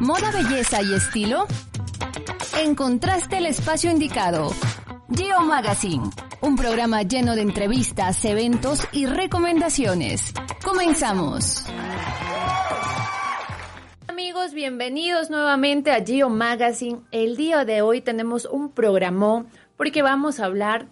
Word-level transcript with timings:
¿Moda, 0.00 0.32
belleza 0.32 0.82
y 0.82 0.92
estilo? 0.92 1.46
Encontraste 2.60 3.38
el 3.38 3.46
espacio 3.46 3.92
indicado. 3.92 4.50
Geo 5.14 5.42
Magazine, 5.42 6.10
un 6.40 6.56
programa 6.56 7.02
lleno 7.02 7.36
de 7.36 7.42
entrevistas, 7.42 8.24
eventos 8.24 8.86
y 8.90 9.06
recomendaciones. 9.06 10.34
Comenzamos. 10.64 11.64
Amigos, 14.08 14.52
bienvenidos 14.52 15.30
nuevamente 15.30 15.92
a 15.92 16.04
Geo 16.04 16.28
Magazine. 16.28 17.00
El 17.12 17.36
día 17.36 17.64
de 17.64 17.82
hoy 17.82 18.00
tenemos 18.00 18.46
un 18.46 18.70
programón 18.70 19.46
porque 19.76 20.02
vamos 20.02 20.40
a 20.40 20.46
hablar 20.46 20.88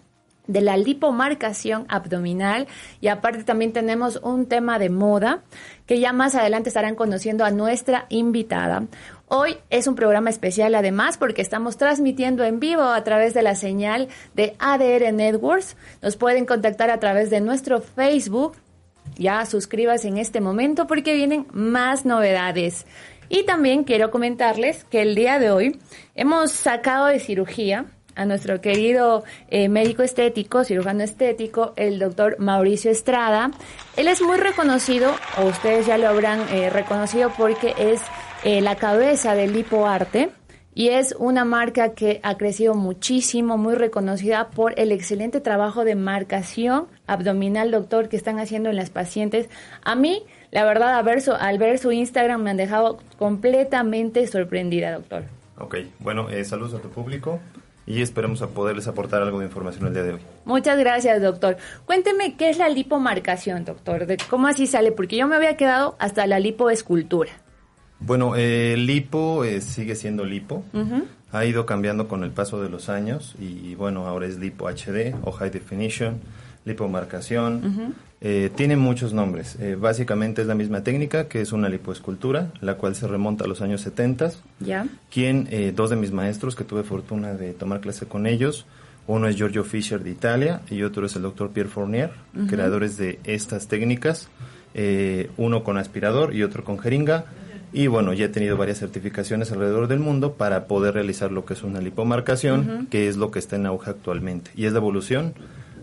de 0.47 0.61
la 0.61 0.77
lipomarcación 0.77 1.85
abdominal 1.87 2.67
y 2.99 3.07
aparte 3.07 3.43
también 3.43 3.71
tenemos 3.71 4.19
un 4.23 4.47
tema 4.47 4.77
de 4.77 4.89
moda 4.89 5.41
que 5.85 5.99
ya 5.99 6.13
más 6.13 6.35
adelante 6.35 6.69
estarán 6.69 6.95
conociendo 6.95 7.45
a 7.45 7.51
nuestra 7.51 8.05
invitada. 8.09 8.83
Hoy 9.27 9.57
es 9.69 9.87
un 9.87 9.95
programa 9.95 10.29
especial 10.29 10.75
además 10.75 11.17
porque 11.17 11.41
estamos 11.41 11.77
transmitiendo 11.77 12.43
en 12.43 12.59
vivo 12.59 12.83
a 12.83 13.03
través 13.03 13.33
de 13.33 13.41
la 13.41 13.55
señal 13.55 14.09
de 14.35 14.55
ADR 14.59 15.13
Networks. 15.13 15.75
Nos 16.01 16.17
pueden 16.17 16.45
contactar 16.45 16.89
a 16.89 16.99
través 16.99 17.29
de 17.29 17.41
nuestro 17.41 17.81
Facebook. 17.81 18.55
Ya 19.15 19.45
suscríbase 19.45 20.07
en 20.07 20.17
este 20.17 20.41
momento 20.41 20.87
porque 20.87 21.15
vienen 21.15 21.47
más 21.51 22.05
novedades. 22.05 22.85
Y 23.29 23.43
también 23.45 23.83
quiero 23.83 24.11
comentarles 24.11 24.83
que 24.83 25.01
el 25.01 25.15
día 25.15 25.39
de 25.39 25.49
hoy 25.49 25.79
hemos 26.13 26.51
sacado 26.51 27.07
de 27.07 27.19
cirugía 27.19 27.85
a 28.15 28.25
nuestro 28.25 28.61
querido 28.61 29.23
eh, 29.49 29.69
médico 29.69 30.03
estético, 30.03 30.63
cirujano 30.63 31.03
estético, 31.03 31.73
el 31.75 31.99
doctor 31.99 32.37
Mauricio 32.39 32.91
Estrada. 32.91 33.51
Él 33.97 34.07
es 34.07 34.21
muy 34.21 34.37
reconocido, 34.37 35.13
o 35.37 35.45
ustedes 35.45 35.85
ya 35.85 35.97
lo 35.97 36.07
habrán 36.07 36.41
eh, 36.49 36.69
reconocido 36.69 37.31
porque 37.37 37.73
es 37.77 38.01
eh, 38.43 38.61
la 38.61 38.75
cabeza 38.75 39.35
del 39.35 39.53
lipoarte 39.53 40.29
y 40.75 40.89
es 40.89 41.15
una 41.19 41.45
marca 41.45 41.93
que 41.93 42.19
ha 42.23 42.35
crecido 42.35 42.73
muchísimo, 42.73 43.57
muy 43.57 43.75
reconocida 43.75 44.49
por 44.49 44.79
el 44.79 44.91
excelente 44.91 45.39
trabajo 45.39 45.85
de 45.85 45.95
marcación 45.95 46.87
abdominal, 47.05 47.69
doctor, 47.69 48.09
que 48.09 48.17
están 48.17 48.39
haciendo 48.39 48.69
en 48.69 48.75
las 48.75 48.89
pacientes. 48.89 49.49
A 49.83 49.95
mí, 49.95 50.23
la 50.49 50.65
verdad, 50.65 50.95
al 50.95 51.03
ver 51.03 51.21
su, 51.21 51.31
al 51.31 51.59
ver 51.59 51.77
su 51.77 51.91
Instagram 51.91 52.41
me 52.41 52.49
han 52.49 52.57
dejado 52.57 52.97
completamente 53.19 54.25
sorprendida, 54.25 54.93
doctor. 54.93 55.25
Ok, 55.59 55.77
bueno, 55.99 56.27
saludos 56.43 56.73
a 56.73 56.81
tu 56.81 56.89
público 56.89 57.39
y 57.85 58.01
esperemos 58.01 58.41
a 58.41 58.47
poderles 58.47 58.87
aportar 58.87 59.21
algo 59.21 59.39
de 59.39 59.45
información 59.45 59.87
el 59.87 59.93
día 59.93 60.03
de 60.03 60.13
hoy. 60.13 60.19
Muchas 60.45 60.77
gracias, 60.77 61.21
doctor. 61.21 61.57
Cuénteme 61.85 62.35
qué 62.35 62.49
es 62.49 62.57
la 62.57 62.69
lipomarcación, 62.69 63.65
doctor, 63.65 64.05
de 64.05 64.17
cómo 64.29 64.47
así 64.47 64.67
sale, 64.67 64.91
porque 64.91 65.17
yo 65.17 65.27
me 65.27 65.35
había 65.35 65.57
quedado 65.57 65.95
hasta 65.99 66.25
la 66.27 66.39
lipoescultura. 66.39 67.31
Bueno, 67.99 68.33
eh, 68.35 68.75
lipo 68.77 69.43
eh, 69.43 69.61
sigue 69.61 69.95
siendo 69.95 70.25
lipo. 70.25 70.63
Ha 71.31 71.45
ido 71.45 71.65
cambiando 71.65 72.07
con 72.07 72.23
el 72.23 72.31
paso 72.31 72.61
de 72.61 72.69
los 72.69 72.89
años 72.89 73.35
y 73.39 73.75
bueno, 73.75 74.05
ahora 74.07 74.27
es 74.27 74.37
lipo 74.37 74.67
HD 74.69 75.15
o 75.23 75.31
high 75.31 75.49
definition, 75.49 76.21
lipomarcación. 76.65 77.95
Eh, 78.25 78.49
tiene 78.55 78.77
muchos 78.77 79.11
nombres. 79.11 79.57
Eh, 79.59 79.75
básicamente 79.75 80.41
es 80.41 80.47
la 80.47 80.55
misma 80.55 80.81
técnica, 80.81 81.27
que 81.27 81.41
es 81.41 81.51
una 81.51 81.67
lipoescultura, 81.67 82.53
la 82.61 82.75
cual 82.75 82.95
se 82.95 83.05
remonta 83.05 83.43
a 83.43 83.47
los 83.49 83.61
años 83.61 83.81
70. 83.81 84.31
Ya. 84.61 84.87
Quien, 85.11 85.49
eh, 85.51 85.73
dos 85.75 85.89
de 85.89 85.97
mis 85.97 86.13
maestros, 86.13 86.55
que 86.55 86.63
tuve 86.63 86.83
fortuna 86.83 87.33
de 87.33 87.51
tomar 87.51 87.81
clase 87.81 88.05
con 88.05 88.25
ellos, 88.25 88.65
uno 89.07 89.27
es 89.27 89.35
Giorgio 89.35 89.65
Fischer 89.65 90.01
de 90.01 90.11
Italia 90.11 90.61
y 90.69 90.83
otro 90.83 91.05
es 91.05 91.17
el 91.17 91.23
doctor 91.23 91.51
Pierre 91.51 91.69
Fournier, 91.69 92.11
creadores 92.47 92.95
de 92.95 93.19
estas 93.25 93.67
técnicas, 93.67 94.29
uno 95.35 95.65
con 95.65 95.77
aspirador 95.77 96.33
y 96.33 96.43
otro 96.43 96.63
con 96.63 96.79
jeringa. 96.79 97.25
Y 97.73 97.87
bueno, 97.87 98.13
ya 98.13 98.25
he 98.25 98.29
tenido 98.29 98.55
varias 98.55 98.79
certificaciones 98.79 99.51
alrededor 99.51 99.89
del 99.89 99.99
mundo 99.99 100.35
para 100.35 100.67
poder 100.67 100.93
realizar 100.93 101.33
lo 101.33 101.43
que 101.43 101.53
es 101.55 101.63
una 101.63 101.81
lipomarcación, 101.81 102.87
que 102.89 103.09
es 103.09 103.17
lo 103.17 103.29
que 103.29 103.39
está 103.39 103.57
en 103.57 103.65
auge 103.65 103.89
actualmente. 103.89 104.51
Y 104.55 104.67
es 104.67 104.71
la 104.71 104.79
evolución 104.79 105.33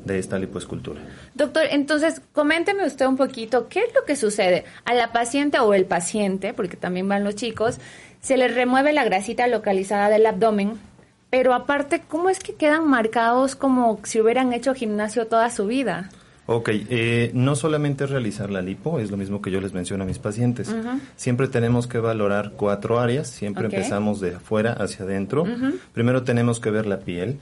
de 0.05 0.19
esta 0.19 0.39
lipoescultura. 0.39 1.01
Doctor, 1.35 1.65
entonces, 1.71 2.21
coménteme 2.33 2.87
usted 2.87 3.07
un 3.07 3.17
poquito, 3.17 3.69
¿qué 3.69 3.81
es 3.81 3.95
lo 3.95 4.05
que 4.05 4.17
sucede? 4.17 4.65
A 4.85 4.95
la 4.95 5.13
paciente 5.13 5.59
o 5.59 5.75
el 5.75 5.85
paciente, 5.85 6.55
porque 6.55 6.77
también 6.77 7.09
van 7.09 7.25
los 7.25 7.35
chicos, 7.35 7.79
se 8.21 8.37
le 8.37 8.49
remueve 8.49 8.93
la 8.93 9.05
grasita 9.05 9.47
localizada 9.47 10.09
del 10.09 10.27
abdomen, 10.27 10.79
pero 11.31 11.55
aparte, 11.55 12.03
¿cómo 12.07 12.29
es 12.29 12.41
que 12.41 12.55
quedan 12.55 12.89
marcados 12.89 13.55
como 13.55 14.01
si 14.03 14.21
hubieran 14.21 14.53
hecho 14.53 14.75
gimnasio 14.75 15.27
toda 15.27 15.51
su 15.51 15.67
vida? 15.67 16.11
Ok, 16.47 16.71
eh, 16.73 17.31
no 17.33 17.55
solamente 17.55 18.07
realizar 18.07 18.51
la 18.51 18.61
lipo, 18.61 18.99
es 18.99 19.13
lo 19.13 19.17
mismo 19.17 19.41
que 19.41 19.53
yo 19.53 19.61
les 19.61 19.73
menciono 19.73 20.03
a 20.03 20.07
mis 20.07 20.19
pacientes. 20.19 20.75
Siempre 21.15 21.47
tenemos 21.47 21.87
que 21.87 21.99
valorar 21.99 22.55
cuatro 22.57 22.99
áreas, 22.99 23.29
siempre 23.29 23.67
empezamos 23.67 24.21
de 24.21 24.35
afuera 24.35 24.73
hacia 24.73 25.05
adentro. 25.05 25.45
Primero 25.95 26.25
tenemos 26.25 26.59
que 26.59 26.71
ver 26.71 26.87
la 26.87 26.99
piel, 26.99 27.39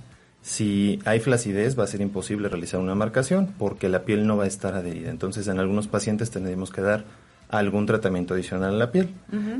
si 0.49 0.99
hay 1.05 1.21
flacidez, 1.21 1.79
va 1.79 1.85
a 1.85 1.87
ser 1.87 2.01
imposible 2.01 2.49
realizar 2.49 2.81
una 2.81 2.95
marcación 2.95 3.53
porque 3.59 3.91
la 3.91 4.05
piel 4.07 4.27
no 4.27 4.39
va 4.39 4.45
a 4.45 4.47
estar 4.47 4.75
adherida. 4.75 5.11
Entonces, 5.11 5.47
en 5.47 5.59
algunos 5.59 5.89
pacientes 5.89 6.31
tendremos 6.31 6.71
que 6.71 6.81
dar 6.81 7.05
algún 7.51 7.85
tratamiento 7.85 8.33
adicional 8.33 8.73
a 8.73 8.79
la 8.79 8.91
piel. 8.91 9.11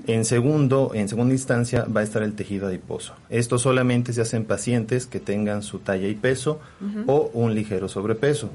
En 0.07 0.25
segundo, 0.25 0.93
en 0.95 1.11
segunda 1.11 1.35
instancia 1.35 1.85
va 1.85 2.01
a 2.01 2.05
estar 2.05 2.23
el 2.23 2.33
tejido 2.33 2.69
adiposo. 2.69 3.13
Esto 3.29 3.59
solamente 3.59 4.15
se 4.15 4.23
hace 4.23 4.39
en 4.39 4.47
pacientes 4.47 5.07
que 5.07 5.21
tengan 5.21 5.63
su 5.63 5.81
talla 5.81 6.09
y 6.09 6.15
peso 6.15 6.59
o 7.07 7.31
un 7.35 7.55
ligero 7.55 7.89
sobrepeso. 7.89 8.49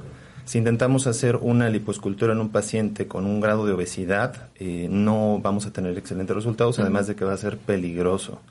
Si 0.43 0.57
intentamos 0.57 1.05
hacer 1.05 1.35
una 1.35 1.69
liposcultura 1.69 2.33
en 2.33 2.39
un 2.39 2.49
paciente 2.49 3.07
con 3.07 3.27
un 3.27 3.41
grado 3.41 3.67
de 3.67 3.73
obesidad, 3.73 4.49
eh, 4.55 4.87
no 4.89 5.39
vamos 5.39 5.67
a 5.67 5.71
tener 5.71 5.95
excelentes 5.99 6.35
resultados, 6.35 6.79
además 6.79 7.05
de 7.05 7.15
que 7.15 7.25
va 7.25 7.33
a 7.33 7.37
ser 7.37 7.59
peligroso. 7.59 8.41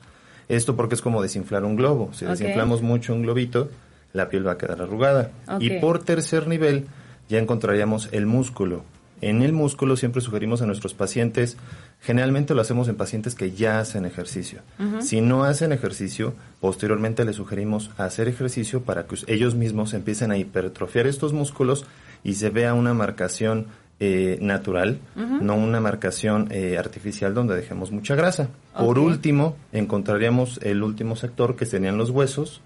Esto 0.49 0.75
porque 0.75 0.95
es 0.95 1.01
como 1.01 1.21
desinflar 1.21 1.63
un 1.63 1.75
globo. 1.75 2.11
Si 2.13 2.25
desinflamos 2.25 2.81
mucho 2.81 3.13
un 3.13 3.23
globito, 3.23 3.69
la 4.13 4.29
piel 4.29 4.47
va 4.47 4.53
a 4.53 4.57
quedar 4.57 4.81
arrugada. 4.81 5.31
Y 5.59 5.79
por 5.79 5.99
tercer 5.99 6.47
nivel 6.47 6.87
ya 7.29 7.39
encontraríamos 7.39 8.09
el 8.11 8.25
músculo. 8.25 8.83
En 9.21 9.41
el 9.41 9.53
músculo 9.53 9.95
siempre 9.95 10.21
sugerimos 10.21 10.61
a 10.61 10.65
nuestros 10.65 10.93
pacientes, 10.93 11.55
generalmente 12.01 12.53
lo 12.53 12.61
hacemos 12.61 12.89
en 12.89 12.95
pacientes 12.95 13.35
que 13.35 13.51
ya 13.51 13.79
hacen 13.79 14.03
ejercicio. 14.03 14.59
Si 14.99 15.21
no 15.21 15.45
hacen 15.45 15.71
ejercicio, 15.71 16.33
posteriormente 16.59 17.23
les 17.23 17.37
sugerimos 17.37 17.89
hacer 17.97 18.27
ejercicio 18.27 18.81
para 18.81 19.05
que 19.07 19.15
ellos 19.27 19.55
mismos 19.55 19.93
empiecen 19.93 20.31
a 20.31 20.37
hipertrofiar 20.37 21.07
estos 21.07 21.31
músculos 21.31 21.85
y 22.25 22.33
se 22.33 22.49
vea 22.49 22.73
una 22.73 22.93
marcación 22.93 23.67
eh, 23.99 24.37
natural, 24.41 24.99
no 25.15 25.55
una 25.55 25.79
marcación 25.79 26.47
eh, 26.51 26.77
artificial 26.77 27.33
donde 27.33 27.55
dejemos 27.55 27.91
mucha 27.91 28.15
grasa. 28.15 28.49
Por 28.77 28.99
último, 28.99 29.55
encontraríamos 29.71 30.59
el 30.61 30.83
último 30.83 31.15
sector 31.15 31.55
que 31.55 31.65
serían 31.65 31.97
los 31.97 32.09
huesos, 32.09 32.61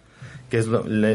que 0.50 0.60
es 0.60 0.68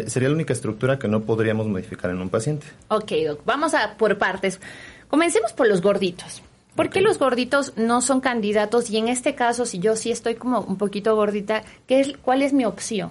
sería 0.07 0.29
la 0.29 0.35
única 0.35 0.53
estructura 0.53 0.99
que 0.99 1.09
no 1.09 1.23
podríamos 1.23 1.67
modificar 1.67 2.11
en 2.11 2.21
un 2.21 2.29
paciente. 2.29 2.67
Ok, 2.89 3.13
Doc, 3.27 3.41
vamos 3.45 3.75
a 3.75 3.97
por 3.97 4.19
partes. 4.19 4.61
Comencemos 5.09 5.53
por 5.53 5.67
los 5.67 5.81
gorditos. 5.81 6.43
¿Por 6.75 6.89
qué 6.89 7.03
los 7.03 7.19
gorditos 7.19 7.75
no 7.77 8.01
son 8.01 8.21
candidatos? 8.21 8.89
Y 8.91 8.97
en 8.97 9.09
este 9.09 9.35
caso, 9.35 9.67
si 9.67 9.79
yo 9.79 9.95
sí 9.95 10.11
estoy 10.11 10.37
como 10.37 10.61
un 10.61 10.79
poquito 10.79 11.15
gordita, 11.15 11.65
¿qué 11.87 12.01
es, 12.01 12.17
¿cuál 12.23 12.41
es 12.41 12.55
mi 12.55 12.65
opción? 12.65 13.11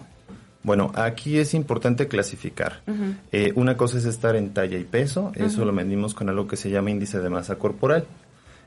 Bueno, 0.64 0.92
aquí 0.96 1.40
es 1.40 1.54
importante 1.54 2.08
clasificar. 2.08 2.82
Eh, 3.32 3.52
una 3.56 3.78
cosa 3.78 3.98
es 3.98 4.06
estar 4.06 4.36
en 4.36 4.54
talla 4.54 4.78
y 4.78 4.84
peso, 4.84 5.32
eso 5.36 5.66
lo 5.66 5.72
medimos 5.72 6.14
con 6.14 6.30
algo 6.30 6.48
que 6.48 6.58
se 6.58 6.70
llama 6.70 6.92
índice 6.92 7.20
de 7.20 7.30
masa 7.30 7.56
corporal. 7.56 8.06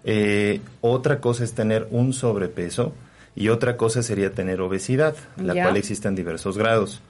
Eh, 0.04 0.60
otra 0.80 1.20
cosa 1.20 1.44
es 1.44 1.54
tener 1.54 1.86
un 1.90 2.12
sobrepeso 2.12 2.92
y 3.36 3.48
otra 3.48 3.76
cosa 3.76 4.02
sería 4.02 4.32
tener 4.32 4.60
obesidad, 4.60 5.14
la 5.36 5.54
cual 5.54 5.76
existe 5.76 6.08
en 6.08 6.14
diversos 6.14 6.58
grados. 6.58 7.00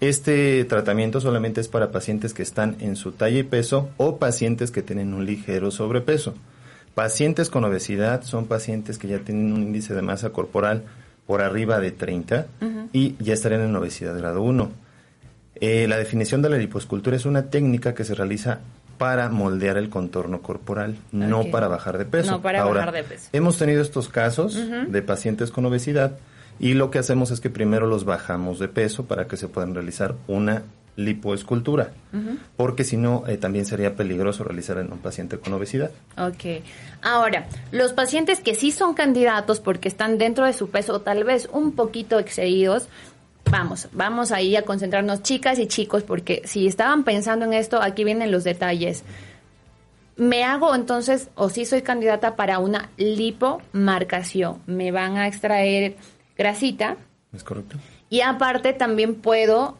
Este 0.00 0.64
tratamiento 0.64 1.20
solamente 1.20 1.60
es 1.60 1.68
para 1.68 1.92
pacientes 1.92 2.34
que 2.34 2.42
están 2.42 2.76
en 2.80 2.96
su 2.96 3.12
talla 3.12 3.38
y 3.38 3.44
peso 3.44 3.90
o 3.96 4.18
pacientes 4.18 4.72
que 4.72 4.82
tienen 4.82 5.14
un 5.14 5.24
ligero 5.24 5.70
sobrepeso. 5.70 6.34
Pacientes 6.94 7.48
con 7.48 7.64
obesidad 7.64 8.22
son 8.22 8.46
pacientes 8.46 8.98
que 8.98 9.08
ya 9.08 9.20
tienen 9.20 9.52
un 9.52 9.62
índice 9.62 9.94
de 9.94 10.02
masa 10.02 10.30
corporal 10.30 10.82
por 11.26 11.40
arriba 11.40 11.80
de 11.80 11.92
30 11.92 12.46
y 12.92 13.16
ya 13.18 13.34
estarían 13.34 13.62
en 13.62 13.76
obesidad 13.76 14.16
grado 14.16 14.42
1. 14.42 14.70
Eh, 15.56 15.86
la 15.88 15.96
definición 15.96 16.42
de 16.42 16.50
la 16.50 16.56
liposcultura 16.56 17.16
es 17.16 17.24
una 17.24 17.50
técnica 17.50 17.94
que 17.94 18.04
se 18.04 18.14
realiza 18.14 18.60
para 18.98 19.28
moldear 19.30 19.76
el 19.78 19.88
contorno 19.88 20.42
corporal, 20.42 20.96
no 21.10 21.44
para 21.46 21.68
bajar 21.68 21.98
de 21.98 22.04
peso. 22.04 22.30
No 22.30 22.42
para 22.42 22.64
bajar 22.64 22.92
de 22.92 23.04
peso. 23.04 23.28
Hemos 23.32 23.58
tenido 23.58 23.82
estos 23.82 24.08
casos 24.08 24.56
de 24.56 25.02
pacientes 25.02 25.50
con 25.50 25.64
obesidad 25.66 26.18
y 26.60 26.74
lo 26.74 26.90
que 26.90 26.98
hacemos 26.98 27.30
es 27.30 27.40
que 27.40 27.50
primero 27.50 27.86
los 27.86 28.04
bajamos 28.04 28.58
de 28.58 28.68
peso 28.68 29.06
para 29.06 29.26
que 29.26 29.36
se 29.36 29.48
puedan 29.48 29.74
realizar 29.74 30.14
una 30.28 30.62
lipoescultura, 30.96 31.92
porque 32.56 32.84
si 32.84 32.96
no 32.96 33.24
eh, 33.26 33.38
también 33.38 33.64
sería 33.64 33.96
peligroso 33.96 34.44
realizar 34.44 34.78
en 34.78 34.92
un 34.92 34.98
paciente 34.98 35.38
con 35.38 35.52
obesidad. 35.54 35.90
Ok. 36.18 36.62
Ahora, 37.00 37.46
los 37.70 37.92
pacientes 37.92 38.40
que 38.40 38.54
sí 38.54 38.72
son 38.72 38.94
candidatos 38.94 39.60
porque 39.60 39.88
están 39.88 40.18
dentro 40.18 40.44
de 40.44 40.52
su 40.52 40.68
peso 40.68 40.94
o 40.94 41.00
tal 41.00 41.24
vez 41.24 41.48
un 41.50 41.72
poquito 41.72 42.18
excedidos, 42.18 42.88
vamos, 43.50 43.88
vamos 43.92 44.32
ahí 44.32 44.54
a 44.54 44.62
concentrarnos 44.62 45.22
chicas 45.22 45.58
y 45.58 45.66
chicos 45.66 46.02
porque 46.02 46.42
si 46.44 46.66
estaban 46.66 47.04
pensando 47.04 47.46
en 47.46 47.54
esto, 47.54 47.80
aquí 47.80 48.04
vienen 48.04 48.30
los 48.30 48.44
detalles. 48.44 49.02
Me 50.16 50.44
hago 50.44 50.74
entonces, 50.74 51.30
o 51.36 51.48
si 51.48 51.64
soy 51.64 51.80
candidata 51.80 52.36
para 52.36 52.58
una 52.58 52.90
lipomarcación, 52.98 54.60
me 54.66 54.92
van 54.92 55.16
a 55.16 55.26
extraer 55.26 55.96
grasita. 56.36 56.98
Es 57.32 57.42
correcto. 57.42 57.78
Y 58.10 58.20
aparte 58.20 58.74
también 58.74 59.14
puedo 59.14 59.78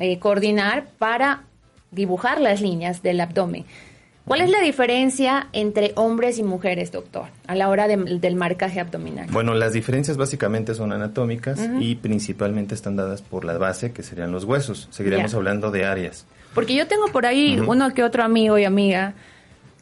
eh, 0.00 0.18
coordinar 0.18 0.88
para 0.98 1.44
dibujar 1.92 2.40
las 2.40 2.60
líneas 2.60 3.02
del 3.02 3.20
abdomen. 3.20 3.66
¿Cuál 4.24 4.42
es 4.42 4.50
la 4.50 4.60
diferencia 4.60 5.48
entre 5.52 5.92
hombres 5.96 6.38
y 6.38 6.42
mujeres, 6.42 6.92
doctor, 6.92 7.26
a 7.46 7.54
la 7.54 7.68
hora 7.68 7.88
del 7.88 8.36
marcaje 8.36 8.78
abdominal? 8.78 9.26
Bueno, 9.30 9.54
las 9.54 9.72
diferencias 9.72 10.16
básicamente 10.16 10.74
son 10.74 10.92
anatómicas 10.92 11.58
y 11.80 11.96
principalmente 11.96 12.74
están 12.74 12.96
dadas 12.96 13.22
por 13.22 13.44
la 13.44 13.58
base, 13.58 13.92
que 13.92 14.02
serían 14.02 14.30
los 14.30 14.44
huesos. 14.44 14.88
Seguiremos 14.90 15.34
hablando 15.34 15.70
de 15.70 15.84
áreas. 15.84 16.26
Porque 16.54 16.74
yo 16.74 16.86
tengo 16.86 17.08
por 17.08 17.26
ahí 17.26 17.58
uno 17.58 17.92
que 17.92 18.04
otro 18.04 18.22
amigo 18.22 18.56
y 18.56 18.64
amiga 18.64 19.14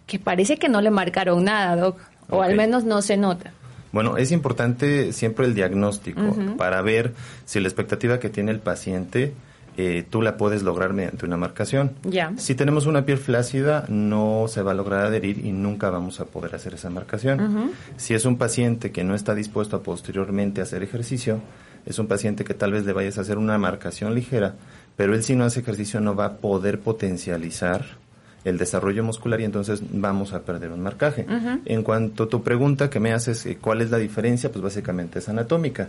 que 0.06 0.18
parece 0.18 0.56
que 0.56 0.68
no 0.68 0.80
le 0.80 0.90
marcaron 0.90 1.44
nada, 1.44 1.76
doc, 1.76 2.00
o 2.30 2.42
al 2.42 2.56
menos 2.56 2.84
no 2.84 3.02
se 3.02 3.16
nota. 3.16 3.52
Bueno, 3.92 4.16
es 4.16 4.32
importante 4.32 5.12
siempre 5.12 5.46
el 5.46 5.54
diagnóstico 5.54 6.34
para 6.56 6.80
ver 6.82 7.12
si 7.44 7.60
la 7.60 7.68
expectativa 7.68 8.18
que 8.18 8.30
tiene 8.30 8.50
el 8.50 8.60
paciente 8.60 9.34
eh, 9.80 10.04
tú 10.10 10.22
la 10.22 10.36
puedes 10.36 10.64
lograr 10.64 10.92
mediante 10.92 11.24
una 11.24 11.36
marcación. 11.36 11.92
Ya. 12.02 12.32
Si 12.36 12.56
tenemos 12.56 12.86
una 12.86 13.04
piel 13.04 13.16
flácida, 13.16 13.84
no 13.88 14.46
se 14.48 14.60
va 14.62 14.72
a 14.72 14.74
lograr 14.74 15.06
adherir 15.06 15.46
y 15.46 15.52
nunca 15.52 15.88
vamos 15.88 16.18
a 16.18 16.24
poder 16.24 16.56
hacer 16.56 16.74
esa 16.74 16.90
marcación. 16.90 17.70
Si 17.96 18.12
es 18.12 18.24
un 18.24 18.38
paciente 18.38 18.90
que 18.90 19.04
no 19.04 19.14
está 19.14 19.36
dispuesto 19.36 19.76
a 19.76 19.82
posteriormente 19.84 20.60
hacer 20.60 20.82
ejercicio, 20.82 21.40
es 21.86 21.96
un 22.00 22.08
paciente 22.08 22.44
que 22.44 22.54
tal 22.54 22.72
vez 22.72 22.84
le 22.86 22.92
vayas 22.92 23.18
a 23.18 23.20
hacer 23.20 23.38
una 23.38 23.56
marcación 23.56 24.16
ligera, 24.16 24.56
pero 24.96 25.14
él 25.14 25.22
si 25.22 25.36
no 25.36 25.44
hace 25.44 25.60
ejercicio 25.60 26.00
no 26.00 26.16
va 26.16 26.24
a 26.24 26.32
poder 26.38 26.80
potencializar 26.80 27.84
el 28.44 28.58
desarrollo 28.58 29.04
muscular 29.04 29.40
y 29.40 29.44
entonces 29.44 29.80
vamos 29.92 30.32
a 30.32 30.42
perder 30.42 30.72
un 30.72 30.80
marcaje. 30.80 31.24
En 31.66 31.84
cuanto 31.84 32.24
a 32.24 32.28
tu 32.28 32.42
pregunta 32.42 32.90
que 32.90 32.98
me 32.98 33.12
haces, 33.12 33.46
eh, 33.46 33.58
¿cuál 33.60 33.80
es 33.80 33.92
la 33.92 33.98
diferencia? 33.98 34.50
Pues 34.50 34.60
básicamente 34.60 35.20
es 35.20 35.28
anatómica. 35.28 35.88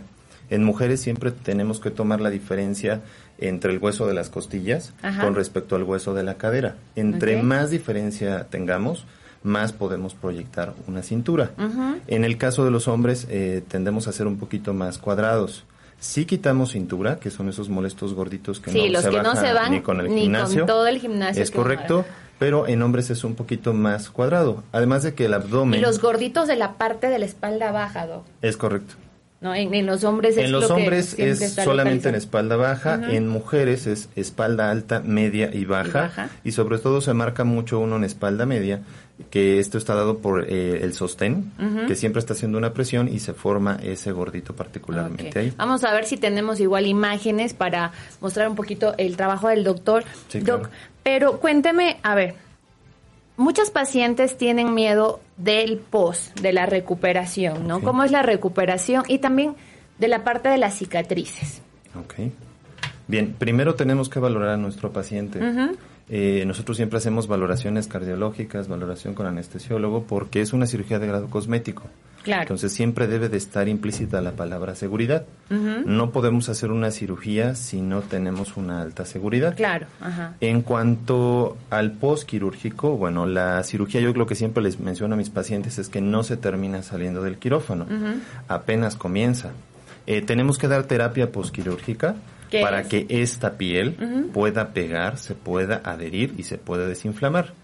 En 0.50 0.64
mujeres 0.64 1.00
siempre 1.00 1.30
tenemos 1.30 1.80
que 1.80 1.90
tomar 1.90 2.20
la 2.20 2.30
diferencia 2.30 3.00
entre 3.38 3.72
el 3.72 3.78
hueso 3.78 4.06
de 4.06 4.14
las 4.14 4.28
costillas 4.28 4.92
con 5.20 5.34
respecto 5.34 5.76
al 5.76 5.84
hueso 5.84 6.12
de 6.12 6.24
la 6.24 6.34
cadera. 6.34 6.76
Entre 6.96 7.42
más 7.42 7.70
diferencia 7.70 8.48
tengamos, 8.50 9.06
más 9.42 9.72
podemos 9.72 10.14
proyectar 10.14 10.74
una 10.86 11.02
cintura. 11.02 11.52
En 12.06 12.24
el 12.24 12.36
caso 12.36 12.64
de 12.64 12.70
los 12.70 12.88
hombres, 12.88 13.26
eh, 13.30 13.62
tendemos 13.66 14.08
a 14.08 14.12
ser 14.12 14.26
un 14.26 14.38
poquito 14.38 14.74
más 14.74 14.98
cuadrados. 14.98 15.64
Si 15.98 16.24
quitamos 16.24 16.72
cintura, 16.72 17.18
que 17.18 17.30
son 17.30 17.48
esos 17.48 17.68
molestos 17.68 18.14
gorditos 18.14 18.58
que, 18.58 18.70
no, 18.72 19.00
se 19.36 19.52
van 19.52 19.70
ni 19.70 19.80
con 19.80 20.00
el 20.00 20.08
gimnasio. 20.08 20.64
todo 20.64 20.86
el 20.86 20.98
gimnasio. 20.98 21.42
Es 21.42 21.50
correcto, 21.50 22.06
pero 22.38 22.66
en 22.66 22.80
hombres 22.80 23.10
es 23.10 23.22
un 23.22 23.34
poquito 23.34 23.74
más 23.74 24.08
cuadrado. 24.08 24.64
Además 24.72 25.02
de 25.02 25.14
que 25.14 25.26
el 25.26 25.34
abdomen... 25.34 25.78
Y 25.78 25.82
los 25.82 26.00
gorditos 26.00 26.48
de 26.48 26.56
la 26.56 26.78
parte 26.78 27.08
de 27.08 27.18
la 27.18 27.26
espalda 27.26 27.70
baja, 27.70 28.06
Es 28.40 28.56
correcto. 28.56 28.94
No, 29.40 29.54
en, 29.54 29.86
los 29.86 30.04
hombres 30.04 30.36
es 30.36 30.44
En 30.44 30.52
los 30.52 30.70
hombres 30.70 31.18
es 31.18 31.54
solamente 31.54 32.10
en 32.10 32.14
espalda 32.14 32.56
baja, 32.56 33.00
en 33.10 33.26
mujeres 33.26 33.86
es 33.86 34.10
espalda 34.14 34.70
alta, 34.70 35.00
media 35.00 35.48
y 35.50 35.64
baja, 35.64 36.28
y 36.44 36.52
sobre 36.52 36.78
todo 36.78 37.00
se 37.00 37.14
marca 37.14 37.44
mucho 37.44 37.78
uno 37.78 37.96
en 37.96 38.04
espalda 38.04 38.44
media, 38.44 38.82
que 39.30 39.58
esto 39.58 39.78
está 39.78 39.94
dado 39.94 40.18
por 40.18 40.44
eh, 40.44 40.82
el 40.82 40.92
sostén, 40.92 41.52
que 41.86 41.94
siempre 41.94 42.20
está 42.20 42.34
haciendo 42.34 42.58
una 42.58 42.74
presión 42.74 43.08
y 43.08 43.18
se 43.18 43.32
forma 43.32 43.78
ese 43.82 44.12
gordito 44.12 44.54
particularmente 44.54 45.38
ahí. 45.38 45.52
Vamos 45.56 45.84
a 45.84 45.92
ver 45.94 46.04
si 46.04 46.18
tenemos 46.18 46.60
igual 46.60 46.86
imágenes 46.86 47.54
para 47.54 47.92
mostrar 48.20 48.46
un 48.46 48.56
poquito 48.56 48.94
el 48.98 49.16
trabajo 49.16 49.48
del 49.48 49.64
doctor. 49.64 50.04
Doc, 50.42 50.68
pero 51.02 51.40
cuénteme, 51.40 51.96
a 52.02 52.14
ver, 52.14 52.34
muchas 53.40 53.70
pacientes 53.70 54.36
tienen 54.36 54.74
miedo 54.74 55.18
del 55.38 55.78
post, 55.78 56.38
de 56.40 56.52
la 56.52 56.66
recuperación, 56.66 57.66
¿no? 57.66 57.80
¿Cómo 57.80 58.04
es 58.04 58.12
la 58.12 58.22
recuperación? 58.22 59.04
Y 59.08 59.18
también 59.18 59.54
de 59.98 60.08
la 60.08 60.24
parte 60.24 60.50
de 60.50 60.58
las 60.58 60.74
cicatrices. 60.74 61.62
Ok. 61.98 62.30
Bien, 63.08 63.34
primero 63.36 63.74
tenemos 63.74 64.10
que 64.10 64.20
valorar 64.20 64.50
a 64.50 64.56
nuestro 64.58 64.92
paciente. 64.92 65.40
Eh, 66.10 66.44
nosotros 66.46 66.76
siempre 66.76 66.98
hacemos 66.98 67.28
valoraciones 67.28 67.88
cardiológicas, 67.88 68.68
valoración 68.68 69.14
con 69.14 69.26
anestesiólogo, 69.26 70.04
porque 70.04 70.42
es 70.42 70.52
una 70.52 70.66
cirugía 70.66 70.98
de 70.98 71.06
grado 71.06 71.30
cosmético. 71.30 71.84
Claro. 72.22 72.42
Entonces 72.42 72.72
siempre 72.72 73.06
debe 73.06 73.28
de 73.28 73.36
estar 73.38 73.68
implícita 73.68 74.20
la 74.20 74.32
palabra 74.32 74.74
seguridad. 74.74 75.24
No 75.48 76.10
podemos 76.10 76.48
hacer 76.48 76.70
una 76.70 76.90
cirugía 76.90 77.54
si 77.54 77.80
no 77.80 78.02
tenemos 78.02 78.56
una 78.56 78.82
alta 78.82 79.04
seguridad. 79.04 79.56
Claro. 79.56 79.86
En 80.40 80.62
cuanto 80.62 81.56
al 81.70 81.92
postquirúrgico, 81.92 82.96
bueno, 82.96 83.26
la 83.26 83.62
cirugía 83.64 84.00
yo 84.00 84.12
lo 84.12 84.26
que 84.26 84.34
siempre 84.34 84.62
les 84.62 84.78
menciono 84.80 85.14
a 85.14 85.16
mis 85.16 85.30
pacientes 85.30 85.78
es 85.78 85.88
que 85.88 86.00
no 86.00 86.22
se 86.22 86.36
termina 86.36 86.82
saliendo 86.82 87.22
del 87.22 87.38
quirófano, 87.38 87.86
apenas 88.48 88.96
comienza. 88.96 89.50
Eh, 90.06 90.22
tenemos 90.22 90.58
que 90.58 90.66
dar 90.66 90.84
terapia 90.84 91.30
postquirúrgica 91.30 92.16
para 92.60 92.84
que 92.84 93.06
esta 93.08 93.56
piel 93.56 93.96
pueda 94.32 94.68
pegar, 94.68 95.18
se 95.18 95.34
pueda 95.34 95.80
adherir 95.84 96.34
y 96.36 96.42
se 96.42 96.58
pueda 96.58 96.86
desinflamar. 96.86 97.54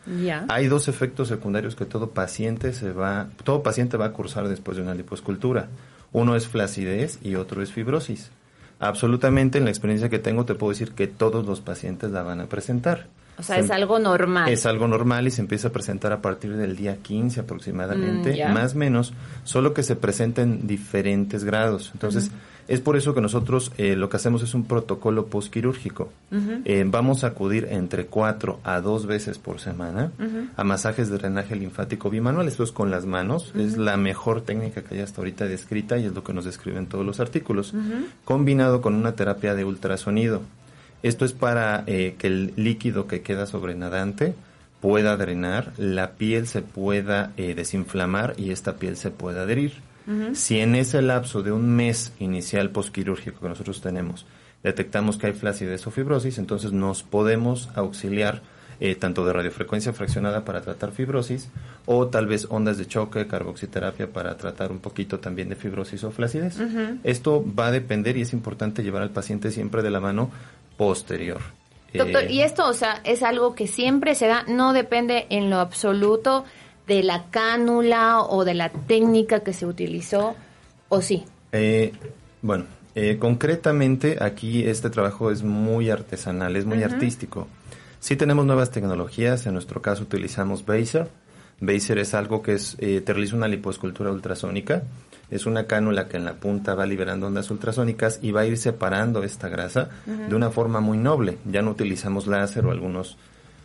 Hay 0.49 0.69
dos 0.69 0.88
efectos 0.88 1.29
secundarios 1.29 1.75
que 1.75 1.85
todo 1.85 2.11
paciente 2.11 2.73
se 2.73 2.93
va, 2.93 3.29
todo 3.44 3.62
paciente 3.62 3.97
va 3.97 4.06
a 4.06 4.12
cursar 4.12 4.49
después 4.49 4.77
de 4.77 4.83
una 4.83 4.94
liposcultura. 4.94 5.69
Uno 6.12 6.37
es 6.37 6.47
flacidez 6.47 7.19
y 7.23 7.35
otro 7.35 7.62
es 7.62 7.73
fibrosis. 7.73 8.31
Absolutamente, 8.79 9.59
en 9.59 9.65
la 9.65 9.71
experiencia 9.71 10.09
que 10.09 10.19
tengo 10.19 10.44
te 10.44 10.55
puedo 10.55 10.71
decir 10.71 10.93
que 10.93 11.06
todos 11.06 11.47
los 11.47 11.61
pacientes 11.61 12.11
la 12.11 12.23
van 12.23 12.41
a 12.41 12.47
presentar. 12.47 13.09
O 13.38 13.43
sea, 13.43 13.59
es 13.59 13.71
algo 13.71 13.99
normal. 13.99 14.49
Es 14.49 14.65
algo 14.65 14.88
normal 14.88 15.27
y 15.27 15.31
se 15.31 15.43
empieza 15.43 15.69
a 15.69 15.73
presentar 15.73 16.12
a 16.12 16.23
partir 16.23 16.56
del 16.56 16.75
día 16.75 16.97
15 16.97 17.41
aproximadamente, 17.41 18.47
mm, 18.47 18.53
más 18.53 18.75
o 18.75 18.79
menos, 18.79 19.12
solo 19.44 19.75
que 19.75 19.83
se 19.83 19.94
presenta 19.94 20.43
en 20.43 20.67
diferentes 20.67 21.45
grados. 21.45 21.90
Entonces, 21.93 22.31
es 22.68 22.80
por 22.80 22.96
eso 22.96 23.14
que 23.14 23.20
nosotros 23.20 23.70
eh, 23.78 23.94
lo 23.94 24.08
que 24.08 24.16
hacemos 24.16 24.42
es 24.42 24.54
un 24.54 24.64
protocolo 24.64 25.26
postquirúrgico. 25.26 26.11
Eh, 26.64 26.85
vamos 26.87 27.23
a 27.23 27.28
acudir 27.28 27.68
entre 27.70 28.06
cuatro 28.06 28.58
a 28.64 28.80
dos 28.80 29.06
veces 29.06 29.38
por 29.38 29.61
semana 29.61 30.11
a 30.56 30.64
masajes 30.64 31.08
de 31.08 31.18
drenaje 31.18 31.54
linfático 31.54 32.11
bimanual. 32.11 32.49
Esto 32.49 32.64
es 32.64 32.73
con 32.73 32.90
las 32.90 33.06
manos. 33.06 33.52
Es 33.56 33.76
la 33.76 33.96
mejor 33.96 34.40
técnica 34.40 34.82
que 34.82 34.96
hay 34.96 35.00
hasta 35.00 35.20
ahorita 35.20 35.46
descrita 35.46 35.99
y 35.99 36.06
es 36.06 36.12
lo 36.12 36.25
que 36.25 36.32
nos 36.32 36.44
describen 36.44 36.87
todos 36.87 37.06
los 37.06 37.20
artículos. 37.20 37.73
Combinado 38.25 38.80
con 38.80 38.94
una 38.94 39.12
terapia 39.12 39.54
de 39.54 39.64
ultrasonido. 39.64 40.42
Esto 41.02 41.25
es 41.25 41.32
para 41.32 41.85
eh, 41.87 42.16
que 42.18 42.26
el 42.26 42.52
líquido 42.56 43.06
que 43.06 43.20
queda 43.20 43.46
sobrenadante 43.46 44.35
pueda 44.80 45.16
drenar, 45.16 45.73
la 45.76 46.12
piel 46.12 46.46
se 46.46 46.62
pueda 46.62 47.32
desinflamar 47.37 48.35
y 48.37 48.50
esta 48.50 48.76
piel 48.76 48.96
se 48.96 49.11
pueda 49.11 49.42
adherir. 49.42 49.86
Si 50.34 50.60
en 50.60 50.76
ese 50.76 51.02
lapso 51.02 51.42
de 51.42 51.50
un 51.50 51.68
mes 51.75 52.12
inicial 52.20 52.70
postquirúrgico 52.70 53.40
que 53.40 53.48
nosotros 53.48 53.80
tenemos 53.80 54.25
detectamos 54.66 55.16
que 55.16 55.28
hay 55.28 55.32
flacidez 55.32 55.86
o 55.86 55.90
fibrosis, 55.92 56.38
entonces 56.38 56.72
nos 56.72 57.04
podemos 57.04 57.68
auxiliar 57.76 58.42
eh, 58.80 58.96
tanto 58.96 59.25
de 59.25 59.32
radiofrecuencia 59.32 59.92
fraccionada 59.92 60.44
para 60.44 60.60
tratar 60.60 60.90
fibrosis 60.90 61.48
o 61.86 62.08
tal 62.08 62.26
vez 62.26 62.48
ondas 62.50 62.76
de 62.76 62.86
choque, 62.86 63.28
carboxiterapia 63.28 64.12
para 64.12 64.36
tratar 64.36 64.72
un 64.72 64.80
poquito 64.80 65.20
también 65.20 65.48
de 65.48 65.54
fibrosis 65.54 66.02
o 66.04 66.10
flacidez. 66.10 66.58
Esto 67.04 67.44
va 67.58 67.68
a 67.68 67.70
depender 67.70 68.16
y 68.16 68.22
es 68.22 68.32
importante 68.32 68.82
llevar 68.82 69.02
al 69.02 69.10
paciente 69.10 69.50
siempre 69.52 69.82
de 69.82 69.90
la 69.90 70.00
mano 70.00 70.30
posterior. 70.76 71.40
Doctor, 71.94 72.25
eh, 72.25 72.32
y 72.32 72.40
esto, 72.42 72.66
o 72.66 72.75
sea, 72.75 73.00
es 73.04 73.22
algo 73.22 73.54
que 73.54 73.68
siempre 73.68 74.14
se 74.14 74.26
da, 74.26 74.42
no 74.48 74.72
depende 74.72 75.26
en 75.30 75.48
lo 75.48 75.60
absoluto 75.60 76.44
de 76.87 77.02
la 77.02 77.31
cánula 77.31 78.21
o 78.23 78.45
de 78.45 78.55
la 78.55 78.71
técnica 78.71 79.40
que 79.40 79.52
se 79.52 79.66
utilizó, 79.66 80.37
o 80.88 81.00
sí? 81.00 81.25
Eh, 81.52 81.93
bueno, 82.43 82.64
eh, 82.95 83.19
concretamente 83.19 84.19
aquí 84.21 84.64
este 84.64 84.90
trabajo 84.90 85.31
es 85.31 85.43
muy 85.43 85.90
artesanal, 85.90 86.57
es 86.57 86.64
muy 86.64 86.83
artístico. 86.83 87.49
Sí 88.00 88.16
tenemos 88.16 88.47
nuevas 88.47 88.71
tecnologías, 88.71 89.47
en 89.47 89.55
nuestro 89.55 89.83
caso 89.83 90.05
utilizamos 90.05 90.64
Baser. 90.64 91.09
Baser 91.61 91.99
es 91.99 92.14
algo 92.14 92.43
que 92.43 92.55
es, 92.55 92.76
eh, 92.78 93.00
te 93.00 93.12
realiza 93.12 93.37
una 93.37 93.49
lipoescultura 93.49 94.11
ultrasónica. 94.11 94.83
Es 95.31 95.45
una 95.45 95.66
cánula 95.66 96.07
que 96.07 96.19
en 96.19 96.25
la 96.25 96.35
punta 96.35 96.75
va 96.75 96.87
liberando 96.87 97.26
ondas 97.26 97.50
ultrasónicas 97.50 98.21
y 98.23 98.31
va 98.31 98.43
a 98.43 98.47
ir 98.47 98.57
separando 98.59 99.25
esta 99.25 99.49
grasa 99.49 99.90
de 100.07 100.35
una 100.35 100.50
forma 100.50 100.81
muy 100.81 100.99
noble. 100.99 101.38
Ya 101.45 101.62
no 101.62 101.73
utilizamos 101.73 102.28
láser 102.28 102.64
o 102.64 102.71
algunos 102.71 103.16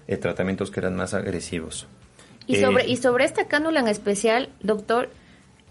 eh, 0.08 0.18
tratamientos 0.18 0.72
que 0.72 0.80
eran 0.80 0.96
más 0.96 1.14
agresivos. 1.14 1.88
Y, 2.48 2.58
sobre, 2.58 2.88
y 2.88 2.98
sobre 2.98 3.26
esta 3.26 3.46
cánula 3.46 3.80
en 3.80 3.88
especial, 3.88 4.50
doctor, 4.62 5.10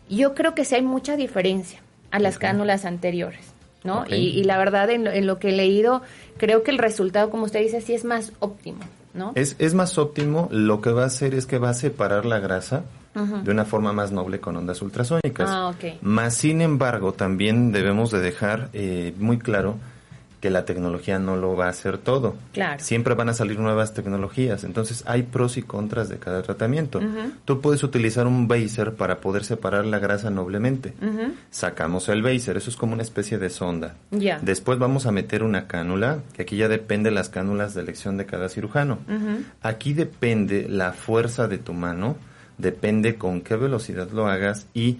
yo 0.08 0.34
creo 0.34 0.54
que 0.54 0.64
sí 0.64 0.76
hay 0.76 0.82
mucha 0.82 1.16
diferencia 1.16 1.80
a 2.10 2.18
las 2.18 2.38
cánulas 2.38 2.84
anteriores. 2.84 3.52
¿no? 3.84 4.04
Y, 4.08 4.44
la 4.44 4.58
verdad, 4.58 4.90
en 4.90 5.26
lo, 5.26 5.38
que 5.38 5.48
he 5.48 5.52
leído, 5.52 6.02
creo 6.36 6.62
que 6.62 6.70
el 6.70 6.78
resultado, 6.78 7.30
como 7.30 7.44
usted 7.44 7.60
dice, 7.60 7.80
sí 7.80 7.94
es 7.94 8.04
más 8.04 8.32
óptimo, 8.40 8.80
¿no? 9.14 9.32
Es, 9.34 9.56
es 9.58 9.74
más 9.74 9.98
óptimo, 9.98 10.48
lo 10.50 10.80
que 10.80 10.90
va 10.90 11.04
a 11.04 11.06
hacer 11.06 11.34
es 11.34 11.46
que 11.46 11.58
va 11.58 11.70
a 11.70 11.74
separar 11.74 12.26
la 12.26 12.38
grasa 12.38 12.84
de 13.12 13.50
una 13.50 13.64
forma 13.64 13.92
más 13.92 14.12
noble 14.12 14.38
con 14.38 14.56
ondas 14.56 14.80
ultrasónicas. 14.82 15.50
Ah, 15.50 15.74
Más 16.00 16.34
sin 16.34 16.60
embargo, 16.60 17.12
también 17.12 17.72
debemos 17.72 18.12
de 18.12 18.20
dejar 18.20 18.68
eh, 18.72 19.14
muy 19.18 19.38
claro 19.38 19.76
que 20.40 20.50
la 20.50 20.64
tecnología 20.64 21.18
no 21.18 21.36
lo 21.36 21.54
va 21.54 21.66
a 21.66 21.70
hacer 21.70 21.98
todo. 21.98 22.34
Claro. 22.52 22.82
Siempre 22.82 23.14
van 23.14 23.28
a 23.28 23.34
salir 23.34 23.58
nuevas 23.58 23.92
tecnologías, 23.92 24.64
entonces 24.64 25.04
hay 25.06 25.22
pros 25.22 25.58
y 25.58 25.62
contras 25.62 26.08
de 26.08 26.18
cada 26.18 26.42
tratamiento. 26.42 27.00
Tú 27.44 27.60
puedes 27.60 27.82
utilizar 27.82 28.26
un 28.26 28.48
baser 28.48 28.94
para 28.94 29.20
poder 29.20 29.44
separar 29.44 29.84
la 29.84 29.98
grasa 29.98 30.30
noblemente. 30.30 30.94
Sacamos 31.50 32.08
el 32.08 32.22
baser, 32.22 32.56
eso 32.56 32.70
es 32.70 32.76
como 32.76 32.94
una 32.94 33.02
especie 33.02 33.38
de 33.38 33.50
sonda. 33.50 33.96
Ya. 34.10 34.38
Después 34.40 34.78
vamos 34.78 35.06
a 35.06 35.12
meter 35.12 35.42
una 35.42 35.66
cánula, 35.66 36.20
que 36.34 36.42
aquí 36.42 36.56
ya 36.56 36.68
depende 36.68 37.10
las 37.10 37.28
cánulas 37.28 37.74
de 37.74 37.82
elección 37.82 38.16
de 38.16 38.26
cada 38.26 38.48
cirujano. 38.48 38.98
Aquí 39.60 39.92
depende 39.92 40.66
la 40.68 40.92
fuerza 40.92 41.48
de 41.48 41.58
tu 41.58 41.74
mano, 41.74 42.16
depende 42.56 43.16
con 43.16 43.42
qué 43.42 43.56
velocidad 43.56 44.10
lo 44.10 44.26
hagas 44.26 44.66
y 44.72 44.98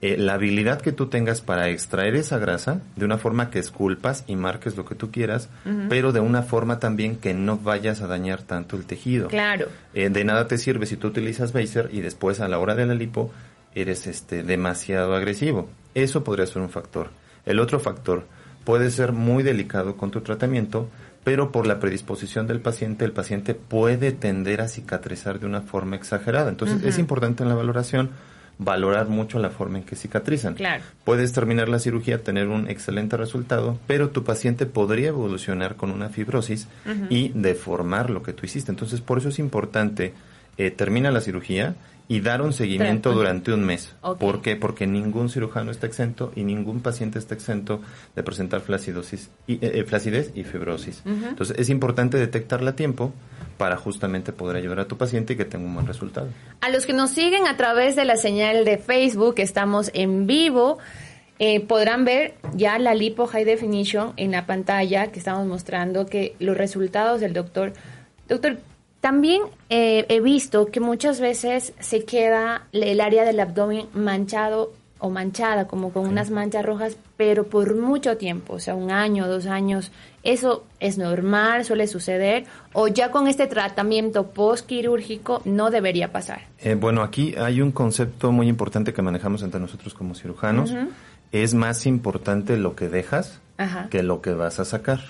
eh, 0.00 0.16
la 0.16 0.34
habilidad 0.34 0.80
que 0.80 0.92
tú 0.92 1.06
tengas 1.06 1.40
para 1.40 1.70
extraer 1.70 2.14
esa 2.14 2.38
grasa 2.38 2.80
de 2.94 3.04
una 3.04 3.18
forma 3.18 3.50
que 3.50 3.58
esculpas 3.58 4.22
y 4.28 4.36
marques 4.36 4.76
lo 4.76 4.84
que 4.84 4.94
tú 4.94 5.10
quieras, 5.10 5.48
pero 5.88 6.12
de 6.12 6.20
una 6.20 6.42
forma 6.42 6.78
también 6.78 7.16
que 7.16 7.34
no 7.34 7.58
vayas 7.58 8.00
a 8.00 8.06
dañar 8.06 8.42
tanto 8.42 8.76
el 8.76 8.84
tejido. 8.84 9.26
Claro. 9.26 9.66
Eh, 9.94 10.08
de 10.08 10.24
nada 10.24 10.46
te 10.46 10.56
sirve 10.56 10.86
si 10.86 10.96
tú 10.96 11.08
utilizas 11.08 11.52
Baser 11.52 11.90
y 11.92 12.00
después 12.00 12.38
a 12.38 12.46
la 12.46 12.60
hora 12.60 12.76
de 12.76 12.86
la 12.86 12.94
lipo 12.94 13.32
eres 13.74 14.06
este 14.06 14.44
demasiado 14.44 15.16
agresivo. 15.16 15.68
Eso 15.94 16.22
podría 16.22 16.46
ser 16.46 16.62
un 16.62 16.70
factor. 16.70 17.10
El 17.44 17.58
otro 17.58 17.80
factor 17.80 18.26
puede 18.64 18.92
ser 18.92 19.12
muy 19.12 19.42
delicado 19.42 19.96
con 19.96 20.12
tu 20.12 20.20
tratamiento, 20.20 20.88
pero 21.24 21.50
por 21.50 21.66
la 21.66 21.80
predisposición 21.80 22.46
del 22.46 22.60
paciente, 22.60 23.04
el 23.04 23.12
paciente 23.12 23.54
puede 23.54 24.12
tender 24.12 24.60
a 24.60 24.68
cicatrizar 24.68 25.40
de 25.40 25.46
una 25.46 25.62
forma 25.62 25.96
exagerada. 25.96 26.50
Entonces, 26.50 26.84
es 26.84 26.98
importante 26.98 27.42
en 27.42 27.48
la 27.48 27.56
valoración 27.56 28.10
valorar 28.58 29.08
mucho 29.08 29.38
la 29.38 29.50
forma 29.50 29.78
en 29.78 29.84
que 29.84 29.96
cicatrizan. 29.96 30.54
Claro. 30.54 30.82
Puedes 31.04 31.32
terminar 31.32 31.68
la 31.68 31.78
cirugía, 31.78 32.22
tener 32.22 32.48
un 32.48 32.68
excelente 32.68 33.16
resultado, 33.16 33.78
pero 33.86 34.10
tu 34.10 34.24
paciente 34.24 34.66
podría 34.66 35.08
evolucionar 35.08 35.76
con 35.76 35.90
una 35.90 36.08
fibrosis 36.08 36.66
y 37.08 37.30
deformar 37.30 38.10
lo 38.10 38.22
que 38.22 38.32
tú 38.32 38.46
hiciste. 38.46 38.72
Entonces, 38.72 39.00
por 39.00 39.18
eso 39.18 39.28
es 39.28 39.38
importante, 39.38 40.12
eh, 40.56 40.70
termina 40.70 41.10
la 41.10 41.20
cirugía 41.20 41.76
y 42.08 42.20
dar 42.20 42.40
un 42.40 42.54
seguimiento 42.54 43.12
durante 43.12 43.52
un 43.52 43.64
mes. 43.64 43.94
¿Por 44.18 44.40
qué? 44.40 44.56
Porque 44.56 44.86
ningún 44.86 45.28
cirujano 45.28 45.70
está 45.70 45.86
exento 45.86 46.32
y 46.34 46.42
ningún 46.42 46.80
paciente 46.80 47.18
está 47.18 47.34
exento 47.34 47.82
de 48.16 48.22
presentar 48.22 48.62
flacidosis 48.62 49.30
y, 49.46 49.54
eh, 49.54 49.58
eh, 49.74 49.84
flacidez 49.84 50.32
y 50.34 50.44
fibrosis. 50.44 51.02
Entonces, 51.04 51.56
es 51.58 51.68
importante 51.68 52.16
detectarla 52.16 52.70
a 52.70 52.76
tiempo 52.76 53.12
para 53.58 53.76
justamente 53.76 54.32
poder 54.32 54.56
ayudar 54.56 54.80
a 54.80 54.88
tu 54.88 54.96
paciente 54.96 55.34
y 55.34 55.36
que 55.36 55.44
tenga 55.44 55.66
un 55.66 55.74
buen 55.74 55.86
resultado. 55.86 56.28
A 56.62 56.70
los 56.70 56.86
que 56.86 56.94
nos 56.94 57.10
siguen 57.10 57.46
a 57.46 57.56
través 57.58 57.94
de 57.94 58.06
la 58.06 58.16
señal 58.16 58.64
de 58.64 58.78
Facebook, 58.78 59.34
estamos 59.38 59.90
en 59.92 60.26
vivo. 60.26 60.78
Eh, 61.40 61.60
podrán 61.60 62.04
ver 62.04 62.34
ya 62.54 62.78
la 62.78 62.94
lipo 62.94 63.26
high 63.26 63.44
definition 63.44 64.12
en 64.16 64.32
la 64.32 64.46
pantalla 64.46 65.08
que 65.12 65.18
estamos 65.18 65.46
mostrando 65.46 66.06
que 66.06 66.34
los 66.38 66.56
resultados 66.56 67.20
del 67.20 67.32
doctor. 67.32 67.74
Doctor, 68.28 68.58
también 69.00 69.42
eh, 69.70 70.06
he 70.08 70.20
visto 70.20 70.66
que 70.66 70.80
muchas 70.80 71.20
veces 71.20 71.72
se 71.78 72.04
queda 72.04 72.66
el 72.72 73.00
área 73.00 73.24
del 73.24 73.40
abdomen 73.40 73.86
manchado 73.94 74.72
o 75.00 75.10
manchada, 75.10 75.68
como 75.68 75.92
con 75.92 76.08
unas 76.08 76.30
manchas 76.30 76.64
rojas, 76.64 76.96
pero 77.16 77.44
por 77.44 77.76
mucho 77.76 78.16
tiempo, 78.16 78.54
o 78.54 78.58
sea, 78.58 78.74
un 78.74 78.90
año, 78.90 79.28
dos 79.28 79.46
años. 79.46 79.92
¿Eso 80.24 80.64
es 80.80 80.98
normal, 80.98 81.64
suele 81.64 81.86
suceder? 81.86 82.44
¿O 82.72 82.88
ya 82.88 83.12
con 83.12 83.28
este 83.28 83.46
tratamiento 83.46 84.26
postquirúrgico 84.26 85.40
no 85.44 85.70
debería 85.70 86.10
pasar? 86.10 86.42
Eh, 86.58 86.74
bueno, 86.74 87.02
aquí 87.02 87.34
hay 87.38 87.60
un 87.60 87.70
concepto 87.70 88.32
muy 88.32 88.48
importante 88.48 88.92
que 88.92 89.00
manejamos 89.00 89.42
entre 89.42 89.60
nosotros 89.60 89.94
como 89.94 90.14
cirujanos. 90.14 90.74
Es 91.30 91.54
más 91.54 91.86
importante 91.86 92.56
lo 92.56 92.74
que 92.74 92.88
dejas 92.88 93.40
que 93.90 94.02
lo 94.02 94.20
que 94.20 94.32
vas 94.32 94.60
a 94.60 94.64
sacar. 94.64 95.00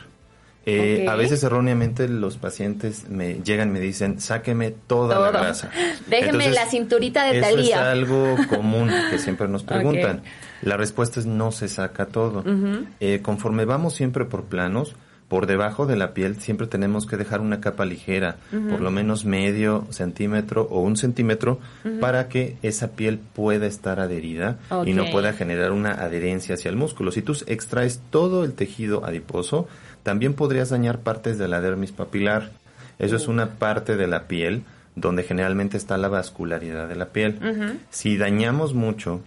Eh, 0.68 1.06
a 1.08 1.14
veces 1.16 1.42
erróneamente 1.42 2.08
los 2.08 2.36
pacientes 2.36 3.08
me 3.08 3.40
llegan 3.42 3.70
y 3.70 3.72
me 3.72 3.80
dicen, 3.80 4.20
sáqueme 4.20 4.70
toda 4.70 5.18
la 5.18 5.30
grasa. 5.30 5.70
Déjeme 6.06 6.50
la 6.50 6.66
cinturita 6.66 7.24
de 7.24 7.38
eso 7.38 7.58
es 7.58 7.74
algo 7.74 8.36
común 8.48 8.90
que 9.10 9.18
siempre 9.18 9.48
nos 9.48 9.62
preguntan. 9.64 10.22
La 10.62 10.76
respuesta 10.76 11.20
es 11.20 11.26
no 11.26 11.52
se 11.52 11.68
saca 11.68 12.06
todo. 12.06 12.44
Eh, 13.00 13.20
conforme 13.22 13.64
vamos 13.64 13.94
siempre 13.94 14.24
por 14.24 14.44
planos, 14.44 14.94
por 15.28 15.46
debajo 15.46 15.86
de 15.86 15.96
la 15.96 16.14
piel 16.14 16.40
siempre 16.40 16.66
tenemos 16.66 17.06
que 17.06 17.16
dejar 17.16 17.40
una 17.40 17.60
capa 17.60 17.84
ligera, 17.84 18.36
por 18.70 18.80
lo 18.80 18.90
menos 18.90 19.26
medio 19.26 19.86
centímetro 19.90 20.66
o 20.70 20.80
un 20.80 20.96
centímetro, 20.96 21.60
para 22.00 22.28
que 22.28 22.56
esa 22.62 22.92
piel 22.92 23.18
pueda 23.18 23.66
estar 23.66 24.00
adherida 24.00 24.58
y 24.86 24.94
no 24.94 25.10
pueda 25.10 25.34
generar 25.34 25.72
una 25.72 25.92
adherencia 25.92 26.54
hacia 26.54 26.70
el 26.70 26.76
músculo. 26.76 27.12
Si 27.12 27.20
tú 27.20 27.36
extraes 27.46 28.00
todo 28.10 28.42
el 28.44 28.54
tejido 28.54 29.04
adiposo, 29.04 29.68
también 30.08 30.32
podrías 30.32 30.70
dañar 30.70 31.00
partes 31.00 31.36
de 31.36 31.48
la 31.48 31.60
dermis 31.60 31.92
papilar. 31.92 32.48
Eso 32.98 33.16
es 33.16 33.28
una 33.28 33.58
parte 33.58 33.98
de 33.98 34.06
la 34.06 34.26
piel 34.26 34.62
donde 34.96 35.22
generalmente 35.22 35.76
está 35.76 35.98
la 35.98 36.08
vascularidad 36.08 36.88
de 36.88 36.96
la 36.96 37.10
piel. 37.10 37.38
Si 37.90 38.16
dañamos 38.16 38.72
mucho 38.72 39.20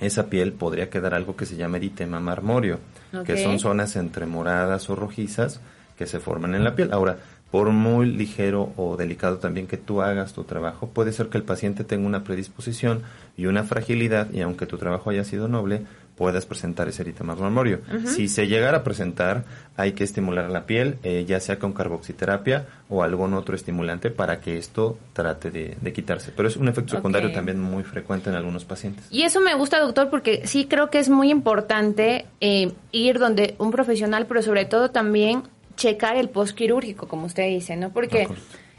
esa 0.00 0.26
piel, 0.26 0.52
podría 0.52 0.90
quedar 0.90 1.14
algo 1.14 1.36
que 1.36 1.46
se 1.46 1.54
llama 1.54 1.76
eritema 1.76 2.18
marmorio, 2.18 2.80
que 3.24 3.40
son 3.40 3.60
zonas 3.60 3.94
entre 3.94 4.26
moradas 4.26 4.90
o 4.90 4.96
rojizas 4.96 5.60
que 5.96 6.08
se 6.08 6.18
forman 6.18 6.56
en 6.56 6.64
la 6.64 6.74
piel. 6.74 6.92
Ahora, 6.92 7.18
por 7.52 7.70
muy 7.70 8.06
ligero 8.06 8.72
o 8.76 8.96
delicado 8.96 9.38
también 9.38 9.68
que 9.68 9.76
tú 9.76 10.02
hagas 10.02 10.32
tu 10.32 10.42
trabajo, 10.42 10.88
puede 10.88 11.12
ser 11.12 11.28
que 11.28 11.38
el 11.38 11.44
paciente 11.44 11.84
tenga 11.84 12.04
una 12.04 12.24
predisposición 12.24 13.02
y 13.36 13.46
una 13.46 13.62
fragilidad 13.62 14.32
y 14.32 14.40
aunque 14.40 14.66
tu 14.66 14.76
trabajo 14.76 15.10
haya 15.10 15.22
sido 15.22 15.46
noble, 15.46 15.82
puedas 16.16 16.46
presentar 16.46 16.88
ese 16.88 17.02
eritema 17.02 17.34
marmorio. 17.34 17.80
Si 18.04 18.28
se 18.28 18.46
llegara 18.46 18.78
a 18.78 18.84
presentar, 18.84 19.44
hay 19.76 19.92
que 19.92 20.04
estimular 20.04 20.48
la 20.48 20.64
piel, 20.64 20.98
eh, 21.02 21.24
ya 21.26 21.40
sea 21.40 21.58
con 21.58 21.72
carboxiterapia 21.72 22.66
o 22.88 23.02
algún 23.02 23.34
otro 23.34 23.56
estimulante 23.56 24.10
para 24.10 24.40
que 24.40 24.56
esto 24.56 24.98
trate 25.12 25.50
de, 25.50 25.92
quitarse. 25.92 26.32
Pero 26.34 26.48
es 26.48 26.56
un 26.56 26.68
efecto 26.68 26.94
secundario 26.96 27.32
también 27.32 27.60
muy 27.60 27.82
frecuente 27.82 28.30
en 28.30 28.36
algunos 28.36 28.64
pacientes. 28.64 29.06
Y 29.10 29.22
eso 29.22 29.40
me 29.40 29.54
gusta, 29.54 29.80
doctor, 29.80 30.08
porque 30.10 30.46
sí 30.46 30.66
creo 30.66 30.90
que 30.90 30.98
es 30.98 31.08
muy 31.08 31.30
importante 31.30 32.26
eh, 32.40 32.72
ir 32.92 33.18
donde 33.18 33.56
un 33.58 33.70
profesional, 33.70 34.26
pero 34.26 34.42
sobre 34.42 34.64
todo 34.66 34.90
también 34.90 35.42
checar 35.76 36.16
el 36.16 36.28
postquirúrgico, 36.28 37.08
como 37.08 37.26
usted 37.26 37.48
dice, 37.48 37.76
¿no? 37.76 37.90
Porque 37.90 38.28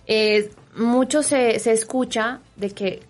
eh, 0.08 0.52
mucho 0.78 1.24
se, 1.24 1.60
se 1.60 1.74
escucha 1.74 2.40
de 2.56 2.70
que 2.72 3.02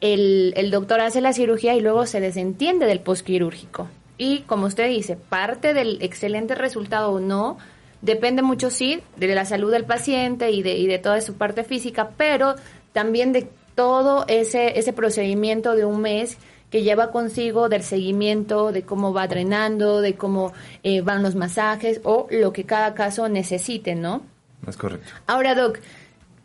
el, 0.00 0.70
doctor 0.70 1.00
hace 1.00 1.20
la 1.20 1.32
cirugía 1.32 1.74
y 1.74 1.80
luego 1.80 2.06
se 2.06 2.20
desentiende 2.20 2.86
del 2.86 3.00
postquirúrgico. 3.00 3.88
Y 4.18 4.40
como 4.40 4.66
usted 4.66 4.88
dice, 4.88 5.16
parte 5.16 5.74
del 5.74 5.98
excelente 6.02 6.54
resultado 6.54 7.10
o 7.10 7.20
no 7.20 7.58
depende 8.02 8.42
mucho, 8.42 8.70
sí, 8.70 9.00
de 9.16 9.34
la 9.34 9.44
salud 9.44 9.72
del 9.72 9.84
paciente 9.84 10.50
y 10.50 10.62
de, 10.62 10.76
y 10.76 10.86
de 10.86 10.98
toda 10.98 11.20
su 11.20 11.34
parte 11.34 11.64
física, 11.64 12.10
pero 12.16 12.54
también 12.92 13.32
de 13.32 13.48
todo 13.74 14.24
ese, 14.28 14.78
ese 14.78 14.92
procedimiento 14.92 15.74
de 15.74 15.84
un 15.84 16.00
mes 16.00 16.38
que 16.70 16.82
lleva 16.82 17.12
consigo 17.12 17.68
del 17.68 17.82
seguimiento, 17.82 18.72
de 18.72 18.82
cómo 18.82 19.12
va 19.12 19.28
drenando, 19.28 20.00
de 20.00 20.16
cómo 20.16 20.52
eh, 20.82 21.02
van 21.02 21.22
los 21.22 21.36
masajes 21.36 22.00
o 22.02 22.26
lo 22.30 22.52
que 22.52 22.64
cada 22.64 22.94
caso 22.94 23.28
necesite, 23.28 23.94
¿no? 23.94 24.22
Es 24.66 24.76
correcto. 24.76 25.08
Ahora, 25.26 25.54
Doc, 25.54 25.78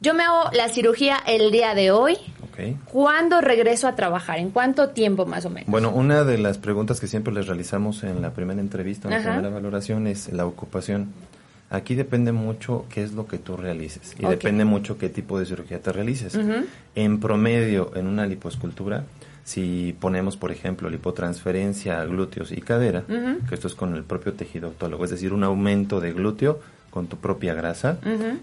yo 0.02 0.14
me 0.14 0.24
hago 0.24 0.52
la 0.54 0.70
cirugía 0.70 1.18
el 1.26 1.52
día 1.52 1.74
de 1.74 1.92
hoy. 1.92 2.18
¿Cuándo 2.86 3.42
regreso 3.42 3.88
a 3.88 3.96
trabajar? 3.96 4.40
¿En 4.40 4.52
cuánto 4.52 4.90
tiempo 4.90 5.26
más 5.26 5.46
o 5.46 5.50
menos? 5.50 5.70
Bueno, 5.70 5.92
una 5.92 6.24
de 6.24 6.38
las 6.38 6.58
preguntas 6.58 7.00
que 7.00 7.08
siempre 7.08 7.34
les 7.34 7.48
realizamos 7.48 8.04
en 8.04 8.22
la 8.22 8.32
primera 8.32 8.60
entrevista, 8.60 9.08
en 9.08 9.24
la 9.24 9.32
primera 9.32 9.50
valoración, 9.50 10.08
es 10.08 10.32
la 10.32 10.46
ocupación. 10.46 11.08
Aquí 11.72 11.94
depende 11.94 12.32
mucho 12.32 12.86
qué 12.90 13.04
es 13.04 13.14
lo 13.14 13.28
que 13.28 13.38
tú 13.38 13.56
realices 13.56 14.16
y 14.18 14.26
depende 14.26 14.66
mucho 14.66 14.98
qué 14.98 15.10
tipo 15.10 15.38
de 15.38 15.46
cirugía 15.46 15.80
te 15.80 15.92
realices. 15.92 16.38
En 16.96 17.20
promedio, 17.20 17.92
en 17.96 18.08
una 18.08 18.26
liposcultura, 18.26 19.04
si 19.44 19.96
ponemos, 20.00 20.36
por 20.36 20.52
ejemplo, 20.52 20.90
lipotransferencia 20.90 22.02
a 22.02 22.06
glúteos 22.06 22.52
y 22.52 22.62
cadera, 22.62 23.04
que 23.48 23.56
esto 23.56 23.68
es 23.68 23.76
con 23.76 23.96
el 23.96 24.04
propio 24.04 24.34
tejido 24.34 24.68
autólogo, 24.68 25.06
es 25.06 25.12
decir, 25.12 25.32
un 25.32 25.44
aumento 25.44 26.00
de 26.00 26.12
glúteo 26.12 26.60
con 26.90 27.06
tu 27.06 27.18
propia 27.18 27.54
grasa, 27.54 28.00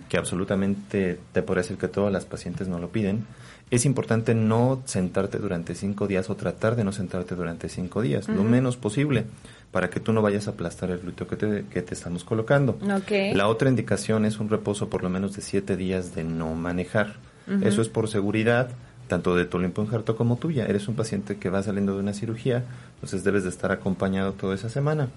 que 0.08 0.18
absolutamente 0.18 1.18
te 1.32 1.42
puede 1.42 1.62
decir 1.62 1.78
que 1.78 1.88
todas 1.88 2.12
las 2.12 2.24
pacientes 2.24 2.68
no 2.68 2.78
lo 2.78 2.90
piden. 2.90 3.26
Es 3.70 3.84
importante 3.84 4.34
no 4.34 4.80
sentarte 4.84 5.38
durante 5.38 5.74
cinco 5.74 6.06
días 6.06 6.30
o 6.30 6.36
tratar 6.36 6.76
de 6.76 6.84
no 6.84 6.92
sentarte 6.92 7.34
durante 7.34 7.68
cinco 7.68 8.00
días, 8.00 8.28
lo 8.28 8.44
menos 8.44 8.76
posible, 8.76 9.24
para 9.72 9.90
que 9.90 9.98
tú 9.98 10.12
no 10.12 10.22
vayas 10.22 10.46
a 10.46 10.52
aplastar 10.52 10.90
el 10.90 10.98
glúteo 10.98 11.26
que 11.26 11.36
te, 11.36 11.64
que 11.64 11.82
te 11.82 11.94
estamos 11.94 12.22
colocando. 12.22 12.78
La 13.34 13.48
otra 13.48 13.68
indicación 13.68 14.24
es 14.24 14.38
un 14.38 14.48
reposo 14.48 14.88
por 14.88 15.02
lo 15.02 15.10
menos 15.10 15.34
de 15.34 15.42
siete 15.42 15.76
días 15.76 16.14
de 16.14 16.22
no 16.22 16.54
manejar. 16.54 17.14
Eso 17.62 17.82
es 17.82 17.88
por 17.88 18.08
seguridad, 18.08 18.70
tanto 19.08 19.34
de 19.34 19.44
tu 19.44 19.60
injerto 19.60 20.16
como 20.16 20.36
tuya. 20.36 20.66
Eres 20.66 20.86
un 20.88 20.94
paciente 20.94 21.36
que 21.36 21.50
va 21.50 21.62
saliendo 21.62 21.94
de 21.94 22.00
una 22.00 22.12
cirugía, 22.12 22.64
entonces 22.94 23.24
debes 23.24 23.42
de 23.42 23.50
estar 23.50 23.72
acompañado 23.72 24.32
toda 24.32 24.54
esa 24.54 24.68
semana. 24.68 25.08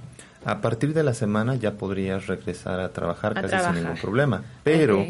A 0.45 0.61
partir 0.61 0.93
de 0.93 1.03
la 1.03 1.13
semana 1.13 1.55
ya 1.55 1.73
podrías 1.73 2.27
regresar 2.27 2.79
a 2.79 2.89
trabajar 2.89 3.33
casi 3.33 3.63
sin 3.63 3.83
ningún 3.83 3.99
problema. 3.99 4.43
Pero 4.63 5.05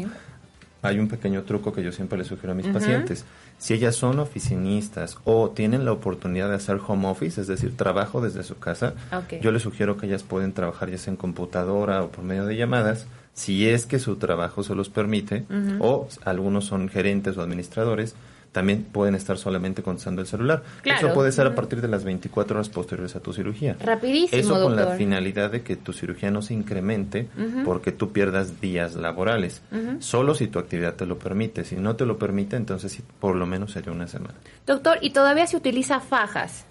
hay 0.82 0.98
un 0.98 1.08
pequeño 1.08 1.42
truco 1.42 1.72
que 1.72 1.82
yo 1.82 1.92
siempre 1.92 2.18
le 2.18 2.24
sugiero 2.24 2.52
a 2.52 2.54
mis 2.54 2.66
pacientes. 2.68 3.24
Si 3.58 3.74
ellas 3.74 3.94
son 3.94 4.18
oficinistas 4.18 5.18
o 5.24 5.50
tienen 5.50 5.84
la 5.84 5.92
oportunidad 5.92 6.48
de 6.48 6.54
hacer 6.54 6.80
home 6.86 7.08
office, 7.08 7.40
es 7.40 7.46
decir, 7.46 7.76
trabajo 7.76 8.20
desde 8.20 8.42
su 8.42 8.58
casa, 8.58 8.94
yo 9.42 9.52
les 9.52 9.62
sugiero 9.62 9.96
que 9.96 10.06
ellas 10.06 10.22
pueden 10.22 10.52
trabajar 10.52 10.90
ya 10.90 10.98
sea 10.98 11.12
en 11.12 11.16
computadora 11.16 12.02
o 12.02 12.10
por 12.10 12.24
medio 12.24 12.46
de 12.46 12.56
llamadas, 12.56 13.06
si 13.34 13.68
es 13.68 13.86
que 13.86 13.98
su 13.98 14.16
trabajo 14.16 14.62
se 14.62 14.74
los 14.74 14.88
permite, 14.88 15.44
o 15.80 16.08
algunos 16.24 16.64
son 16.64 16.88
gerentes 16.88 17.36
o 17.36 17.42
administradores, 17.42 18.14
también 18.52 18.82
pueden 18.84 19.14
estar 19.14 19.38
solamente 19.38 19.82
contestando 19.82 20.20
el 20.20 20.26
celular. 20.26 20.62
Eso 20.84 21.14
puede 21.14 21.30
ser 21.32 21.46
a 21.46 21.54
partir 21.54 21.80
de 21.80 21.88
las 21.88 22.04
24 22.04 22.56
horas 22.56 22.68
posteriores 22.68 23.14
a 23.14 23.20
tu 23.20 23.32
cirugía. 23.32 23.76
Rapidísimo, 23.80 24.40
Eso 24.40 24.62
con 24.62 24.76
la 24.76 24.96
finalidad 24.96 25.50
de 25.50 25.62
que 25.62 25.76
tu 25.76 25.92
cirugía 25.92 26.30
no 26.30 26.42
se 26.42 26.54
incremente 26.54 27.28
porque 27.64 27.92
tú 27.92 28.12
pierdas 28.12 28.60
días 28.60 28.94
laborales. 28.96 29.62
Solo 30.00 30.34
si 30.34 30.48
tu 30.48 30.58
actividad 30.58 30.94
te 30.94 31.06
lo 31.06 31.18
permite. 31.18 31.64
Si 31.64 31.76
no 31.76 31.96
te 31.96 32.06
lo 32.06 32.18
permite, 32.18 32.56
entonces 32.56 33.02
por 33.20 33.36
lo 33.36 33.46
menos 33.46 33.72
sería 33.72 33.92
una 33.92 34.08
semana. 34.08 34.34
Doctor, 34.66 34.98
¿y 35.00 35.10
todavía 35.10 35.46
se 35.46 35.56
utiliza 35.56 36.00
fajas? 36.00 36.64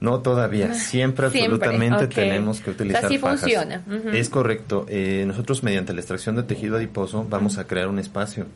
No 0.00 0.20
todavía, 0.20 0.74
siempre, 0.74 1.26
absolutamente 1.26 2.08
tenemos 2.08 2.60
que 2.60 2.70
utilizar 2.70 3.06
o 3.06 3.18
funciona. 3.18 3.82
Es 4.12 4.28
correcto. 4.28 4.84
Eh, 4.88 5.24
nosotros 5.26 5.62
mediante 5.62 5.94
la 5.94 6.00
extracción 6.00 6.36
de 6.36 6.42
tejido 6.42 6.76
adiposo 6.76 7.24
vamos 7.26 7.56
a 7.56 7.66
crear 7.66 7.88
un 7.88 7.98
espacio 7.98 8.46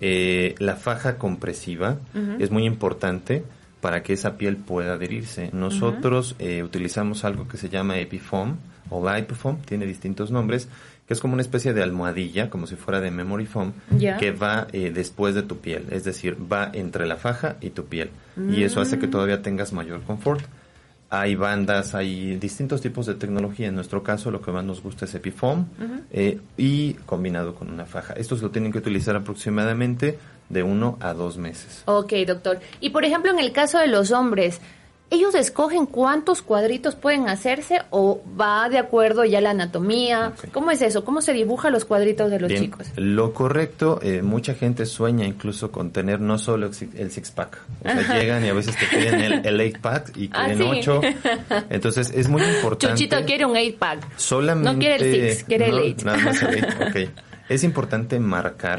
eh, 0.00 0.54
la 0.58 0.76
faja 0.76 1.18
compresiva 1.18 1.98
es 2.38 2.50
muy 2.50 2.64
importante 2.64 3.44
para 3.80 4.02
que 4.02 4.12
esa 4.12 4.36
piel 4.36 4.56
pueda 4.56 4.94
adherirse. 4.94 5.50
Nosotros 5.52 6.36
eh, 6.38 6.62
utilizamos 6.62 7.24
algo 7.24 7.48
que 7.48 7.56
se 7.56 7.68
llama 7.68 7.98
Epifoam 7.98 8.56
o 8.90 9.08
Lipofoam, 9.08 9.58
tiene 9.62 9.86
distintos 9.86 10.30
nombres, 10.30 10.68
que 11.06 11.14
es 11.14 11.20
como 11.20 11.34
una 11.34 11.42
especie 11.42 11.72
de 11.72 11.82
almohadilla, 11.82 12.50
como 12.50 12.66
si 12.66 12.76
fuera 12.76 13.00
de 13.00 13.10
Memory 13.10 13.46
Foam, 13.46 13.72
que 14.18 14.32
va 14.32 14.66
eh, 14.72 14.90
después 14.92 15.34
de 15.34 15.42
tu 15.42 15.58
piel, 15.58 15.86
es 15.90 16.04
decir, 16.04 16.36
va 16.40 16.70
entre 16.72 17.06
la 17.06 17.16
faja 17.16 17.56
y 17.60 17.70
tu 17.70 17.86
piel. 17.86 18.10
Y 18.50 18.62
eso 18.62 18.80
hace 18.80 18.98
que 18.98 19.06
mm. 19.06 19.10
todavía 19.10 19.42
tengas 19.42 19.72
mayor 19.72 20.02
confort 20.02 20.44
hay 21.10 21.34
bandas, 21.34 21.96
hay 21.96 22.36
distintos 22.36 22.80
tipos 22.80 23.04
de 23.06 23.14
tecnología. 23.14 23.66
En 23.66 23.74
nuestro 23.74 24.02
caso, 24.04 24.30
lo 24.30 24.40
que 24.40 24.52
más 24.52 24.64
nos 24.64 24.80
gusta 24.80 25.06
es 25.06 25.14
Epifoam 25.14 25.66
eh, 26.12 26.40
y 26.56 26.94
combinado 27.04 27.56
con 27.56 27.68
una 27.68 27.84
faja. 27.84 28.14
Estos 28.14 28.40
lo 28.42 28.50
tienen 28.50 28.70
que 28.70 28.78
utilizar 28.78 29.16
aproximadamente 29.16 30.18
de 30.48 30.62
uno 30.62 30.96
a 31.00 31.12
dos 31.12 31.36
meses. 31.36 31.82
Ok, 31.86 32.12
doctor. 32.26 32.60
Y 32.80 32.90
por 32.90 33.04
ejemplo, 33.04 33.32
en 33.32 33.40
el 33.40 33.50
caso 33.50 33.78
de 33.78 33.88
los 33.88 34.12
hombres, 34.12 34.60
ellos 35.10 35.34
escogen 35.34 35.86
cuántos 35.86 36.40
cuadritos 36.40 36.94
pueden 36.94 37.28
hacerse 37.28 37.82
o 37.90 38.22
va 38.40 38.68
de 38.68 38.78
acuerdo 38.78 39.24
ya 39.24 39.40
la 39.40 39.50
anatomía. 39.50 40.32
¿Cómo 40.52 40.70
es 40.70 40.82
eso? 40.82 41.04
¿Cómo 41.04 41.20
se 41.20 41.32
dibujan 41.32 41.72
los 41.72 41.84
cuadritos 41.84 42.30
de 42.30 42.40
los 42.40 42.52
chicos? 42.52 42.86
Lo 42.96 43.34
correcto, 43.34 43.98
eh, 44.02 44.22
mucha 44.22 44.54
gente 44.54 44.86
sueña 44.86 45.26
incluso 45.26 45.72
con 45.72 45.90
tener 45.90 46.20
no 46.20 46.38
solo 46.38 46.70
el 46.94 47.10
six 47.10 47.30
pack. 47.32 47.58
O 47.84 47.88
sea, 47.88 48.18
llegan 48.20 48.44
y 48.44 48.48
a 48.48 48.54
veces 48.54 48.76
te 48.76 48.86
piden 48.86 49.44
el, 49.44 49.60
eight 49.60 49.78
pack 49.78 50.16
y 50.16 50.30
ah, 50.32 50.46
quieren 50.46 50.62
ocho. 50.62 51.00
Entonces 51.70 52.12
es 52.14 52.28
muy 52.28 52.42
importante. 52.42 52.94
Chuchito 52.94 53.24
quiere 53.24 53.44
un 53.44 53.56
eight 53.56 53.78
pack. 53.78 54.16
Solamente. 54.16 54.72
No 54.72 54.78
quiere 54.78 54.94
el 54.94 55.32
six, 55.32 55.44
quiere 55.44 55.68
el 55.70 55.78
eight. 55.78 56.02
Nada 56.02 56.18
más 56.18 56.42
el 56.42 56.54
eight, 56.54 56.68
ok. 56.88 57.10
Es 57.48 57.64
importante 57.64 58.20
marcar 58.20 58.78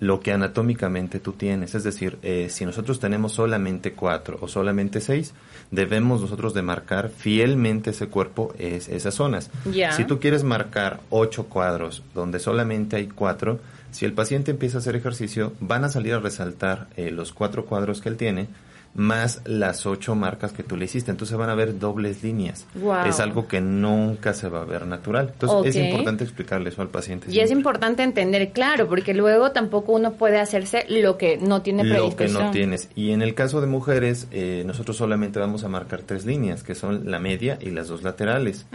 lo 0.00 0.20
que 0.20 0.32
anatómicamente 0.32 1.20
tú 1.20 1.34
tienes. 1.34 1.74
Es 1.74 1.84
decir, 1.84 2.18
eh, 2.22 2.48
si 2.50 2.64
nosotros 2.64 2.98
tenemos 2.98 3.32
solamente 3.32 3.92
cuatro 3.92 4.38
o 4.40 4.48
solamente 4.48 5.00
seis, 5.00 5.34
debemos 5.70 6.22
nosotros 6.22 6.54
de 6.54 6.62
marcar 6.62 7.10
fielmente 7.10 7.90
ese 7.90 8.08
cuerpo, 8.08 8.52
es, 8.58 8.88
esas 8.88 9.14
zonas. 9.14 9.50
Si 9.96 10.04
tú 10.04 10.18
quieres 10.18 10.42
marcar 10.42 11.00
ocho 11.10 11.46
cuadros 11.46 12.02
donde 12.14 12.40
solamente 12.40 12.96
hay 12.96 13.06
cuatro, 13.08 13.60
si 13.90 14.06
el 14.06 14.14
paciente 14.14 14.50
empieza 14.50 14.78
a 14.78 14.80
hacer 14.80 14.96
ejercicio, 14.96 15.52
van 15.60 15.84
a 15.84 15.90
salir 15.90 16.14
a 16.14 16.20
resaltar 16.20 16.88
eh, 16.96 17.10
los 17.10 17.32
cuatro 17.32 17.66
cuadros 17.66 18.00
que 18.00 18.08
él 18.08 18.16
tiene, 18.16 18.48
más 18.94 19.42
las 19.44 19.86
ocho 19.86 20.14
marcas 20.14 20.52
que 20.52 20.62
tú 20.62 20.76
le 20.76 20.86
hiciste. 20.86 21.10
Entonces 21.10 21.36
van 21.36 21.50
a 21.50 21.54
ver 21.54 21.78
dobles 21.78 22.22
líneas. 22.22 22.66
Es 23.06 23.20
algo 23.20 23.46
que 23.46 23.60
nunca 23.60 24.34
se 24.34 24.48
va 24.48 24.62
a 24.62 24.64
ver 24.64 24.86
natural. 24.86 25.30
Entonces 25.32 25.76
es 25.76 25.84
importante 25.84 26.24
explicarle 26.24 26.70
eso 26.70 26.82
al 26.82 26.88
paciente. 26.88 27.26
Y 27.30 27.40
es 27.40 27.50
importante 27.50 28.02
entender, 28.02 28.50
claro, 28.52 28.88
porque 28.88 29.14
luego 29.14 29.52
tampoco 29.52 29.92
uno 29.92 30.12
puede 30.12 30.38
hacerse 30.38 30.84
lo 30.88 31.16
que 31.16 31.36
no 31.36 31.62
tiene 31.62 31.82
predisposición. 31.82 32.32
Lo 32.32 32.38
que 32.38 32.44
no 32.44 32.50
tienes. 32.50 32.88
Y 32.94 33.12
en 33.12 33.22
el 33.22 33.34
caso 33.34 33.60
de 33.60 33.66
mujeres, 33.66 34.26
eh, 34.30 34.62
nosotros 34.66 34.96
solamente 34.96 35.38
vamos 35.38 35.64
a 35.64 35.68
marcar 35.68 36.02
tres 36.02 36.24
líneas, 36.24 36.62
que 36.62 36.74
son 36.74 37.10
la 37.10 37.18
media 37.18 37.58
y 37.60 37.70
las 37.70 37.88
dos 37.88 38.02
laterales. 38.02 38.66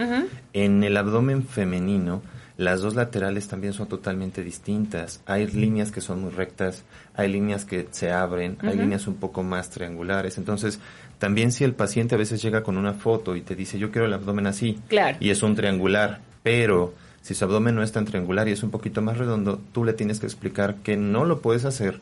En 0.54 0.84
el 0.84 0.98
abdomen 0.98 1.46
femenino, 1.46 2.22
las 2.58 2.82
dos 2.82 2.96
laterales 2.96 3.48
también 3.48 3.74
son 3.74 3.88
totalmente 3.88 4.44
distintas. 4.44 5.22
Hay 5.26 5.48
líneas 5.48 5.92
que 5.92 6.00
son 6.00 6.22
muy 6.22 6.32
rectas, 6.32 6.84
hay 7.14 7.30
líneas 7.32 7.66
que 7.66 7.88
se 7.92 8.12
abren, 8.12 8.58
hay 8.62 8.78
líneas 8.78 9.08
un 9.08 9.16
poco 9.16 9.44
más 9.44 9.70
triangulares. 9.70 10.38
Entonces, 10.38 10.80
también 11.20 11.52
si 11.52 11.64
el 11.66 11.74
paciente 11.74 12.16
a 12.16 12.18
veces 12.18 12.42
llega 12.42 12.64
con 12.64 12.78
una 12.78 12.94
foto 12.94 13.36
y 13.36 13.42
te 13.42 13.56
dice, 13.56 13.78
yo 13.78 13.92
quiero 13.92 14.08
el 14.08 14.14
abdomen 14.14 14.48
así, 14.48 14.80
y 15.20 15.30
es 15.32 15.44
un 15.44 15.56
triangular, 15.56 16.22
pero 16.44 16.94
si 17.22 17.34
su 17.34 17.44
abdomen 17.44 17.76
no 17.76 17.84
es 17.84 17.92
tan 17.92 18.06
triangular 18.06 18.48
y 18.48 18.52
es 18.52 18.64
un 18.64 18.72
poquito 18.72 19.02
más 19.02 19.18
redondo, 19.18 19.60
tú 19.74 19.84
le 19.84 19.94
tienes 19.94 20.20
que 20.20 20.26
explicar 20.26 20.76
que 20.76 20.96
no 20.96 21.26
lo 21.26 21.42
puedes 21.42 21.66
hacer, 21.66 22.00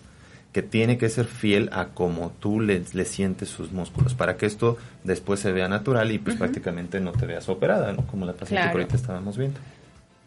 que 0.52 0.62
tiene 0.62 1.00
que 1.00 1.10
ser 1.10 1.26
fiel 1.26 1.70
a 1.74 1.88
como 1.88 2.32
tú 2.40 2.60
le, 2.60 2.84
le 2.94 3.06
sientes 3.06 3.50
sus 3.50 3.72
músculos, 3.72 4.14
para 4.14 4.38
que 4.38 4.46
esto 4.46 4.78
después 5.04 5.40
se 5.40 5.52
vea 5.52 5.68
natural 5.68 6.12
y 6.12 6.20
pues 6.20 6.36
prácticamente 6.36 7.00
no 7.00 7.12
te 7.12 7.26
veas 7.26 7.50
operada, 7.50 7.92
¿no? 7.92 8.06
Como 8.06 8.26
la 8.26 8.34
paciente 8.34 8.66
que 8.66 8.72
ahorita 8.72 8.96
estábamos 8.96 9.36
viendo. 9.36 9.60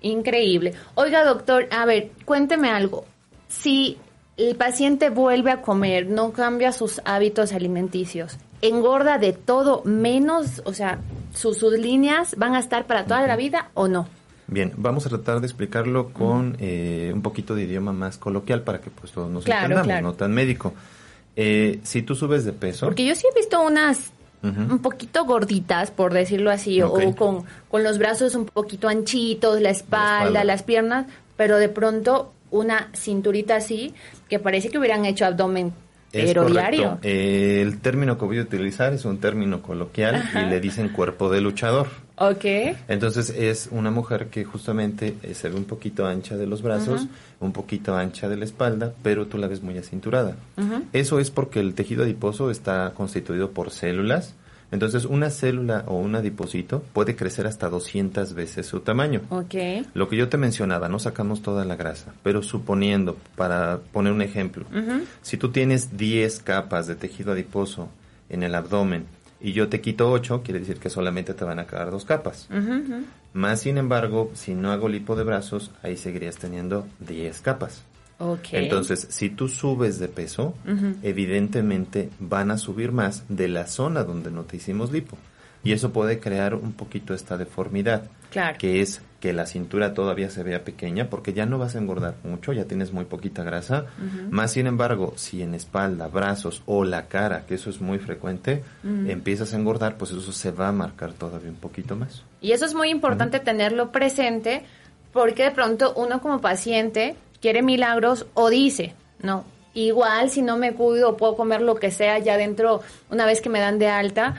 Increíble. 0.01 0.75
Oiga, 0.95 1.25
doctor, 1.25 1.67
a 1.71 1.85
ver, 1.87 2.11
cuénteme 2.25 2.71
algo. 2.71 3.05
Si 3.49 3.99
el 4.37 4.57
paciente 4.57 5.11
vuelve 5.11 5.51
a 5.51 5.63
comer, 5.63 6.07
no 6.09 6.33
cambia 6.33 6.73
sus 6.73 7.01
hábitos 7.05 7.53
alimenticios, 7.53 8.37
engorda 8.61 9.19
de 9.19 9.33
todo 9.33 9.83
menos, 9.85 10.63
o 10.65 10.73
sea, 10.73 10.99
sus, 11.35 11.63
líneas 11.63 12.35
van 12.37 12.55
a 12.55 12.59
estar 12.59 12.87
para 12.87 13.05
toda 13.05 13.27
la 13.27 13.37
vida 13.37 13.71
o 13.75 13.89
no. 13.89 14.09
Bien, 14.49 14.73
vamos 14.77 15.07
a 15.07 15.09
tratar 15.09 15.41
de 15.41 15.47
explicarlo 15.47 16.11
con 16.13 16.57
eh, 16.61 17.11
un 17.13 17.23
poquito 17.23 17.55
de 17.55 17.65
idioma 17.65 17.93
más 17.93 18.17
coloquial 18.17 18.63
para 18.63 18.81
que 18.81 18.91
pues 18.91 19.11
todos 19.11 19.31
nos 19.31 19.47
entendamos, 19.47 20.03
no 20.03 20.15
tan 20.15 20.33
médico. 20.33 20.73
Eh, 21.35 21.81
si 21.83 22.03
tú 22.03 22.15
subes 22.15 22.45
de 22.45 22.53
peso... 22.53 22.87
Porque 22.87 23.05
yo 23.05 23.15
sí 23.15 23.27
he 23.31 23.39
visto 23.39 23.61
unas 23.61 24.13
un 24.42 24.79
poquito 24.79 25.25
gorditas, 25.25 25.90
por 25.90 26.12
decirlo 26.12 26.51
así, 26.51 26.81
o 26.81 26.92
con, 27.16 27.44
con 27.68 27.83
los 27.83 27.99
brazos 27.99 28.35
un 28.35 28.46
poquito 28.46 28.88
anchitos, 28.88 29.61
la 29.61 29.70
espalda, 29.70 30.44
las 30.44 30.62
piernas, 30.62 31.07
pero 31.37 31.57
de 31.57 31.68
pronto 31.68 32.33
una 32.51 32.90
cinturita 32.94 33.57
así 33.57 33.92
que 34.29 34.38
parece 34.38 34.68
que 34.68 34.79
hubieran 34.79 35.05
hecho 35.05 35.27
abdomen 35.27 35.72
pero 36.12 36.46
diario. 36.46 36.99
Eh, 37.03 37.61
el 37.62 37.81
término 37.81 38.18
que 38.18 38.25
voy 38.25 38.38
a 38.38 38.42
utilizar 38.42 38.92
es 38.92 39.05
un 39.05 39.18
término 39.18 39.62
coloquial 39.62 40.22
y 40.35 40.49
le 40.49 40.61
dicen 40.61 40.88
cuerpo 40.88 41.31
de 41.31 41.40
luchador. 41.40 41.88
Ok. 42.18 42.44
Entonces 42.88 43.31
es 43.31 43.68
una 43.70 43.90
mujer 43.90 44.29
que 44.29 44.44
justamente 44.44 45.16
eh, 45.22 45.35
se 45.35 45.48
ve 45.48 45.57
un 45.57 45.64
poquito 45.64 46.07
ancha 46.07 46.37
de 46.37 46.46
los 46.46 46.62
brazos, 46.62 47.07
un 47.40 47.52
poquito 47.52 47.96
ancha 47.96 48.29
de 48.29 48.37
la 48.37 48.44
espalda, 48.44 48.92
pero 49.02 49.26
tú 49.26 49.38
la 49.38 49.48
ves 49.48 49.62
muy 49.62 49.76
acinturada. 49.76 50.37
Eso 50.92 51.20
es 51.20 51.31
porque 51.31 51.61
el 51.61 51.74
tejido 51.74 52.05
adiposo 52.05 52.50
está 52.50 52.92
constituido 52.94 53.50
por 53.50 53.70
células. 53.70 54.35
Entonces 54.72 55.05
una 55.05 55.31
célula 55.31 55.85
o 55.87 55.96
un 55.96 56.16
adipocito 56.16 56.83
puede 56.92 57.14
crecer 57.14 57.46
hasta 57.46 57.68
200 57.68 58.35
veces 58.35 58.66
su 58.66 58.81
tamaño. 58.81 59.20
Ok. 59.29 59.55
Lo 59.94 60.09
que 60.09 60.16
yo 60.16 60.29
te 60.29 60.38
mencionaba, 60.38 60.88
no 60.88 60.98
sacamos 60.98 61.42
toda 61.42 61.64
la 61.64 61.76
grasa, 61.76 62.14
pero 62.22 62.42
suponiendo, 62.42 63.16
para 63.37 63.79
poner 63.92 64.12
un 64.12 64.22
ejemplo, 64.22 64.64
si 65.22 65.37
tú 65.37 65.50
tienes 65.50 65.96
10 65.96 66.40
capas 66.40 66.87
de 66.87 66.96
tejido 66.96 67.33
adiposo 67.33 67.88
en 68.29 68.42
el 68.42 68.55
abdomen, 68.55 69.07
y 69.40 69.53
yo 69.53 69.68
te 69.68 69.81
quito 69.81 70.11
8, 70.11 70.42
quiere 70.42 70.61
decir 70.61 70.79
que 70.79 70.90
solamente 70.90 71.35
te 71.35 71.44
van 71.44 71.59
a 71.59 71.66
quedar 71.66 71.90
dos 71.90 72.05
capas. 72.05 72.49
Más 73.33 73.61
sin 73.61 73.79
embargo, 73.79 74.31
si 74.35 74.55
no 74.55 74.72
hago 74.72 74.88
lipo 74.88 75.16
de 75.16 75.25
brazos, 75.25 75.70
ahí 75.83 75.96
seguirías 75.96 76.37
teniendo 76.37 76.87
10 77.01 77.40
capas. 77.40 77.83
Okay. 78.18 78.64
Entonces, 78.64 79.07
si 79.11 79.29
tú 79.29 79.49
subes 79.49 79.99
de 79.99 80.09
peso, 80.09 80.55
evidentemente 81.03 82.09
van 82.18 82.51
a 82.51 82.59
subir 82.59 82.92
más 82.92 83.25
de 83.29 83.49
la 83.49 83.66
zona 83.66 84.05
donde 84.05 84.31
no 84.31 84.44
te 84.44 84.57
hicimos 84.57 84.90
lipo. 84.90 85.18
Y 85.62 85.72
eso 85.72 85.92
puede 85.92 86.20
crear 86.20 86.55
un 86.55 86.72
poquito 86.72 87.12
esta 87.12 87.37
deformidad. 87.37 88.09
Claro. 88.31 88.57
Que 88.59 88.81
es 88.81 89.03
que 89.27 89.33
la 89.33 89.45
cintura 89.45 89.93
todavía 89.93 90.31
se 90.31 90.45
vea 90.45 90.62
pequeña 90.62 91.11
porque 91.11 91.33
ya 91.33 91.47
no 91.47 91.59
vas 91.59 91.75
a 91.75 91.79
engordar 91.79 92.15
mucho, 92.23 92.53
ya 92.53 92.67
tienes 92.67 92.93
muy 92.93 93.07
poquita 93.07 93.43
grasa. 93.43 93.87
Más 94.31 94.53
sin 94.53 94.69
embargo, 94.69 95.15
si 95.17 95.43
en 95.43 95.53
espalda, 95.53 96.07
brazos 96.07 96.62
o 96.65 96.85
la 96.85 97.07
cara, 97.07 97.45
que 97.45 97.57
eso 97.57 97.69
es 97.69 97.81
muy 97.81 97.99
frecuente, 97.99 98.62
empiezas 98.85 99.53
a 99.53 99.57
engordar, 99.57 99.97
pues 99.97 100.12
eso 100.12 100.31
se 100.31 100.53
va 100.53 100.69
a 100.69 100.73
marcar 100.73 101.12
todavía 101.12 101.51
un 101.51 101.57
poquito 101.57 101.97
más. 101.97 102.23
Y 102.41 102.53
eso 102.53 102.67
es 102.67 102.75
muy 102.75 102.89
importante 102.89 103.41
tenerlo 103.41 103.91
presente 103.91 104.62
porque 105.12 105.43
de 105.43 105.51
pronto 105.51 105.93
uno 105.97 106.21
como 106.21 106.41
paciente 106.41 107.17
quiere 107.41 107.62
milagros 107.62 108.27
o 108.35 108.49
dice, 108.49 108.95
no, 109.21 109.45
igual 109.75 110.31
si 110.31 110.41
no 110.41 110.57
me 110.57 110.73
cuido 110.75 111.17
puedo 111.17 111.35
comer 111.35 111.62
lo 111.62 111.75
que 111.75 111.91
sea 111.91 112.21
ya 112.21 112.37
dentro 112.37 112.81
una 113.11 113.27
vez 113.27 113.41
que 113.41 113.49
me 113.49 113.59
dan 113.59 113.81
de 113.81 113.89
alta 113.89 114.37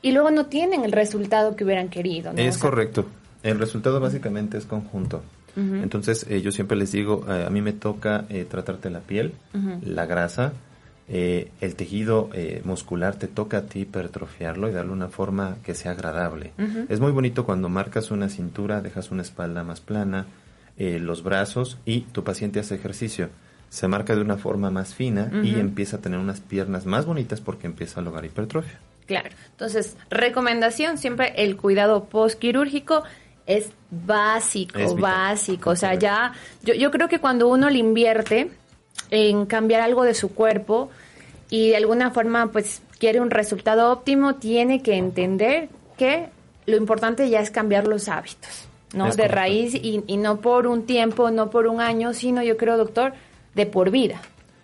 y 0.00 0.12
luego 0.12 0.30
no 0.30 0.46
tienen 0.46 0.82
el 0.86 0.92
resultado 0.92 1.56
que 1.56 1.64
hubieran 1.64 1.90
querido. 1.90 2.32
Es 2.36 2.56
correcto. 2.56 3.04
El 3.42 3.58
resultado 3.58 4.00
básicamente 4.00 4.58
es 4.58 4.66
conjunto. 4.66 5.22
Entonces, 5.56 6.26
eh, 6.28 6.40
yo 6.40 6.52
siempre 6.52 6.76
les 6.76 6.92
digo, 6.92 7.26
eh, 7.28 7.44
a 7.46 7.50
mí 7.50 7.60
me 7.60 7.72
toca 7.72 8.24
eh, 8.28 8.46
tratarte 8.48 8.88
la 8.88 9.00
piel, 9.00 9.34
la 9.82 10.06
grasa, 10.06 10.52
el 11.08 11.74
tejido 11.74 12.30
muscular, 12.62 13.16
te 13.16 13.26
toca 13.26 13.58
a 13.58 13.62
ti 13.62 13.80
hipertrofiarlo 13.80 14.68
y 14.68 14.72
darle 14.72 14.92
una 14.92 15.08
forma 15.08 15.56
que 15.64 15.74
sea 15.74 15.90
agradable. 15.90 16.52
Es 16.88 17.00
muy 17.00 17.10
bonito 17.10 17.44
cuando 17.44 17.68
marcas 17.68 18.12
una 18.12 18.28
cintura, 18.28 18.80
dejas 18.80 19.10
una 19.10 19.22
espalda 19.22 19.64
más 19.64 19.80
plana, 19.80 20.26
los 20.78 21.24
brazos 21.24 21.78
y 21.84 22.02
tu 22.02 22.22
paciente 22.22 22.60
hace 22.60 22.76
ejercicio. 22.76 23.28
Se 23.70 23.88
marca 23.88 24.14
de 24.14 24.20
una 24.20 24.36
forma 24.36 24.70
más 24.70 24.94
fina 24.94 25.32
y 25.42 25.58
empieza 25.58 25.96
a 25.96 26.00
tener 26.00 26.20
unas 26.20 26.38
piernas 26.38 26.86
más 26.86 27.06
bonitas 27.06 27.40
porque 27.40 27.66
empieza 27.66 27.98
a 27.98 28.04
lograr 28.04 28.24
hipertrofia. 28.24 28.78
Claro. 29.06 29.30
Entonces, 29.50 29.96
recomendación, 30.10 30.96
siempre 30.96 31.32
el 31.38 31.56
cuidado 31.56 32.04
postquirúrgico 32.04 33.02
es 33.56 33.70
básico, 33.90 34.96
básico. 34.96 35.70
O 35.70 35.76
sea, 35.76 35.94
ya, 35.94 36.32
yo, 36.62 36.74
yo 36.74 36.90
creo 36.90 37.08
que 37.08 37.18
cuando 37.18 37.48
uno 37.48 37.68
le 37.70 37.78
invierte 37.78 38.50
en 39.10 39.46
cambiar 39.46 39.80
algo 39.80 40.04
de 40.04 40.14
su 40.14 40.34
cuerpo 40.34 40.90
y 41.48 41.70
de 41.70 41.76
alguna 41.76 42.10
forma 42.10 42.50
pues 42.52 42.82
quiere 42.98 43.20
un 43.20 43.30
resultado 43.30 43.90
óptimo, 43.90 44.36
tiene 44.36 44.82
que 44.82 44.94
entender 44.94 45.68
que 45.96 46.28
lo 46.66 46.76
importante 46.76 47.28
ya 47.28 47.40
es 47.40 47.50
cambiar 47.50 47.88
los 47.88 48.08
hábitos, 48.08 48.68
¿no? 48.94 49.10
de 49.10 49.28
raíz 49.28 49.74
y, 49.74 50.04
y 50.06 50.16
no 50.16 50.40
por 50.40 50.66
un 50.66 50.86
tiempo, 50.86 51.30
no 51.30 51.50
por 51.50 51.66
un 51.66 51.80
año, 51.80 52.12
sino 52.12 52.42
yo 52.42 52.56
creo, 52.56 52.76
doctor, 52.76 53.14
de 53.54 53.66
por 53.66 53.90
vida. 53.90 54.20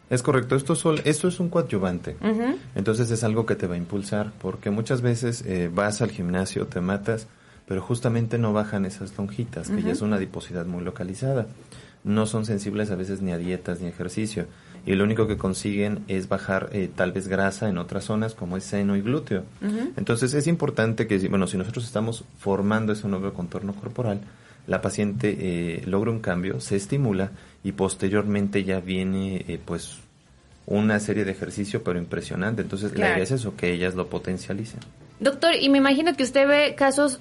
Es 0.08 0.22
correcto, 0.22 0.54
esto, 0.54 0.76
sol, 0.76 1.00
esto 1.04 1.26
es 1.26 1.40
un 1.40 1.48
coadyuvante, 1.48 2.16
entonces 2.76 3.10
es 3.10 3.24
algo 3.24 3.44
que 3.44 3.56
te 3.56 3.66
va 3.66 3.74
a 3.74 3.78
impulsar, 3.78 4.32
porque 4.40 4.70
muchas 4.70 5.00
veces 5.00 5.42
eh, 5.44 5.68
vas 5.72 6.00
al 6.00 6.12
gimnasio, 6.12 6.68
te 6.68 6.80
matas, 6.80 7.26
pero 7.66 7.82
justamente 7.82 8.38
no 8.38 8.52
bajan 8.52 8.86
esas 8.86 9.16
lonjitas, 9.16 9.68
que 9.68 9.82
ya 9.82 9.92
es 9.92 10.02
una 10.02 10.16
adiposidad 10.16 10.66
muy 10.66 10.84
localizada. 10.84 11.46
No 12.04 12.26
son 12.26 12.46
sensibles 12.46 12.90
a 12.90 12.96
veces 12.96 13.20
ni 13.20 13.32
a 13.32 13.38
dietas 13.38 13.80
ni 13.80 13.88
ejercicio, 13.88 14.46
y 14.86 14.94
lo 14.94 15.02
único 15.02 15.26
que 15.26 15.36
consiguen 15.36 16.04
es 16.06 16.28
bajar 16.28 16.70
eh, 16.72 16.88
tal 16.94 17.10
vez 17.10 17.26
grasa 17.26 17.68
en 17.68 17.76
otras 17.76 18.04
zonas 18.04 18.34
como 18.34 18.56
es 18.56 18.62
seno 18.62 18.96
y 18.96 19.02
glúteo. 19.02 19.42
Entonces 19.96 20.32
es 20.32 20.46
importante 20.46 21.08
que, 21.08 21.18
bueno, 21.28 21.48
si 21.48 21.58
nosotros 21.58 21.84
estamos 21.84 22.24
formando 22.38 22.92
ese 22.92 23.08
nuevo 23.08 23.32
contorno 23.34 23.74
corporal, 23.74 24.20
la 24.68 24.80
paciente 24.80 25.36
eh, 25.38 25.82
logra 25.86 26.12
un 26.12 26.20
cambio, 26.20 26.60
se 26.60 26.76
estimula 26.76 27.32
y 27.64 27.72
posteriormente 27.72 28.62
ya 28.62 28.78
viene 28.78 29.44
eh, 29.48 29.60
pues 29.64 29.98
una 30.66 31.00
serie 31.00 31.24
de 31.24 31.32
ejercicio 31.32 31.82
pero 31.82 31.98
impresionante. 31.98 32.62
Entonces 32.62 32.96
la 32.96 33.10
idea 33.10 33.24
es 33.24 33.32
eso, 33.32 33.56
que 33.56 33.72
ellas 33.72 33.96
lo 33.96 34.08
potencialicen. 34.08 34.80
Doctor, 35.18 35.54
y 35.60 35.68
me 35.68 35.78
imagino 35.78 36.14
que 36.14 36.22
usted 36.22 36.46
ve 36.46 36.74
casos 36.76 37.20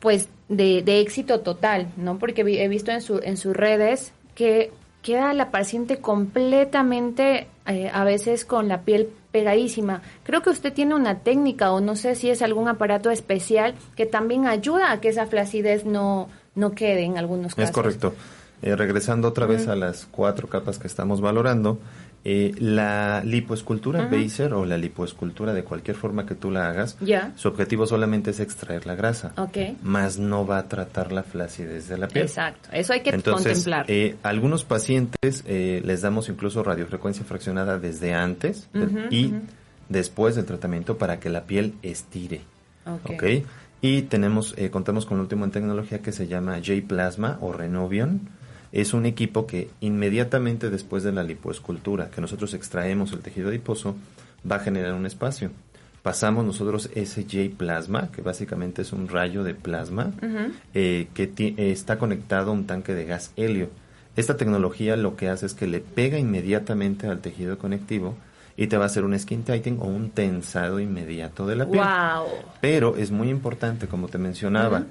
pues 0.00 0.28
de, 0.48 1.00
éxito 1.00 1.40
total, 1.40 1.88
¿no? 1.96 2.18
Porque 2.18 2.42
he 2.42 2.68
visto 2.68 2.90
en, 2.90 3.00
su, 3.00 3.18
en 3.22 3.36
sus 3.36 3.54
redes 3.54 4.12
que 4.34 4.72
queda 5.02 5.32
la 5.34 5.50
paciente 5.50 5.98
completamente 5.98 7.46
eh, 7.66 7.90
a 7.92 8.04
veces 8.04 8.44
con 8.44 8.68
la 8.68 8.82
piel 8.82 9.08
pegadísima. 9.32 10.02
Creo 10.24 10.42
que 10.42 10.50
usted 10.50 10.72
tiene 10.72 10.94
una 10.94 11.20
técnica 11.20 11.72
o 11.72 11.80
no 11.80 11.94
sé 11.94 12.14
si 12.14 12.30
es 12.30 12.42
algún 12.42 12.68
aparato 12.68 13.10
especial 13.10 13.74
que 13.96 14.06
también 14.06 14.46
ayuda 14.46 14.90
a 14.90 15.00
que 15.00 15.08
esa 15.08 15.26
flacidez 15.26 15.84
no, 15.84 16.28
no 16.54 16.72
quede 16.72 17.04
en 17.04 17.18
algunos 17.18 17.54
casos. 17.54 17.70
Es 17.70 17.74
correcto. 17.74 18.14
Eh, 18.62 18.74
regresando 18.74 19.28
otra 19.28 19.46
vez 19.46 19.68
a 19.68 19.76
las 19.76 20.06
cuatro 20.10 20.48
capas 20.48 20.78
que 20.78 20.86
estamos 20.86 21.20
valorando, 21.20 21.78
eh, 22.28 22.52
la 22.58 23.22
lipoescultura 23.22 24.10
uh 24.10 24.54
o 24.56 24.64
la 24.64 24.76
lipoescultura 24.76 25.52
de 25.52 25.62
cualquier 25.62 25.96
forma 25.96 26.26
que 26.26 26.34
tú 26.34 26.50
la 26.50 26.68
hagas, 26.68 26.98
su 27.36 27.46
objetivo 27.46 27.86
solamente 27.86 28.30
es 28.30 28.40
extraer 28.40 28.84
la 28.84 28.96
grasa, 28.96 29.32
okay. 29.36 29.76
más 29.84 30.18
no 30.18 30.44
va 30.44 30.58
a 30.58 30.66
tratar 30.66 31.12
la 31.12 31.22
flacidez 31.22 31.86
de 31.86 31.98
la 31.98 32.08
piel. 32.08 32.24
Exacto, 32.24 32.68
eso 32.72 32.94
hay 32.94 33.02
que 33.02 33.10
Entonces, 33.10 33.52
contemplar. 33.58 33.84
Eh, 33.86 34.16
algunos 34.24 34.64
pacientes 34.64 35.44
eh, 35.46 35.80
les 35.84 36.02
damos 36.02 36.28
incluso 36.28 36.64
radiofrecuencia 36.64 37.24
fraccionada 37.24 37.78
desde 37.78 38.12
antes 38.12 38.68
y 39.08 39.32
después 39.88 40.34
del 40.34 40.46
tratamiento 40.46 40.98
para 40.98 41.20
que 41.20 41.30
la 41.30 41.44
piel 41.44 41.74
estire. 41.82 42.40
Okay. 43.04 43.44
Y 43.80 44.02
tenemos, 44.02 44.52
eh, 44.56 44.70
contamos 44.70 45.06
con 45.06 45.18
lo 45.18 45.22
último 45.22 45.44
en 45.44 45.52
tecnología 45.52 46.02
que 46.02 46.10
se 46.10 46.26
llama 46.26 46.56
J-Plasma 46.56 47.38
o 47.40 47.52
Renovion. 47.52 48.30
Es 48.72 48.94
un 48.94 49.06
equipo 49.06 49.46
que 49.46 49.70
inmediatamente 49.80 50.70
después 50.70 51.02
de 51.02 51.12
la 51.12 51.22
lipoescultura, 51.22 52.10
que 52.10 52.20
nosotros 52.20 52.54
extraemos 52.54 53.12
el 53.12 53.20
tejido 53.20 53.48
adiposo, 53.48 53.96
va 54.50 54.56
a 54.56 54.60
generar 54.60 54.94
un 54.94 55.06
espacio. 55.06 55.50
Pasamos 56.02 56.44
nosotros 56.44 56.90
ese 56.94 57.24
J-Plasma, 57.24 58.12
que 58.12 58.22
básicamente 58.22 58.82
es 58.82 58.92
un 58.92 59.08
rayo 59.08 59.42
de 59.42 59.54
plasma, 59.54 60.12
eh, 60.72 61.08
que 61.14 61.32
está 61.72 61.98
conectado 61.98 62.50
a 62.50 62.54
un 62.54 62.66
tanque 62.66 62.94
de 62.94 63.06
gas 63.06 63.32
helio. 63.36 63.70
Esta 64.14 64.36
tecnología 64.36 64.96
lo 64.96 65.16
que 65.16 65.28
hace 65.28 65.46
es 65.46 65.54
que 65.54 65.66
le 65.66 65.80
pega 65.80 66.18
inmediatamente 66.18 67.08
al 67.08 67.20
tejido 67.20 67.58
conectivo 67.58 68.16
y 68.56 68.68
te 68.68 68.76
va 68.76 68.84
a 68.84 68.86
hacer 68.86 69.04
un 69.04 69.18
skin 69.18 69.42
tightening 69.42 69.80
o 69.80 69.86
un 69.86 70.10
tensado 70.10 70.80
inmediato 70.80 71.46
de 71.46 71.56
la 71.56 71.66
piel. 71.66 71.84
Wow. 71.84 72.26
Pero 72.60 72.96
es 72.96 73.10
muy 73.10 73.28
importante, 73.28 73.86
como 73.86 74.08
te 74.08 74.18
mencionaba, 74.18 74.84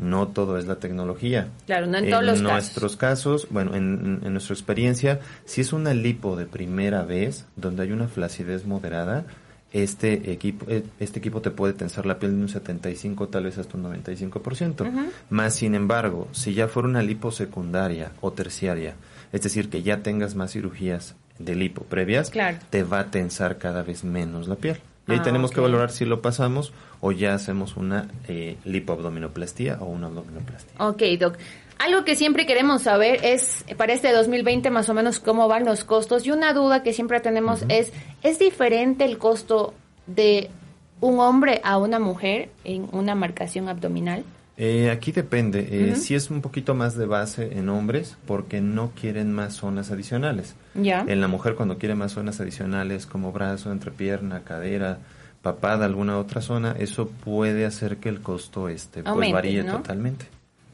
no 0.00 0.28
todo 0.28 0.58
es 0.58 0.66
la 0.66 0.76
tecnología. 0.76 1.48
Claro, 1.66 1.86
no 1.86 1.98
en, 1.98 2.10
todos 2.10 2.24
los 2.24 2.32
casos. 2.34 2.48
En 2.48 2.52
nuestros 2.54 2.96
casos, 2.96 3.46
bueno, 3.50 3.74
en, 3.74 4.20
en, 4.24 4.32
nuestra 4.32 4.54
experiencia, 4.54 5.20
si 5.44 5.60
es 5.60 5.72
una 5.72 5.94
lipo 5.94 6.36
de 6.36 6.46
primera 6.46 7.04
vez, 7.04 7.46
donde 7.56 7.82
hay 7.82 7.92
una 7.92 8.08
flacidez 8.08 8.66
moderada, 8.66 9.24
este 9.72 10.32
equipo, 10.32 10.66
eh, 10.68 10.84
este 10.98 11.18
equipo 11.18 11.40
te 11.40 11.50
puede 11.50 11.72
tensar 11.74 12.06
la 12.06 12.18
piel 12.18 12.36
de 12.36 12.42
un 12.42 12.48
75, 12.48 13.28
tal 13.28 13.44
vez 13.44 13.58
hasta 13.58 13.76
un 13.76 13.84
95%. 13.84 14.90
Más 15.30 15.54
sin 15.54 15.74
embargo, 15.74 16.28
si 16.32 16.54
ya 16.54 16.68
fuera 16.68 16.88
una 16.88 17.02
lipo 17.02 17.30
secundaria 17.30 18.12
o 18.20 18.32
terciaria, 18.32 18.94
es 19.32 19.42
decir, 19.42 19.70
que 19.70 19.82
ya 19.82 20.02
tengas 20.02 20.34
más 20.34 20.52
cirugías 20.52 21.14
de 21.38 21.54
lipo 21.54 21.84
previas, 21.84 22.32
te 22.70 22.82
va 22.82 23.00
a 23.00 23.10
tensar 23.10 23.58
cada 23.58 23.82
vez 23.82 24.04
menos 24.04 24.48
la 24.48 24.56
piel. 24.56 24.78
Y 25.08 25.12
ahí 25.12 25.18
ah, 25.18 25.22
tenemos 25.22 25.50
que 25.50 25.60
valorar 25.60 25.90
si 25.90 26.04
lo 26.04 26.22
pasamos 26.22 26.72
o 27.00 27.12
ya 27.12 27.34
hacemos 27.34 27.76
una 27.76 28.08
eh, 28.28 28.56
lipoabdominoplastía 28.64 29.78
o 29.80 29.86
una 29.86 30.06
abdominoplastía. 30.06 30.74
Ok, 30.78 31.02
Doc. 31.18 31.36
Algo 31.78 32.04
que 32.04 32.14
siempre 32.14 32.44
queremos 32.44 32.82
saber 32.82 33.24
es, 33.24 33.64
para 33.78 33.94
este 33.94 34.12
2020 34.12 34.68
más 34.70 34.90
o 34.90 34.94
menos, 34.94 35.18
cómo 35.18 35.48
van 35.48 35.64
los 35.64 35.84
costos. 35.84 36.26
Y 36.26 36.30
una 36.30 36.52
duda 36.52 36.82
que 36.82 36.92
siempre 36.92 37.20
tenemos 37.20 37.64
es, 37.68 37.92
¿es 38.22 38.38
diferente 38.38 39.04
el 39.06 39.16
costo 39.16 39.72
de 40.06 40.50
un 41.00 41.20
hombre 41.20 41.60
a 41.64 41.78
una 41.78 41.98
mujer 41.98 42.50
en 42.64 42.86
una 42.92 43.14
marcación 43.14 43.68
abdominal? 43.70 44.24
Eh, 44.62 44.90
aquí 44.90 45.10
depende. 45.10 45.66
Eh, 45.70 45.96
Si 45.96 46.14
es 46.14 46.30
un 46.30 46.42
poquito 46.42 46.74
más 46.74 46.94
de 46.94 47.06
base 47.06 47.58
en 47.58 47.70
hombres, 47.70 48.18
porque 48.26 48.60
no 48.60 48.90
quieren 48.90 49.32
más 49.32 49.54
zonas 49.54 49.90
adicionales. 49.90 50.54
Ya. 50.74 51.02
En 51.08 51.22
la 51.22 51.28
mujer, 51.28 51.54
cuando 51.54 51.78
quiere 51.78 51.94
más 51.94 52.12
zonas 52.12 52.40
adicionales, 52.40 53.06
como 53.06 53.32
brazo, 53.32 53.72
entrepierna, 53.72 54.40
cadera, 54.40 54.98
papada, 55.40 55.86
alguna 55.86 56.18
otra 56.18 56.42
zona, 56.42 56.76
eso 56.78 57.08
puede 57.08 57.64
hacer 57.64 57.96
que 57.96 58.10
el 58.10 58.20
costo 58.20 58.68
este 58.68 59.02
pues 59.02 59.32
varíe 59.32 59.64
totalmente. 59.64 60.26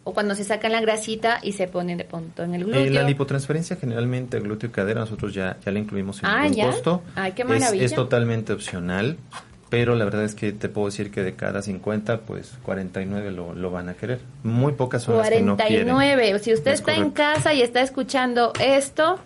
O 0.03 0.13
cuando 0.13 0.35
se 0.35 0.43
sacan 0.43 0.73
la 0.73 0.81
grasita 0.81 1.39
y 1.41 1.53
se 1.53 1.69
pone 1.69 1.95
de 1.95 2.05
punto 2.05 2.43
en 2.43 2.57
el 2.57 2.65
glúteo. 2.65 2.87
En 2.87 2.95
la 2.95 3.05
lipotransferencia, 3.05 3.77
generalmente, 3.77 4.41
glúteo 4.41 4.69
y 4.69 4.73
cadera, 4.73 5.01
nosotros 5.03 5.33
ya, 5.33 5.59
ya 5.65 5.71
la 5.71 5.79
incluimos 5.79 6.19
en 6.25 6.27
ah, 6.27 6.47
el 6.49 6.57
costo. 6.57 7.05
Ay, 7.15 7.33
qué 7.37 7.45
maravilla. 7.45 7.85
Es, 7.85 7.93
es 7.93 7.95
totalmente 7.95 8.53
opcional 8.53 9.17
pero 9.69 9.95
la 9.95 10.05
verdad 10.05 10.25
es 10.25 10.35
que 10.35 10.53
te 10.53 10.69
puedo 10.69 10.87
decir 10.87 11.11
que 11.11 11.23
de 11.23 11.35
cada 11.35 11.63
50, 11.63 12.21
pues 12.21 12.55
49 12.63 13.33
lo, 13.33 13.55
lo 13.55 13.71
van 13.71 13.89
a 13.89 13.95
querer. 13.95 14.21
Muy 14.43 14.73
pocas 14.73 15.03
son 15.03 15.15
49. 15.17 15.57
las 15.57 15.69
que 15.69 15.85
no 15.85 15.99
quieren. 15.99 16.41
Si 16.41 16.53
usted 16.53 16.73
está 16.73 16.95
en 16.95 17.11
casa 17.11 17.53
y 17.53 17.63
está 17.63 17.81
escuchando 17.81 18.53
esto, 18.61 19.19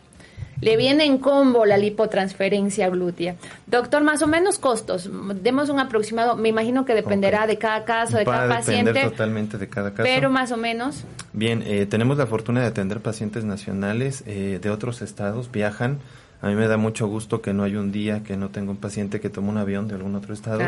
le 0.61 0.77
viene 0.77 1.05
en 1.05 1.19
combo 1.19 1.65
la 1.65 1.77
lipotransferencia 1.77 2.89
glútea. 2.91 3.37
Doctor, 3.67 4.03
más 4.03 4.23
o 4.23 4.27
menos 4.27 4.59
costos. 4.59 5.11
Demos 5.43 5.69
un 5.69 5.79
aproximado. 5.79 6.37
Me 6.37 6.49
imagino 6.49 6.85
que 6.85 6.95
dependerá 6.95 7.47
de 7.47 7.57
cada 7.57 7.85
caso, 7.85 8.19
de 8.19 8.25
cada 8.25 8.49
paciente. 8.49 8.93
totalmente 9.03 9.59
de 9.59 9.69
cada 9.69 9.91
caso. 9.91 10.03
Pero 10.03 10.31
más 10.31 10.53
o 10.53 10.57
menos. 10.57 11.05
Bien, 11.33 11.63
eh, 11.67 11.87
tenemos 11.87 12.19
la 12.19 12.27
fortuna 12.27 12.61
de 12.61 12.67
atender 12.67 13.01
pacientes 13.01 13.45
nacionales 13.45 14.23
eh, 14.27 14.59
de 14.61 14.71
otros 14.71 15.01
estados. 15.03 15.51
Viajan 15.51 15.99
A 16.43 16.49
mí 16.49 16.55
me 16.55 16.67
da 16.69 16.79
mucho 16.79 17.07
gusto 17.07 17.43
que 17.43 17.53
no 17.53 17.65
hay 17.65 17.77
un 17.77 17.93
día 17.93 18.23
que 18.23 18.35
no 18.37 18.49
tenga 18.49 18.71
un 18.71 18.79
paciente 18.79 19.21
que 19.21 19.29
tome 19.29 19.51
un 19.51 19.59
avión 19.59 19.89
de 19.89 19.95
algún 19.95 20.15
otro 20.15 20.33
estado 20.33 20.61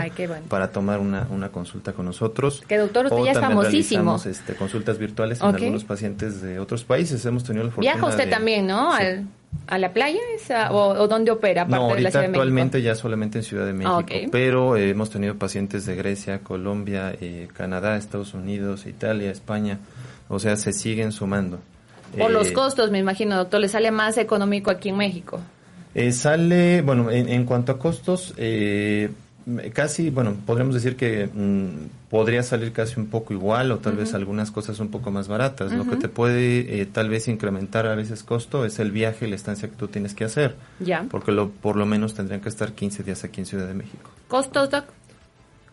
para 0.49 0.71
tomar 0.71 1.01
una, 1.01 1.27
una, 1.31 1.49
consulta 1.49 1.95
con 1.95 2.05
nosotros. 2.05 2.63
Que 2.69 2.77
doctor, 2.77 3.07
usted 3.07 3.25
ya 3.25 3.33
es 3.33 3.41
famosísimo. 3.41 4.21
Este, 4.27 4.55
consultas 4.55 4.99
virtuales 4.99 5.41
en 5.41 5.47
algunos 5.47 5.85
pacientes 5.85 6.43
de 6.43 6.59
otros 6.59 6.85
países. 6.85 7.25
Hemos 7.25 7.45
tenido 7.45 7.65
la 7.65 7.71
fortuna 7.71 7.93
Viaja 7.93 8.07
usted 8.07 8.29
también, 8.29 8.67
¿no? 8.67 8.93
¿A 9.67 9.79
la 9.79 9.93
playa 9.93 10.19
o, 10.71 11.09
dónde 11.09 11.31
opera? 11.31 11.65
No, 11.65 11.77
ahorita 11.77 12.21
actualmente 12.21 12.83
ya 12.83 12.95
solamente 12.95 13.39
en 13.39 13.45
Ciudad 13.45 13.65
de 13.65 13.73
México, 13.73 14.05
pero 14.31 14.77
eh, 14.77 14.91
hemos 14.91 15.09
tenido 15.09 15.37
pacientes 15.37 15.87
de 15.87 15.95
Grecia, 15.95 16.41
Colombia, 16.41 17.15
eh, 17.19 17.49
Canadá, 17.53 17.97
Estados 17.97 18.35
Unidos, 18.35 18.87
Italia, 18.87 19.31
España, 19.31 19.79
o 20.29 20.39
sea, 20.39 20.57
se 20.57 20.73
siguen 20.73 21.13
sumando. 21.13 21.61
Por 22.19 22.31
los 22.31 22.49
eh, 22.49 22.53
costos, 22.53 22.91
me 22.91 22.99
imagino, 22.99 23.37
doctor, 23.37 23.61
¿le 23.61 23.69
sale 23.69 23.91
más 23.91 24.19
económico 24.19 24.71
aquí 24.71 24.91
en 24.91 24.99
México? 24.99 25.41
Sale, 26.12 26.83
bueno, 26.83 27.11
en, 27.11 27.44
cuanto 27.44 27.72
a 27.72 27.78
costos, 27.78 28.35
casi, 29.72 30.11
bueno, 30.11 30.37
podríamos 30.46 30.74
decir 30.74 30.96
que 30.96 31.26
mm, 31.26 32.11
podría 32.11 32.42
salir 32.42 32.72
casi 32.72 33.00
un 33.00 33.07
poco 33.07 33.33
igual 33.33 33.72
o 33.72 33.78
tal 33.78 33.96
vez 33.96 34.14
algunas 34.14 34.50
cosas 34.50 34.78
un 34.81 34.88
poco 34.88 35.11
más 35.11 35.28
baratas. 35.28 35.72
Lo 35.72 35.87
que 35.88 35.96
te 35.96 36.09
puede 36.09 36.81
eh, 36.81 36.87
tal 36.87 37.09
vez 37.09 37.28
incrementar 37.28 37.87
a 37.87 37.94
veces 37.94 38.22
costo 38.22 38.64
es 38.64 38.78
el 38.78 38.90
viaje 38.90 39.26
y 39.26 39.31
la 39.31 39.37
estancia 39.37 39.68
que 39.68 39.76
tú 39.76 39.88
tienes 39.88 40.14
que 40.14 40.24
hacer. 40.24 40.57
Ya. 40.78 41.07
Porque 41.11 41.33
lo, 41.33 41.50
por 41.50 41.76
lo 41.76 41.87
menos 41.87 42.14
tendrían 42.14 42.40
que 42.40 42.48
estar 42.48 42.72
15 42.72 43.02
días 43.02 43.24
aquí 43.24 43.40
en 43.40 43.46
Ciudad 43.46 43.66
de 43.66 43.74
México. 43.74 44.11
¿Costos, 44.28 44.70
Doc? 44.70 44.85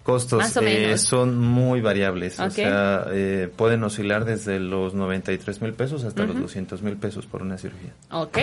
Costos 0.04 0.58
eh, 0.62 0.98
son 0.98 1.38
muy 1.38 1.82
variables, 1.82 2.40
o 2.40 2.50
sea, 2.50 3.06
eh, 3.12 3.52
pueden 3.56 3.84
oscilar 3.84 4.26
desde 4.26 4.60
los 4.60 4.96
93 4.96 5.62
mil 5.62 5.74
pesos 5.74 6.04
hasta 6.04 6.26
los 6.26 6.40
200 6.40 6.82
mil 6.82 6.96
pesos 6.96 7.28
por 7.28 7.44
una 7.44 7.60
cirugía. 7.60 7.94
Ok. 8.10 8.40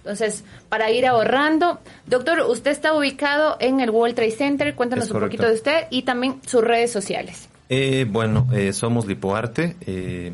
Entonces, 0.00 0.44
para 0.68 0.90
ir 0.90 1.06
ahorrando, 1.06 1.78
doctor, 2.06 2.40
usted 2.48 2.70
está 2.70 2.94
ubicado 2.94 3.56
en 3.60 3.80
el 3.80 3.90
World 3.90 4.14
Trade 4.14 4.30
Center, 4.30 4.74
cuéntanos 4.74 5.10
un 5.10 5.20
poquito 5.20 5.46
de 5.46 5.54
usted 5.54 5.86
y 5.90 6.02
también 6.02 6.40
sus 6.46 6.62
redes 6.64 6.90
sociales. 6.90 7.48
Eh, 7.68 8.06
bueno, 8.10 8.48
eh, 8.52 8.72
somos 8.72 9.06
Lipoarte, 9.06 9.76
eh, 9.86 10.32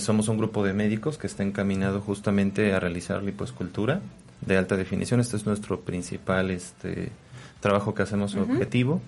somos 0.00 0.28
un 0.28 0.38
grupo 0.38 0.64
de 0.64 0.72
médicos 0.72 1.18
que 1.18 1.26
está 1.26 1.42
encaminado 1.42 2.00
justamente 2.00 2.72
a 2.72 2.80
realizar 2.80 3.22
lipoescultura 3.22 4.00
de 4.40 4.56
alta 4.56 4.76
definición. 4.76 5.20
Este 5.20 5.36
es 5.36 5.46
nuestro 5.46 5.80
principal 5.82 6.50
este, 6.50 7.10
trabajo 7.60 7.94
que 7.94 8.02
hacemos 8.02 8.34
objetivo. 8.34 9.02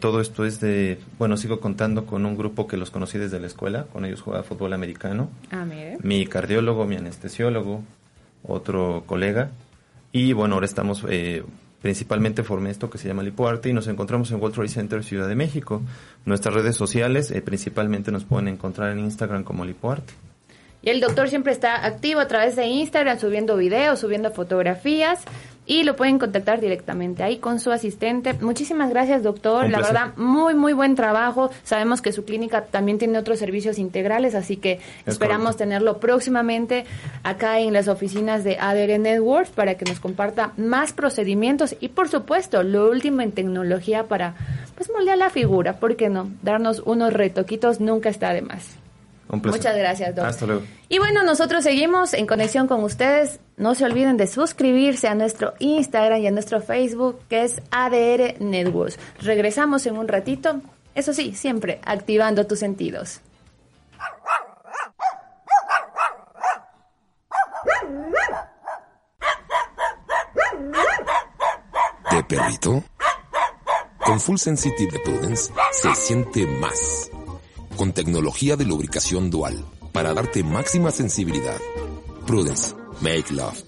todo 0.00 0.20
esto 0.20 0.44
es 0.44 0.60
de, 0.60 1.00
bueno, 1.18 1.36
sigo 1.36 1.60
contando 1.60 2.04
con 2.04 2.26
un 2.26 2.36
grupo 2.36 2.66
que 2.66 2.76
los 2.76 2.90
conocí 2.90 3.16
desde 3.18 3.40
la 3.40 3.46
escuela, 3.46 3.86
con 3.92 4.04
ellos 4.04 4.20
jugaba 4.20 4.44
fútbol 4.44 4.74
americano. 4.74 5.30
Ah, 5.50 5.64
mire. 5.64 5.98
Mi 6.02 6.26
cardiólogo, 6.26 6.84
mi 6.84 6.96
anestesiólogo, 6.96 7.82
otro 8.46 9.04
colega. 9.06 9.50
Y 10.12 10.32
bueno, 10.32 10.54
ahora 10.54 10.66
estamos, 10.66 11.04
eh, 11.08 11.42
principalmente 11.82 12.42
formé 12.42 12.70
esto 12.70 12.88
que 12.88 12.98
se 12.98 13.08
llama 13.08 13.22
Lipoarte 13.22 13.68
y 13.68 13.72
nos 13.72 13.88
encontramos 13.88 14.30
en 14.30 14.40
World 14.40 14.54
Trade 14.54 14.68
Center 14.68 15.04
Ciudad 15.04 15.28
de 15.28 15.34
México. 15.34 15.82
Nuestras 16.24 16.54
redes 16.54 16.76
sociales 16.76 17.30
eh, 17.30 17.42
principalmente 17.42 18.12
nos 18.12 18.24
pueden 18.24 18.48
encontrar 18.48 18.92
en 18.92 19.00
Instagram 19.00 19.44
como 19.44 19.64
Lipoarte. 19.64 20.14
Y 20.84 20.90
el 20.90 21.00
doctor 21.00 21.30
siempre 21.30 21.52
está 21.52 21.86
activo 21.86 22.20
a 22.20 22.28
través 22.28 22.56
de 22.56 22.66
Instagram, 22.66 23.18
subiendo 23.18 23.56
videos, 23.56 24.00
subiendo 24.00 24.30
fotografías 24.30 25.24
y 25.66 25.82
lo 25.84 25.96
pueden 25.96 26.18
contactar 26.18 26.60
directamente 26.60 27.22
ahí 27.22 27.38
con 27.38 27.58
su 27.58 27.72
asistente. 27.72 28.34
Muchísimas 28.34 28.90
gracias, 28.90 29.22
doctor. 29.22 29.70
La 29.70 29.78
verdad, 29.78 30.12
muy, 30.16 30.54
muy 30.54 30.74
buen 30.74 30.94
trabajo. 30.94 31.50
Sabemos 31.62 32.02
que 32.02 32.12
su 32.12 32.24
clínica 32.24 32.66
también 32.66 32.98
tiene 32.98 33.18
otros 33.18 33.38
servicios 33.38 33.78
integrales, 33.78 34.34
así 34.34 34.58
que 34.58 34.80
esperamos 35.06 35.56
tenerlo 35.56 36.00
próximamente 36.00 36.84
acá 37.22 37.60
en 37.60 37.72
las 37.72 37.88
oficinas 37.88 38.44
de 38.44 38.58
ADR 38.60 38.98
Networks 38.98 39.50
para 39.50 39.76
que 39.76 39.86
nos 39.86 40.00
comparta 40.00 40.52
más 40.58 40.92
procedimientos 40.92 41.76
y, 41.80 41.88
por 41.88 42.08
supuesto, 42.08 42.62
lo 42.62 42.90
último 42.90 43.22
en 43.22 43.32
tecnología 43.32 44.04
para 44.04 44.34
pues 44.74 44.90
moldear 44.90 45.16
la 45.16 45.30
figura. 45.30 45.78
¿Por 45.78 45.96
qué 45.96 46.10
no? 46.10 46.30
Darnos 46.42 46.80
unos 46.84 47.12
retoquitos 47.14 47.80
nunca 47.80 48.10
está 48.10 48.34
de 48.34 48.42
más. 48.42 48.83
Muchas 49.28 49.76
gracias, 49.76 50.08
doctor. 50.10 50.26
Hasta 50.26 50.46
luego. 50.46 50.62
Y 50.88 50.98
bueno, 50.98 51.22
nosotros 51.22 51.64
seguimos 51.64 52.14
en 52.14 52.26
conexión 52.26 52.66
con 52.66 52.84
ustedes. 52.84 53.40
No 53.56 53.74
se 53.74 53.84
olviden 53.84 54.16
de 54.16 54.26
suscribirse 54.26 55.08
a 55.08 55.14
nuestro 55.14 55.54
Instagram 55.58 56.20
y 56.20 56.26
a 56.26 56.30
nuestro 56.30 56.60
Facebook, 56.60 57.20
que 57.28 57.44
es 57.44 57.60
ADR 57.70 58.40
Networks. 58.40 58.98
Regresamos 59.20 59.86
en 59.86 59.96
un 59.96 60.08
ratito. 60.08 60.60
Eso 60.94 61.12
sí, 61.12 61.34
siempre 61.34 61.80
activando 61.84 62.46
tus 62.46 62.58
sentidos. 62.58 63.20
¿De 72.10 72.24
perrito? 72.24 72.84
Con 74.04 74.20
Full 74.20 74.36
Sensitive 74.36 74.92
de 74.92 74.98
Prudence 75.00 75.52
se 75.72 75.94
siente 75.94 76.46
más 76.46 77.10
con 77.76 77.92
tecnología 77.92 78.56
de 78.56 78.64
lubricación 78.64 79.30
dual 79.30 79.64
para 79.92 80.14
darte 80.14 80.42
máxima 80.42 80.90
sensibilidad. 80.90 81.58
Prudence, 82.26 82.74
make 83.00 83.32
love. 83.32 83.62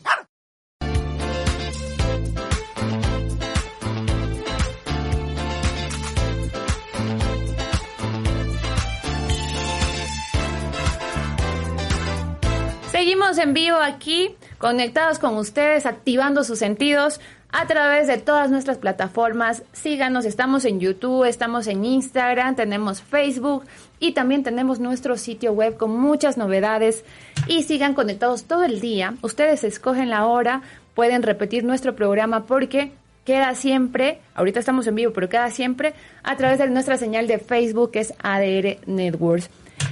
Seguimos 12.90 13.38
en 13.38 13.54
vivo 13.54 13.76
aquí, 13.76 14.34
conectados 14.58 15.18
con 15.18 15.36
ustedes, 15.36 15.84
activando 15.84 16.44
sus 16.44 16.58
sentidos 16.58 17.20
a 17.50 17.66
través 17.66 18.06
de 18.06 18.18
todas 18.18 18.50
nuestras 18.50 18.78
plataformas. 18.78 19.62
Síganos, 19.72 20.24
estamos 20.24 20.64
en 20.64 20.80
YouTube, 20.80 21.24
estamos 21.24 21.66
en 21.66 21.84
Instagram, 21.84 22.56
tenemos 22.56 23.02
Facebook 23.02 23.64
y 23.98 24.12
también 24.12 24.42
tenemos 24.42 24.80
nuestro 24.80 25.16
sitio 25.16 25.52
web 25.52 25.76
con 25.76 25.98
muchas 25.98 26.37
novedades. 26.37 27.04
Y 27.46 27.62
sigan 27.62 27.94
conectados 27.94 28.44
todo 28.44 28.64
el 28.64 28.80
día. 28.80 29.14
Ustedes 29.22 29.64
escogen 29.64 30.11
la 30.11 30.26
hora, 30.26 30.62
pueden 30.94 31.22
repetir 31.22 31.64
nuestro 31.64 31.94
programa 31.94 32.46
porque 32.46 32.92
queda 33.24 33.54
siempre, 33.54 34.20
ahorita 34.35 34.61
estamos 34.61 34.87
en 34.87 34.94
vivo, 34.94 35.12
pero 35.12 35.28
queda 35.28 35.50
siempre 35.50 35.94
a 36.22 36.37
través 36.37 36.59
de 36.59 36.68
nuestra 36.70 36.96
señal 36.96 37.26
de 37.26 37.38
Facebook 37.38 37.90
que 37.90 38.00
es 38.00 38.14
ADR 38.22 38.78
Networks. 38.87 39.50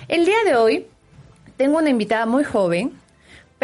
El 0.09 0.25
día 0.25 0.37
de 0.47 0.57
hoy 0.57 0.87
tengo 1.57 1.79
una 1.79 1.91
invitada 1.91 2.27
muy 2.27 2.45
joven, 2.45 2.93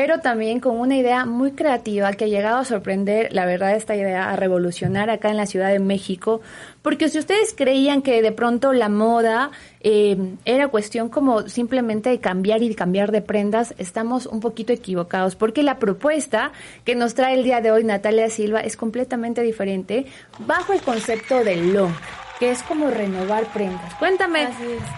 pero 0.00 0.20
también 0.20 0.60
con 0.60 0.80
una 0.80 0.96
idea 0.96 1.26
muy 1.26 1.52
creativa 1.52 2.14
que 2.14 2.24
ha 2.24 2.28
llegado 2.28 2.56
a 2.56 2.64
sorprender, 2.64 3.34
la 3.34 3.44
verdad, 3.44 3.76
esta 3.76 3.94
idea 3.94 4.30
a 4.30 4.36
revolucionar 4.36 5.10
acá 5.10 5.28
en 5.28 5.36
la 5.36 5.44
Ciudad 5.44 5.68
de 5.68 5.78
México, 5.78 6.40
porque 6.80 7.10
si 7.10 7.18
ustedes 7.18 7.52
creían 7.54 8.00
que 8.00 8.22
de 8.22 8.32
pronto 8.32 8.72
la 8.72 8.88
moda 8.88 9.50
eh, 9.82 10.16
era 10.46 10.68
cuestión 10.68 11.10
como 11.10 11.50
simplemente 11.50 12.08
de 12.08 12.18
cambiar 12.18 12.62
y 12.62 12.74
cambiar 12.74 13.12
de 13.12 13.20
prendas, 13.20 13.74
estamos 13.76 14.24
un 14.24 14.40
poquito 14.40 14.72
equivocados, 14.72 15.36
porque 15.36 15.62
la 15.62 15.78
propuesta 15.78 16.52
que 16.86 16.94
nos 16.94 17.12
trae 17.12 17.34
el 17.34 17.44
día 17.44 17.60
de 17.60 17.70
hoy 17.70 17.84
Natalia 17.84 18.30
Silva 18.30 18.60
es 18.60 18.78
completamente 18.78 19.42
diferente 19.42 20.06
bajo 20.38 20.72
el 20.72 20.80
concepto 20.80 21.44
del 21.44 21.74
long 21.74 21.92
que 22.38 22.50
es 22.50 22.62
como 22.62 22.88
renovar 22.88 23.44
prendas. 23.52 23.94
Cuéntame, 23.96 24.48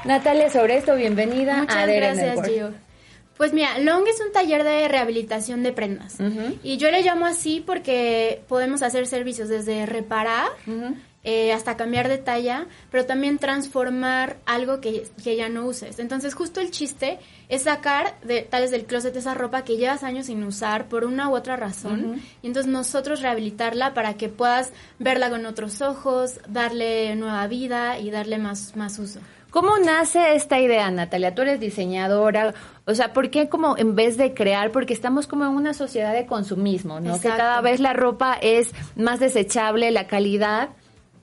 Natalia, 0.05 0.49
sobre 0.49 0.77
esto. 0.77 0.95
Bienvenida 0.95 1.57
Muchas 1.57 1.77
a 1.77 1.87
gracias, 1.87 2.47
Gio. 2.47 2.92
Pues 3.37 3.53
mira, 3.53 3.79
Long 3.79 4.07
es 4.07 4.21
un 4.21 4.33
taller 4.33 4.63
de 4.65 4.89
rehabilitación 4.89 5.63
de 5.63 5.73
prendas. 5.73 6.19
Y 6.63 6.77
yo 6.77 6.91
le 6.91 7.03
llamo 7.03 7.27
así 7.27 7.63
porque 7.65 8.43
podemos 8.49 8.83
hacer 8.83 9.07
servicios 9.07 9.49
desde 9.49 9.87
reparar 9.87 10.51
eh, 11.25 11.53
hasta 11.53 11.77
cambiar 11.77 12.09
de 12.09 12.19
talla, 12.19 12.67
pero 12.91 13.07
también 13.07 13.39
transformar 13.39 14.39
algo 14.45 14.81
que, 14.81 15.07
ya 15.23 15.49
no 15.49 15.67
uses. 15.67 16.01
Entonces, 16.01 16.35
justo 16.35 16.61
el 16.61 16.73
chiste 16.73 17.21
es 17.49 17.63
sacar 17.63 18.19
de 18.23 18.43
tales 18.43 18.73
del 18.73 18.87
closet 18.87 19.15
esa 19.15 19.33
ropa 19.33 19.63
que 19.63 19.77
llevas 19.77 20.03
años 20.03 20.27
sin 20.27 20.43
usar 20.43 20.89
por 20.89 21.05
una 21.05 21.29
u 21.29 21.37
otra 21.37 21.57
razón. 21.57 22.21
Y 22.43 22.49
entonces 22.49 22.71
nosotros 22.71 23.23
rehabilitarla 23.23 23.95
para 23.95 24.15
que 24.15 24.29
puedas 24.29 24.73
verla 24.99 25.31
con 25.31 25.47
otros 25.47 25.81
ojos, 25.81 26.41
darle 26.49 27.15
nueva 27.15 27.47
vida 27.47 28.01
y 28.01 28.11
darle 28.11 28.39
más, 28.39 28.75
más 28.75 28.99
uso. 28.99 29.21
¿Cómo 29.53 29.77
nace 29.77 30.35
esta 30.35 30.59
idea, 30.59 30.91
Natalia? 30.91 31.35
Tú 31.35 31.43
eres 31.43 31.61
diseñadora, 31.61 32.55
o 32.87 32.95
sea, 32.95 33.13
¿por 33.13 33.29
qué 33.29 33.51
como 33.51 33.77
en 33.77 33.95
vez 33.95 34.17
de 34.17 34.33
crear? 34.33 34.73
Porque 34.73 34.95
estamos 34.95 35.27
como 35.27 35.45
en 35.45 35.51
una 35.51 35.75
sociedad 35.75 36.15
de 36.15 36.25
consumismo, 36.25 37.01
¿no? 37.01 37.21
Que 37.21 37.29
cada 37.29 37.61
vez 37.61 37.79
la 37.79 37.93
ropa 37.93 38.39
es 38.41 38.73
más 38.97 39.21
desechable, 39.21 39.91
la 39.91 40.07
calidad 40.07 40.71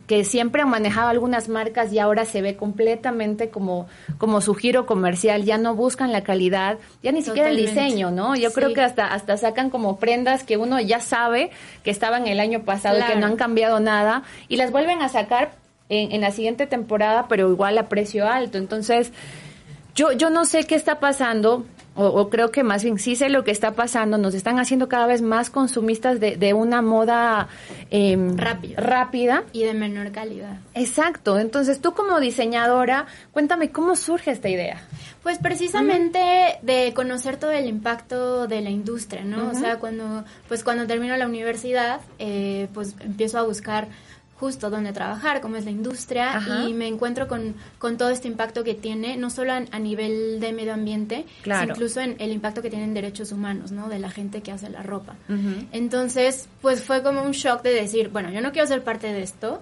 que 0.05 0.23
siempre 0.25 0.61
han 0.61 0.69
manejado 0.69 1.09
algunas 1.09 1.49
marcas 1.49 1.91
y 1.91 1.97
ahora 1.97 2.25
se 2.25 2.43
ve 2.43 2.55
completamente 2.55 3.49
como, 3.49 3.87
como 4.19 4.41
su 4.41 4.53
giro 4.53 4.85
comercial, 4.85 5.43
ya 5.43 5.57
no 5.57 5.73
buscan 5.73 6.11
la 6.11 6.21
calidad, 6.21 6.77
ya 7.01 7.11
ni 7.11 7.23
siquiera 7.23 7.49
el 7.49 7.57
diseño, 7.57 8.11
¿no? 8.11 8.35
Yo 8.35 8.53
creo 8.53 8.75
que 8.75 8.81
hasta, 8.81 9.07
hasta 9.07 9.37
sacan 9.37 9.71
como 9.71 9.97
prendas 9.97 10.43
que 10.43 10.57
uno 10.57 10.79
ya 10.79 10.99
sabe 10.99 11.49
que 11.83 11.89
estaban 11.89 12.27
el 12.27 12.39
año 12.39 12.61
pasado 12.61 12.99
y 12.99 13.03
que 13.03 13.15
no 13.15 13.25
han 13.25 13.37
cambiado 13.37 13.79
nada 13.79 14.21
y 14.47 14.57
las 14.57 14.71
vuelven 14.71 15.01
a 15.01 15.09
sacar 15.09 15.51
en, 15.89 16.21
la 16.21 16.31
siguiente 16.31 16.67
temporada, 16.67 17.27
pero 17.27 17.49
igual 17.49 17.77
a 17.77 17.89
precio 17.89 18.27
alto. 18.27 18.57
Entonces, 18.57 19.11
yo, 19.95 20.11
yo 20.11 20.29
no 20.29 20.45
sé 20.45 20.65
qué 20.65 20.75
está 20.75 20.99
pasando, 20.99 21.65
o, 21.95 22.29
creo 22.29 22.51
que 22.51 22.63
más 22.63 22.83
bien 22.83 22.99
sí 22.99 23.15
sé 23.15 23.27
lo 23.27 23.43
que 23.43 23.51
está 23.51 23.73
pasando, 23.73 24.17
nos 24.17 24.33
están 24.33 24.59
haciendo 24.59 24.87
cada 24.87 25.07
vez 25.07 25.21
más 25.21 25.49
consumistas 25.49 26.19
de, 26.19 26.37
de 26.37 26.53
una 26.53 26.81
moda 26.81 27.49
em, 27.89 28.37
rápida. 28.37 28.79
rápida. 28.79 29.43
Y 29.51 29.63
de 29.63 29.73
menor 29.73 30.11
calidad. 30.11 30.59
Exacto, 30.75 31.39
entonces 31.39 31.81
tú 31.81 31.93
como 31.93 32.19
diseñadora, 32.21 33.07
cuéntame 33.33 33.71
cómo 33.71 33.97
surge 33.97 34.31
esta 34.31 34.47
idea. 34.47 34.81
Pues 35.23 35.39
precisamente 35.39 36.59
de 36.61 36.93
conocer 36.93 37.35
todo 37.35 37.51
el 37.51 37.67
impacto 37.67 38.47
de 38.47 38.61
la 38.61 38.69
industria, 38.69 39.25
¿no? 39.25 39.49
O 39.49 39.53
sea, 39.53 39.77
cuando, 39.77 40.23
pues 40.47 40.63
cuando 40.63 40.87
termino 40.87 41.17
la 41.17 41.27
universidad, 41.27 41.99
eh, 42.19 42.69
pues 42.73 42.95
empiezo 43.01 43.37
a 43.37 43.43
buscar 43.43 43.89
justo 44.39 44.69
donde 44.69 44.93
trabajar, 44.93 45.41
cómo 45.41 45.57
es 45.57 45.65
la 45.65 45.71
industria, 45.71 46.41
y 46.67 46.73
me 46.73 46.87
encuentro 46.87 47.27
con, 47.27 47.55
con, 47.77 47.97
todo 47.97 48.09
este 48.09 48.27
impacto 48.27 48.63
que 48.63 48.73
tiene, 48.73 49.17
no 49.17 49.29
solo 49.29 49.51
a, 49.53 49.79
nivel 49.79 50.39
de 50.39 50.53
medio 50.53 50.73
ambiente, 50.73 51.25
sino 51.43 51.63
incluso 51.63 51.99
en 51.99 52.15
el 52.19 52.31
impacto 52.31 52.61
que 52.61 52.69
tiene 52.69 52.85
en 52.85 52.93
derechos 52.93 53.31
humanos, 53.31 53.71
¿no? 53.71 53.89
De 53.89 53.99
la 53.99 54.09
gente 54.09 54.41
que 54.41 54.51
hace 54.51 54.69
la 54.69 54.81
ropa. 54.81 55.15
Entonces, 55.71 56.47
pues 56.61 56.83
fue 56.83 57.03
como 57.03 57.21
un 57.21 57.31
shock 57.31 57.61
de 57.63 57.73
decir, 57.73 58.09
bueno, 58.09 58.31
yo 58.31 58.41
no 58.41 58.51
quiero 58.51 58.67
ser 58.67 58.83
parte 58.83 59.11
de 59.11 59.23
esto, 59.23 59.61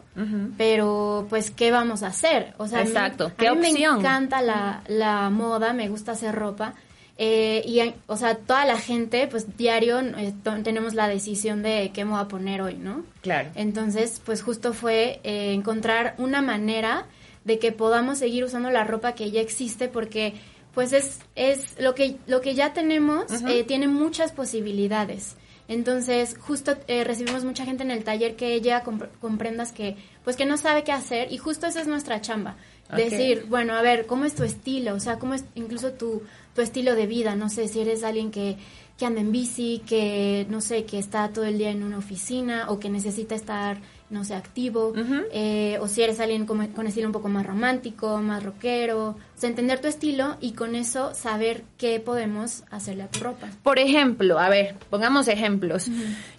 pero 0.57 1.25
pues, 1.29 1.49
¿qué 1.49 1.71
vamos 1.71 2.03
a 2.03 2.07
hacer? 2.07 2.53
O 2.57 2.67
sea, 2.67 2.83
Exacto. 2.83 3.31
a 3.37 3.55
mí, 3.55 3.73
me 3.73 3.83
encanta 3.83 4.41
la, 4.41 4.81
la 4.87 5.29
moda, 5.31 5.73
me 5.73 5.89
gusta 5.89 6.11
hacer 6.11 6.35
ropa, 6.35 6.73
eh, 7.19 7.63
y, 7.65 7.81
o 8.05 8.15
sea, 8.15 8.35
toda 8.35 8.65
la 8.65 8.77
gente, 8.77 9.27
pues 9.27 9.57
diario 9.57 9.99
eh, 9.99 10.33
tenemos 10.63 10.93
la 10.93 11.07
decisión 11.07 11.63
de 11.63 11.91
qué 11.93 12.05
me 12.05 12.11
voy 12.11 12.21
a 12.21 12.27
poner 12.27 12.61
hoy, 12.61 12.75
¿no? 12.75 13.03
Claro. 13.21 13.49
Entonces, 13.55 14.21
pues 14.23 14.43
justo 14.43 14.73
fue 14.73 15.19
eh, 15.23 15.53
encontrar 15.53 16.13
una 16.19 16.43
manera 16.43 17.07
de 17.43 17.57
que 17.57 17.71
podamos 17.71 18.19
seguir 18.19 18.43
usando 18.43 18.69
la 18.69 18.83
ropa 18.83 19.13
que 19.13 19.31
ya 19.31 19.41
existe 19.41 19.87
porque 19.87 20.33
pues 20.75 20.93
es, 20.93 21.21
es 21.35 21.79
lo 21.79 21.95
que 21.95 22.17
lo 22.27 22.41
que 22.41 22.53
ya 22.53 22.73
tenemos 22.73 23.25
tiene 23.65 23.87
muchas 23.87 24.31
posibilidades 24.33 25.37
entonces 25.69 26.35
justo 26.37 26.75
recibimos 26.87 27.45
mucha 27.45 27.63
gente 27.63 27.83
en 27.83 27.89
el 27.89 28.03
taller 28.03 28.35
que 28.35 28.59
llega 28.59 28.83
con, 28.83 29.37
prendas 29.37 29.71
que 29.71 29.95
pues 30.25 30.35
que 30.35 30.45
no 30.45 30.57
sabe 30.57 30.83
qué 30.83 30.91
hacer 30.91 31.31
y 31.31 31.37
justo 31.37 31.67
esa 31.67 31.81
es 31.81 31.87
nuestra 31.87 32.19
chamba 32.19 32.57
decir 32.95 33.45
bueno 33.49 33.73
a 33.73 33.81
ver 33.81 34.05
cómo 34.05 34.23
es 34.23 34.33
tu 34.33 34.43
estilo 34.43 34.93
o 34.93 34.99
sea 34.99 35.19
cómo 35.19 35.33
es 35.33 35.43
incluso 35.55 35.91
tu 35.91 36.21
tu 36.57 36.63
estilo 36.63 36.95
de 36.95 37.05
vida, 37.05 37.35
no 37.35 37.49
sé, 37.49 37.67
si 37.67 37.81
eres 37.81 38.03
alguien 38.03 38.31
que, 38.31 38.57
que 38.97 39.05
anda 39.05 39.21
en 39.21 39.31
bici, 39.31 39.83
que, 39.85 40.47
no 40.49 40.59
sé, 40.59 40.85
que 40.85 40.97
está 40.97 41.29
todo 41.29 41.45
el 41.45 41.59
día 41.59 41.69
en 41.69 41.83
una 41.83 41.99
oficina 41.99 42.71
o 42.71 42.79
que 42.79 42.89
necesita 42.89 43.35
estar, 43.35 43.77
no 44.09 44.23
sé, 44.23 44.33
activo, 44.33 44.91
eh, 45.31 45.77
o 45.79 45.87
si 45.87 46.01
eres 46.01 46.19
alguien 46.19 46.47
con, 46.47 46.65
con, 46.69 46.87
estilo 46.87 47.05
un 47.05 47.13
poco 47.13 47.29
más 47.29 47.45
romántico, 47.45 48.17
más 48.23 48.41
rockero, 48.41 49.09
o 49.09 49.15
sea, 49.35 49.49
entender 49.49 49.79
tu 49.79 49.87
estilo 49.87 50.35
y 50.41 50.53
con 50.53 50.73
eso 50.73 51.13
saber 51.13 51.61
qué 51.77 51.99
podemos 51.99 52.63
hacerle 52.71 53.03
a 53.03 53.07
tu 53.07 53.19
ropa. 53.19 53.49
Por 53.61 53.77
ejemplo, 53.77 54.39
a 54.39 54.49
ver, 54.49 54.77
pongamos 54.89 55.27
ejemplos. 55.27 55.91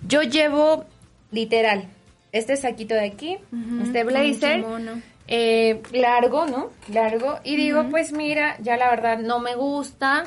Yo 0.05 0.23
llevo, 0.23 0.85
literal, 1.31 1.85
este 2.33 2.57
saquito 2.57 2.95
de 2.95 3.07
aquí, 3.07 3.37
este 3.85 4.03
blazer, 4.03 4.65
eh, 5.29 5.83
largo, 5.93 6.47
¿no? 6.47 6.71
Largo. 6.93 7.39
Y 7.45 7.57
digo, 7.57 7.87
pues 7.91 8.13
mira, 8.13 8.57
ya 8.61 8.77
la 8.77 8.89
verdad 8.91 9.19
no 9.19 9.39
me 9.39 9.55
gusta. 9.55 10.25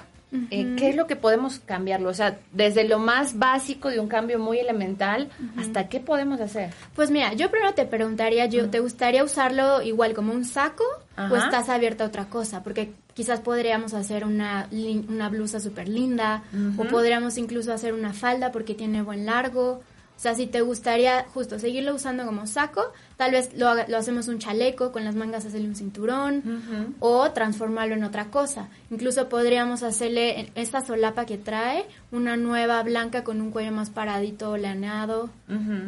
Eh, 0.50 0.76
¿Qué 0.78 0.92
es 0.92 0.96
lo 0.96 1.08
que 1.08 1.18
podemos 1.18 1.60
cambiarlo? 1.60 2.08
O 2.08 2.14
sea, 2.14 2.40
desde 2.54 2.86
lo 2.86 3.00
más 3.00 3.38
básico 3.38 3.90
de 3.90 4.00
un 4.00 4.08
cambio 4.08 4.40
muy 4.40 4.60
elemental, 4.60 5.30
¿hasta 5.58 5.90
qué 5.90 6.00
podemos 6.00 6.40
hacer? 6.40 6.70
Pues 6.96 7.12
mira, 7.12 7.34
yo 7.34 7.52
primero 7.52 7.74
te 7.74 7.84
preguntaría, 7.86 8.46
yo, 8.46 8.70
¿te 8.70 8.80
gustaría 8.80 9.26
usarlo 9.26 9.82
igual 9.82 10.14
como 10.14 10.32
un 10.32 10.46
saco 10.46 10.86
o 11.18 11.36
estás 11.36 11.68
abierta 11.68 12.06
a 12.06 12.08
otra 12.08 12.26
cosa? 12.28 12.64
Porque 12.64 12.94
quizás 13.14 13.42
podríamos 13.42 13.94
hacer 13.94 14.24
una, 14.24 14.70
una 15.10 15.28
blusa 15.28 15.60
súper 15.60 15.90
linda 15.90 16.44
o 16.78 16.86
podríamos 16.86 17.38
incluso 17.38 17.74
hacer 17.74 17.94
una 17.94 18.14
falda 18.14 18.54
porque 18.54 18.74
tiene 18.74 19.02
buen 19.02 19.26
largo 19.26 19.82
sea, 20.22 20.36
si 20.36 20.46
te 20.46 20.62
gustaría 20.62 21.26
justo 21.34 21.58
seguirlo 21.58 21.96
usando 21.96 22.26
como 22.26 22.46
saco, 22.46 22.84
tal 23.18 23.32
vez 23.32 23.58
lo, 23.58 23.74
lo 23.88 23.98
hacemos 23.98 24.28
un 24.28 24.38
chaleco, 24.38 24.92
con 24.92 25.04
las 25.04 25.16
mangas 25.16 25.46
hacerle 25.46 25.68
un 25.68 25.76
cinturón 25.76 26.96
o 27.00 27.32
transformarlo 27.32 27.96
en 27.96 28.04
otra 28.04 28.26
cosa. 28.26 28.68
Incluso 28.92 29.30
podríamos 29.30 29.82
hacerle 29.82 30.52
esta 30.54 30.86
solapa 30.86 31.26
que 31.26 31.40
trae 31.40 31.86
una 32.12 32.38
nueva 32.38 32.84
blanca 32.84 33.24
con 33.24 33.42
un 33.42 33.50
cuello 33.50 33.72
más 33.72 33.90
paradito, 33.90 34.58
laneado, 34.58 35.32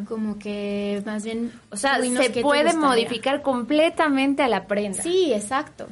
como 0.08 0.38
que 0.38 1.00
más 1.06 1.24
bien... 1.24 1.52
O 1.70 1.76
sea, 1.76 2.00
se 2.00 2.42
puede 2.42 2.72
modificar 2.74 3.40
completamente 3.40 4.42
a 4.42 4.48
la 4.48 4.66
prenda. 4.66 5.00
Sí, 5.00 5.32
exacto. 5.32 5.86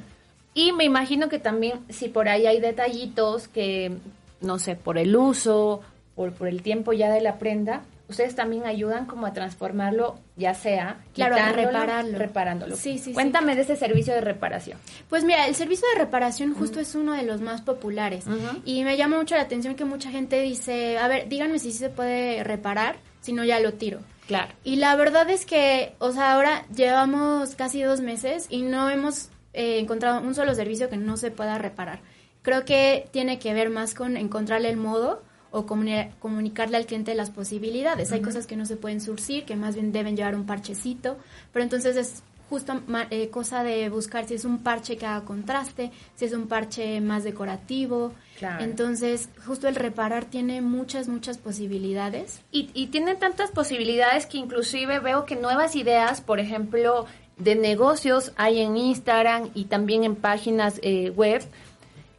Y 0.53 0.73
me 0.73 0.83
imagino 0.83 1.29
que 1.29 1.39
también 1.39 1.79
si 1.91 2.09
por 2.09 2.29
ahí 2.29 2.47
hay 2.47 2.61
detallitos 2.61 3.47
que, 3.47 3.93
no 4.41 4.59
sé, 4.59 4.75
por 4.75 4.99
el 4.99 5.17
uso, 5.17 5.81
por, 6.17 6.33
por 6.33 6.49
el 6.49 6.61
tiempo 6.63 6.93
ya 6.93 7.11
de 7.11 7.21
la 7.21 7.39
prenda, 7.39 7.83
ustedes 8.13 8.35
también 8.35 8.65
ayudan 8.65 9.07
como 9.07 9.27
a 9.27 9.33
transformarlo, 9.33 10.19
ya 10.37 10.55
sea 10.55 10.99
claro, 11.15 11.37
a 11.37 11.53
repararlo. 11.53 12.19
reparándolo. 12.19 12.77
Sí, 12.77 12.99
sí, 12.99 13.13
Cuéntame 13.13 13.57
de 13.57 13.63
ese 13.63 13.77
servicio 13.77 14.15
de 14.15 14.21
reparación. 14.21 14.79
Pues 15.09 15.25
mira, 15.25 15.47
el 15.49 15.55
servicio 15.55 15.87
de 15.93 15.99
reparación 15.99 16.55
justo 16.55 16.79
es 16.79 16.95
uno 16.95 17.15
de 17.15 17.25
los 17.25 17.41
más 17.41 17.63
populares 17.63 18.25
y 18.65 18.85
me 18.85 18.97
llama 18.97 19.19
mucho 19.19 19.35
la 19.35 19.43
atención 19.43 19.75
que 19.75 19.85
mucha 19.85 20.11
gente 20.11 20.41
dice, 20.41 20.99
a 20.99 21.09
ver, 21.09 21.29
díganme 21.29 21.59
si 21.59 21.73
se 21.73 21.91
puede 21.91 22.45
reparar, 22.45 22.97
si 23.21 23.33
no 23.33 23.45
ya 23.45 23.59
lo 23.59 23.75
tiro. 23.75 24.01
Claro. 24.27 24.53
Y 24.63 24.77
la 24.77 24.95
verdad 24.97 25.29
es 25.31 25.45
que, 25.45 25.95
o 25.99 26.13
sea, 26.13 26.35
ahora 26.35 26.65
llevamos 26.75 27.57
casi 27.57 27.83
dos 27.83 28.01
meses 28.01 28.47
y 28.49 28.63
no 28.63 28.89
hemos 28.89 29.31
eh, 29.53 29.79
encontrado 29.81 30.21
un 30.21 30.35
solo 30.35 30.55
servicio 30.55 30.89
que 30.89 30.97
no 30.97 31.17
se 31.17 31.31
pueda 31.31 31.59
reparar. 31.59 32.01
Creo 32.43 32.65
que 32.65 33.09
tiene 33.11 33.39
que 33.39 33.55
ver 33.55 33.71
más 33.71 33.95
con 33.95 34.17
encontrarle 34.17 34.69
el 34.69 34.77
modo 34.77 35.23
o 35.53 35.67
comunicarle 35.67 36.77
al 36.77 36.87
cliente 36.87 37.15
las 37.15 37.31
posibilidades. 37.31 38.11
Hay 38.11 38.23
cosas 38.23 38.47
que 38.47 38.57
no 38.57 38.67
se 38.67 38.77
pueden 38.77 39.01
surcir, 39.01 39.45
que 39.45 39.55
más 39.55 39.75
bien 39.75 39.93
deben 39.93 40.17
llevar 40.17 40.35
un 40.35 40.47
parchecito, 40.47 41.19
pero 41.53 41.63
entonces 41.63 41.97
es 41.97 42.23
justo 42.49 42.83
eh, 43.11 43.31
cosa 43.31 43.63
de 43.63 43.89
buscar 43.89 44.27
si 44.27 44.35
es 44.35 44.45
un 44.45 44.59
parche 44.59 44.97
que 44.99 45.07
haga 45.07 45.25
contraste, 45.25 45.91
si 46.17 46.25
es 46.25 46.33
un 46.33 46.49
parche 46.49 47.01
más 47.01 47.25
decorativo. 47.25 48.13
Entonces, 48.59 49.29
justo 49.47 49.69
el 49.69 49.77
reparar 49.77 50.25
tiene 50.25 50.61
muchas, 50.61 51.07
muchas 51.07 51.39
posibilidades. 51.39 52.41
Y, 52.51 52.71
y 52.75 52.89
tiene 52.89 53.15
tantas 53.15 53.53
posibilidades 53.53 54.27
que 54.27 54.39
inclusive 54.39 54.99
veo 54.99 55.25
que 55.27 55.37
nuevas 55.37 55.77
ideas, 55.77 56.21
por 56.21 56.41
ejemplo, 56.41 57.07
de 57.39 57.55
negocios 57.55 58.33
hay 58.37 58.61
en 58.61 58.77
Instagram 58.77 59.51
y 59.55 59.65
también 59.65 60.05
en 60.05 60.17
páginas 60.17 60.79
eh, 60.83 61.11
web 61.11 61.43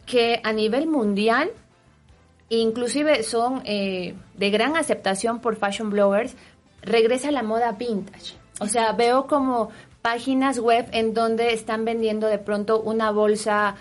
que 0.06 0.42
a 0.44 0.52
nivel 0.52 0.88
mundial 0.88 1.52
inclusive 2.60 3.24
son 3.24 3.62
eh, 3.66 4.16
de 4.36 4.50
gran 4.50 4.76
aceptación 4.76 5.40
por 5.40 5.56
fashion 5.56 5.90
bloggers, 5.90 6.36
regresa 6.82 7.32
la 7.32 7.44
moda 7.44 7.72
vintage. 7.74 8.36
O 8.60 8.68
sea, 8.68 8.92
veo 8.94 9.28
como 9.28 9.70
páginas 10.02 10.60
web 10.60 10.88
en 10.92 11.14
donde 11.14 11.54
están 11.54 11.86
vendiendo 11.86 12.28
de 12.28 12.38
pronto 12.38 12.82
una 12.82 13.12
bolsa 13.12 13.76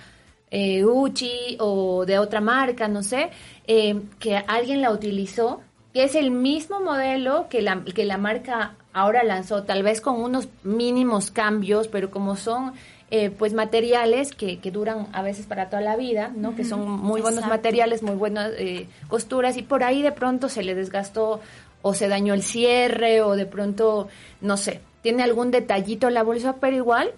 eh, 0.50 0.82
Gucci 0.82 1.56
o 1.58 2.04
de 2.06 2.18
otra 2.18 2.40
marca, 2.40 2.86
no 2.86 3.02
sé, 3.02 3.30
eh, 3.66 4.00
que 4.18 4.36
alguien 4.36 4.82
la 4.82 4.92
utilizó, 4.92 5.62
que 5.92 6.04
es 6.04 6.14
el 6.14 6.30
mismo 6.30 6.80
modelo 6.80 7.46
que 7.48 7.62
la, 7.62 7.82
que 7.84 8.04
la 8.04 8.18
marca 8.18 8.76
ahora 8.92 9.24
lanzó, 9.24 9.64
tal 9.64 9.82
vez 9.82 10.00
con 10.00 10.20
unos 10.20 10.48
mínimos 10.62 11.30
cambios, 11.30 11.88
pero 11.88 12.10
como 12.10 12.36
son 12.36 12.74
eh, 13.14 13.28
pues 13.28 13.52
materiales 13.52 14.34
que, 14.34 14.58
que, 14.58 14.70
duran 14.70 15.06
a 15.12 15.20
veces 15.20 15.44
para 15.44 15.68
toda 15.68 15.82
la 15.82 15.96
vida, 15.96 16.32
¿no? 16.34 16.56
Que 16.56 16.64
son 16.64 16.90
muy 16.90 17.20
buenos 17.20 17.46
materiales, 17.46 18.02
muy 18.02 18.14
buenas 18.14 18.52
eh, 18.56 18.88
costuras 19.06 19.58
y 19.58 19.62
por 19.62 19.84
ahí 19.84 20.00
de 20.00 20.12
pronto 20.12 20.48
se 20.48 20.62
le 20.62 20.74
desgastó 20.74 21.38
o 21.82 21.92
se 21.92 22.08
dañó 22.08 22.32
el 22.32 22.42
cierre 22.42 23.20
o 23.20 23.36
de 23.36 23.44
pronto, 23.44 24.08
no 24.40 24.56
sé, 24.56 24.80
tiene 25.02 25.22
algún 25.22 25.50
detallito 25.50 26.08
la 26.08 26.22
bolsa, 26.22 26.56
pero 26.58 26.74
igual 26.74 27.12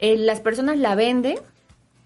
eh, 0.00 0.18
las 0.18 0.40
personas 0.40 0.76
la 0.76 0.94
venden, 0.96 1.38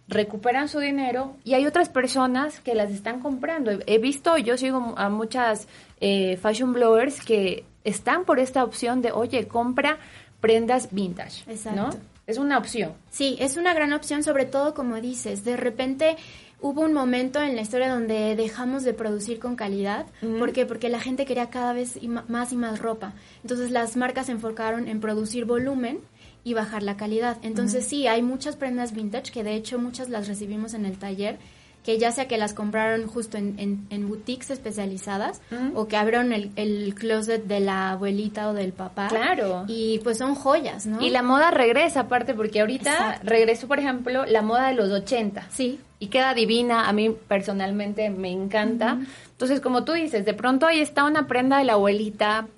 recuperan 0.07 0.69
su 0.69 0.79
dinero 0.79 1.35
y 1.43 1.55
hay 1.55 1.67
otras 1.67 1.89
personas 1.89 2.61
que 2.61 2.77
las 2.77 2.93
están 2.93 3.19
comprando. 3.19 3.73
He 3.89 3.99
visto, 3.99 4.39
yo 4.39 4.57
sigo 4.57 4.95
a 4.97 5.09
muchas 5.09 5.67
fashion 5.99 6.73
bloggers 6.73 7.21
que 7.25 7.65
están 7.83 8.25
por 8.25 8.39
esta 8.39 8.63
opción 8.63 9.03
de, 9.03 9.11
oye, 9.11 9.49
compra 9.49 9.99
prendas 10.41 10.91
vintage, 10.93 11.43
Exacto. 11.51 11.89
¿no? 11.89 12.16
Es 12.27 12.39
una 12.39 12.59
opción. 12.59 12.93
Sí, 13.11 13.37
es 13.39 13.57
una 13.57 13.73
gran 13.73 13.93
opción, 13.93 14.23
sobre 14.25 14.47
todo 14.47 14.75
como 14.75 15.01
dices, 15.01 15.45
de 15.45 15.57
repente 15.57 16.17
hubo 16.61 16.81
un 16.81 16.93
momento 16.93 17.41
en 17.41 17.55
la 17.55 17.63
historia 17.63 17.89
donde 17.89 18.35
dejamos 18.35 18.83
de 18.83 18.95
producir 18.95 19.39
con 19.39 19.55
calidad. 19.55 20.07
¿Por 20.39 20.53
qué? 20.53 20.67
Porque 20.67 20.89
la 20.89 20.99
gente 20.99 21.25
quería 21.25 21.51
cada 21.51 21.73
vez 21.73 21.99
más 22.29 22.53
y 22.53 22.57
más 22.57 22.81
ropa. 22.81 23.15
Entonces 23.43 23.71
las 23.71 23.97
marcas 23.97 24.27
se 24.27 24.33
enfocaron 24.33 24.89
en 24.89 25.01
producir 25.01 25.45
volumen 25.45 26.01
y 26.43 26.55
bajar 26.55 26.83
la 26.83 26.97
calidad. 26.97 27.39
Entonces 27.43 27.87
sí, 27.87 28.07
hay 28.07 28.23
muchas 28.23 28.57
prendas 28.57 28.93
vintage 28.93 29.31
que 29.31 29.45
de 29.45 29.55
hecho 29.55 29.79
muchas 29.79 30.09
las 30.09 30.27
recibimos 30.27 30.75
en 30.75 30.85
el 30.87 30.99
taller 30.99 31.39
que 31.87 31.99
ya 31.99 32.11
sea 32.11 32.27
que 32.27 32.37
las 32.37 32.53
compraron 32.53 33.07
justo 33.07 33.39
en, 33.39 33.87
en, 33.91 34.09
boutiques 34.09 34.51
especializadas 34.51 35.41
o 35.73 35.87
que 35.87 35.97
abrieron 35.97 36.33
el, 36.33 36.51
el, 36.57 36.97
closet 36.97 37.45
de 37.45 37.61
la 37.61 37.93
abuelita 37.93 38.49
o 38.49 38.55
del 38.55 38.73
papá. 38.73 39.07
Claro. 39.07 39.67
Y 39.69 40.01
pues 40.01 40.19
son 40.19 40.35
joyas, 40.35 40.85
¿no? 40.85 41.01
Y 41.01 41.11
la 41.11 41.23
moda 41.23 41.53
regresa 41.53 42.01
aparte, 42.01 42.35
porque 42.35 42.61
ahorita 42.61 43.21
regresó, 43.23 43.69
por 43.69 43.79
ejemplo, 43.79 44.27
la 44.27 44.43
moda 44.43 44.67
de 44.67 44.75
los 44.75 44.91
80. 44.91 45.47
Sí. 45.53 45.79
Y 46.01 46.09
queda 46.09 46.35
divina, 46.35 46.89
a 46.89 46.93
mí 46.93 47.15
personalmente 47.29 48.11
me 48.11 48.33
encanta. 48.33 48.99
Entonces, 49.31 49.61
como 49.61 49.85
tú 49.85 49.93
dices, 49.93 50.25
de 50.25 50.35
pronto 50.35 50.67
ahí 50.67 50.81
está 50.81 51.05
una 51.05 51.29
prenda 51.29 51.59
de 51.59 51.65
la 51.67 51.75
abuelita, 51.75 52.49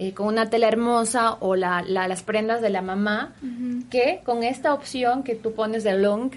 eh, 0.00 0.14
con 0.14 0.26
una 0.26 0.50
tela 0.50 0.66
hermosa 0.66 1.34
o 1.34 1.54
la, 1.54 1.82
las 1.82 2.24
prendas 2.24 2.60
de 2.60 2.70
la 2.70 2.82
mamá, 2.82 3.34
que 3.88 4.20
con 4.24 4.42
esta 4.42 4.74
opción 4.74 5.22
que 5.22 5.36
tú 5.36 5.52
pones 5.52 5.84
de 5.84 5.96
long, 5.96 6.32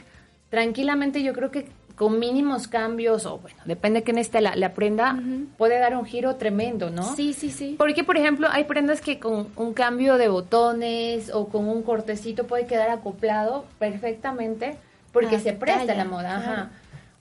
tranquilamente 0.51 1.23
yo 1.23 1.33
creo 1.33 1.49
que 1.49 1.65
con 1.97 2.19
mínimos 2.19 2.67
cambios, 2.67 3.25
o 3.25 3.39
bueno, 3.39 3.57
depende 3.65 3.99
de 3.99 4.03
quién 4.03 4.19
esté 4.19 4.39
la, 4.39 4.55
la 4.55 4.73
prenda, 4.73 5.17
puede 5.57 5.79
dar 5.79 5.97
un 5.97 6.05
giro 6.05 6.35
tremendo, 6.35 6.91
¿no? 6.91 7.15
Sí, 7.15 7.33
sí, 7.33 7.49
sí. 7.49 7.75
Porque, 7.75 8.03
por 8.03 8.17
ejemplo, 8.17 8.47
hay 8.51 8.65
prendas 8.65 9.01
que 9.01 9.19
con 9.19 9.47
un 9.55 9.73
cambio 9.73 10.17
de 10.17 10.27
botones 10.27 11.31
o 11.33 11.47
con 11.47 11.67
un 11.67 11.81
cortecito 11.81 12.45
puede 12.45 12.67
quedar 12.67 12.91
acoplado 12.91 13.65
perfectamente 13.79 14.77
porque 15.11 15.39
se 15.39 15.53
presta 15.53 15.95
la 15.95 16.05
moda. 16.05 16.37
Ajá. 16.37 16.69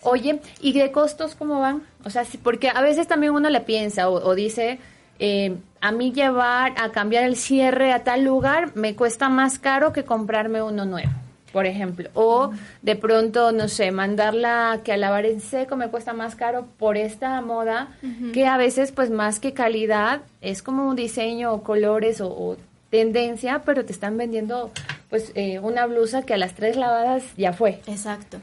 Oye, 0.02 0.40
¿y 0.60 0.74
de 0.74 0.92
costos 0.92 1.34
cómo 1.34 1.58
van? 1.58 1.82
O 2.04 2.10
sea, 2.10 2.24
porque 2.42 2.68
a 2.68 2.82
veces 2.82 3.08
también 3.08 3.32
uno 3.32 3.48
le 3.48 3.62
piensa 3.62 4.10
o, 4.10 4.34
dice, 4.34 4.78
eh, 5.18 5.56
a 5.80 5.90
mí 5.90 6.12
llevar 6.12 6.74
a 6.76 6.92
cambiar 6.92 7.24
el 7.24 7.36
cierre 7.36 7.94
a 7.94 8.04
tal 8.04 8.24
lugar 8.24 8.76
me 8.76 8.94
cuesta 8.94 9.30
más 9.30 9.58
caro 9.58 9.94
que 9.94 10.04
comprarme 10.04 10.60
uno 10.60 10.84
nuevo 10.84 11.10
por 11.56 11.64
ejemplo. 11.64 12.10
O 12.12 12.50
de 12.82 12.96
pronto, 12.96 13.50
no 13.50 13.68
sé, 13.68 13.90
mandarla 13.90 14.82
que 14.84 14.92
a 14.92 14.98
lavar 14.98 15.24
en 15.24 15.40
seco 15.40 15.74
me 15.74 15.88
cuesta 15.88 16.12
más 16.12 16.36
caro 16.36 16.66
por 16.76 16.98
esta 16.98 17.40
moda, 17.40 17.96
que 18.34 18.46
a 18.46 18.58
veces, 18.58 18.92
pues 18.92 19.08
más 19.08 19.40
que 19.40 19.54
calidad, 19.54 20.20
es 20.42 20.62
como 20.62 20.86
un 20.86 20.96
diseño 20.96 21.54
o 21.54 21.62
colores 21.62 22.20
o, 22.20 22.58
tendencia, 22.90 23.62
pero 23.64 23.86
te 23.86 23.92
están 23.92 24.18
vendiendo 24.18 24.70
pues 25.08 25.32
eh, 25.34 25.58
una 25.58 25.86
blusa 25.86 26.24
que 26.24 26.34
a 26.34 26.36
las 26.36 26.52
tres 26.52 26.76
lavadas 26.76 27.22
ya 27.38 27.54
fue. 27.54 27.80
Exacto. 27.86 28.36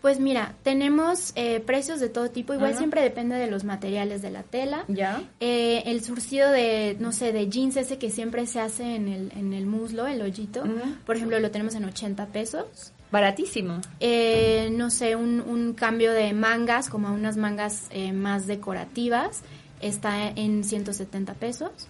Pues 0.00 0.20
mira, 0.20 0.54
tenemos 0.62 1.32
eh, 1.34 1.60
precios 1.60 2.00
de 2.00 2.08
todo 2.08 2.30
tipo, 2.30 2.54
igual 2.54 2.76
siempre 2.76 3.02
depende 3.02 3.36
de 3.36 3.48
los 3.48 3.64
materiales 3.64 4.22
de 4.22 4.30
la 4.30 4.42
tela. 4.42 4.84
Ya. 4.88 5.22
Eh, 5.40 5.82
el 5.86 6.04
surcido 6.04 6.50
de, 6.50 6.96
no 7.00 7.12
sé, 7.12 7.32
de 7.32 7.48
jeans 7.48 7.76
ese 7.76 7.98
que 7.98 8.10
siempre 8.10 8.46
se 8.46 8.60
hace 8.60 8.94
en 8.94 9.08
el, 9.08 9.32
en 9.36 9.52
el 9.52 9.66
muslo, 9.66 10.06
el 10.06 10.22
hoyito, 10.22 10.64
por 11.04 11.16
ejemplo, 11.16 11.40
lo 11.40 11.50
tenemos 11.50 11.74
en 11.74 11.84
80 11.84 12.26
pesos. 12.26 12.92
Baratísimo. 13.10 13.80
Eh, 14.00 14.68
no 14.72 14.90
sé, 14.90 15.16
un, 15.16 15.40
un, 15.40 15.74
cambio 15.74 16.12
de 16.12 16.32
mangas, 16.32 16.88
como 16.88 17.12
unas 17.12 17.36
mangas 17.36 17.88
más 18.12 18.46
decorativas, 18.46 19.42
está 19.80 20.28
en 20.28 20.64
170 20.64 21.34
pesos 21.34 21.88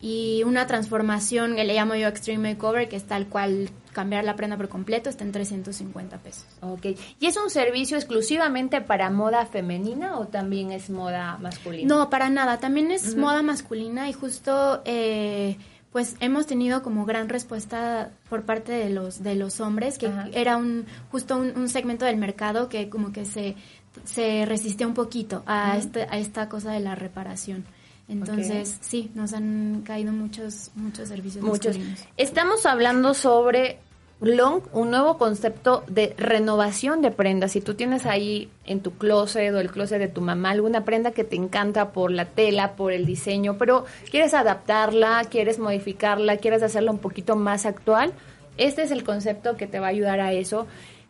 y 0.00 0.44
una 0.44 0.66
transformación 0.68 1.56
que 1.56 1.64
le 1.64 1.74
llamo 1.74 1.96
yo 1.96 2.06
Extreme 2.06 2.54
Makeover, 2.54 2.88
que 2.88 2.96
es 2.96 3.04
tal 3.04 3.26
cual 3.26 3.68
cambiar 3.92 4.24
la 4.24 4.36
prenda 4.36 4.56
por 4.56 4.68
completo, 4.68 5.10
está 5.10 5.24
en 5.24 5.32
350 5.32 6.18
pesos. 6.18 6.46
Ok. 6.60 6.86
¿Y 7.18 7.26
es 7.26 7.36
un 7.36 7.50
servicio 7.50 7.96
exclusivamente 7.96 8.80
para 8.80 9.10
moda 9.10 9.44
femenina 9.46 10.18
o 10.18 10.28
también 10.28 10.70
es 10.70 10.88
moda 10.88 11.36
masculina? 11.38 11.92
No, 11.92 12.10
para 12.10 12.30
nada. 12.30 12.58
También 12.58 12.92
es 12.92 13.16
moda 13.16 13.42
masculina 13.42 14.08
y 14.08 14.12
justo... 14.12 14.82
Eh, 14.84 15.56
pues 15.90 16.16
hemos 16.20 16.46
tenido 16.46 16.82
como 16.82 17.06
gran 17.06 17.30
respuesta 17.30 18.10
por 18.28 18.42
parte 18.44 18.72
de 18.72 18.90
los 18.90 19.22
de 19.22 19.34
los 19.34 19.58
hombres 19.58 19.96
que 19.96 20.12
era 20.34 20.58
un 20.58 20.84
justo 21.10 21.38
un, 21.38 21.66
segmento 21.70 22.04
del 22.04 22.18
mercado 22.18 22.68
que 22.68 22.90
como 22.90 23.10
que 23.10 23.24
se 23.24 23.56
se 24.04 24.44
resistía 24.44 24.86
un 24.86 24.92
poquito 24.92 25.42
a 25.46 25.78
este, 25.78 26.02
a 26.02 26.18
esta 26.18 26.50
cosa 26.50 26.72
de 26.72 26.80
la 26.80 26.94
reparación 26.94 27.64
entonces, 28.08 28.78
sí, 28.80 29.10
nos 29.14 29.34
han 29.34 29.82
caído 29.84 30.12
muchos, 30.12 30.70
muchos 30.74 31.08
servicios. 31.08 31.44
Muchos. 31.44 31.76
Estamos 32.16 32.64
hablando 32.64 33.12
sobre 33.12 33.78
Long, 34.20 34.62
un 34.72 34.90
nuevo 34.90 35.16
concepto 35.16 35.84
de 35.86 36.14
renovación 36.16 37.02
de 37.02 37.10
prendas. 37.10 37.52
Si 37.52 37.60
tú 37.60 37.74
tienes 37.74 38.06
ahí 38.06 38.50
en 38.64 38.80
tu 38.80 38.92
closet 38.92 39.54
o 39.54 39.60
el 39.60 39.70
closet 39.70 39.98
de 39.98 40.08
tu 40.08 40.22
mamá 40.22 40.50
alguna 40.50 40.84
prenda 40.84 41.12
que 41.12 41.22
te 41.22 41.36
encanta 41.36 41.92
por 41.92 42.10
la 42.10 42.24
tela, 42.24 42.74
por 42.74 42.92
el 42.92 43.06
diseño, 43.06 43.58
pero 43.58 43.84
quieres 44.10 44.34
adaptarla, 44.34 45.22
quieres 45.30 45.58
modificarla, 45.58 46.38
quieres 46.38 46.62
hacerla 46.62 46.90
un 46.90 46.98
poquito 46.98 47.36
más 47.36 47.64
actual, 47.64 48.12
este 48.56 48.82
es 48.82 48.90
el 48.90 49.04
concepto 49.04 49.56
que 49.56 49.68
te 49.68 49.78
va 49.78 49.86
a 49.86 49.90
ayudar 49.90 50.18
a 50.18 50.32
eso. 50.32 50.66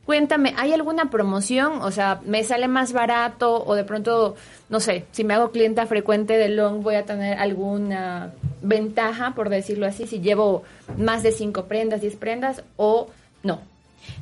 Cuéntame, 0.09 0.55
¿hay 0.57 0.73
alguna 0.73 1.11
promoción? 1.11 1.83
O 1.83 1.91
sea, 1.91 2.23
¿me 2.25 2.43
sale 2.43 2.67
más 2.67 2.95
barato 2.95 3.63
o 3.63 3.75
de 3.75 3.85
pronto, 3.85 4.37
no 4.71 4.81
sé, 4.81 5.05
si 5.13 5.23
me 5.23 5.35
hago 5.35 5.51
clienta 5.51 5.85
frecuente 5.85 6.39
de 6.39 6.49
Long 6.49 6.83
voy 6.83 6.95
a 6.95 7.05
tener 7.05 7.39
alguna 7.39 8.33
ventaja, 8.63 9.35
por 9.35 9.51
decirlo 9.51 9.85
así, 9.85 10.07
si 10.07 10.21
llevo 10.21 10.63
más 10.97 11.23
de 11.23 11.31
cinco 11.31 11.67
prendas, 11.67 12.01
diez 12.01 12.17
prendas 12.17 12.63
o 12.79 13.11
no? 13.43 13.61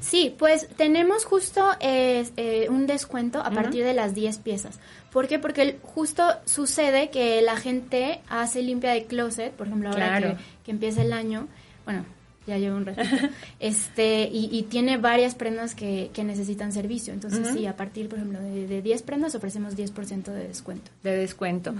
Sí, 0.00 0.34
pues 0.36 0.66
tenemos 0.76 1.24
justo 1.24 1.64
eh, 1.78 2.66
un 2.68 2.88
descuento 2.88 3.38
a 3.38 3.52
partir 3.52 3.84
de 3.84 3.94
las 3.94 4.12
10 4.12 4.38
piezas. 4.38 4.80
¿Por 5.12 5.28
qué? 5.28 5.38
Porque 5.38 5.78
justo 5.84 6.24
sucede 6.46 7.10
que 7.10 7.42
la 7.42 7.54
gente 7.54 8.22
hace 8.28 8.60
limpia 8.60 8.90
de 8.90 9.04
closet, 9.04 9.52
por 9.52 9.68
ejemplo, 9.68 9.90
ahora 9.90 10.20
que, 10.20 10.36
que 10.64 10.70
empieza 10.72 11.02
el 11.02 11.12
año, 11.12 11.46
bueno, 11.84 12.04
ya 12.46 12.58
llevo 12.58 12.76
un 12.76 12.86
ratito, 12.86 13.28
este, 13.60 14.28
y, 14.32 14.62
tiene 14.64 14.96
varias 14.96 15.34
prendas 15.34 15.74
que, 15.74 16.10
que 16.12 16.24
necesitan 16.24 16.72
servicio. 16.72 17.12
Entonces, 17.12 17.48
sí, 17.52 17.66
a 17.66 17.76
partir, 17.76 18.08
por 18.08 18.18
ejemplo, 18.18 18.40
de, 18.40 18.66
de 18.66 18.82
10 18.82 19.02
prendas 19.02 19.34
ofrecemos 19.34 19.76
10% 19.76 20.24
de 20.24 20.48
descuento. 20.48 20.90
De 21.02 21.16
descuento. 21.16 21.74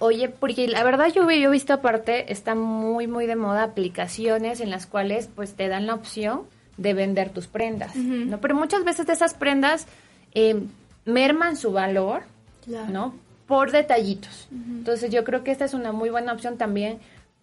Oye, 0.00 0.28
porque 0.28 0.68
la 0.68 0.84
verdad 0.84 1.08
yo, 1.12 1.28
he 1.28 1.48
visto 1.50 1.72
aparte, 1.72 2.32
está 2.32 2.54
muy, 2.54 3.06
muy 3.06 3.26
de 3.26 3.36
moda 3.36 3.64
aplicaciones 3.64 4.60
en 4.60 4.70
las 4.70 4.86
cuales 4.86 5.28
pues 5.34 5.54
te 5.54 5.68
dan 5.68 5.86
la 5.86 5.94
opción 5.94 6.42
de 6.76 6.94
vender 6.94 7.30
tus 7.30 7.48
prendas, 7.48 7.96
¿no? 7.96 8.40
Pero 8.40 8.54
muchas 8.54 8.84
veces 8.84 9.08
esas 9.08 9.34
prendas 9.34 9.88
eh, 10.34 10.62
merman 11.04 11.56
su 11.56 11.72
valor, 11.72 12.22
¿no? 12.88 13.14
Por 13.48 13.72
detallitos. 13.72 14.46
Entonces 14.52 15.10
yo 15.10 15.24
creo 15.24 15.42
que 15.42 15.50
esta 15.50 15.64
es 15.64 15.74
una 15.74 15.90
muy 15.90 16.10
buena 16.10 16.32
opción 16.32 16.56
también 16.56 16.98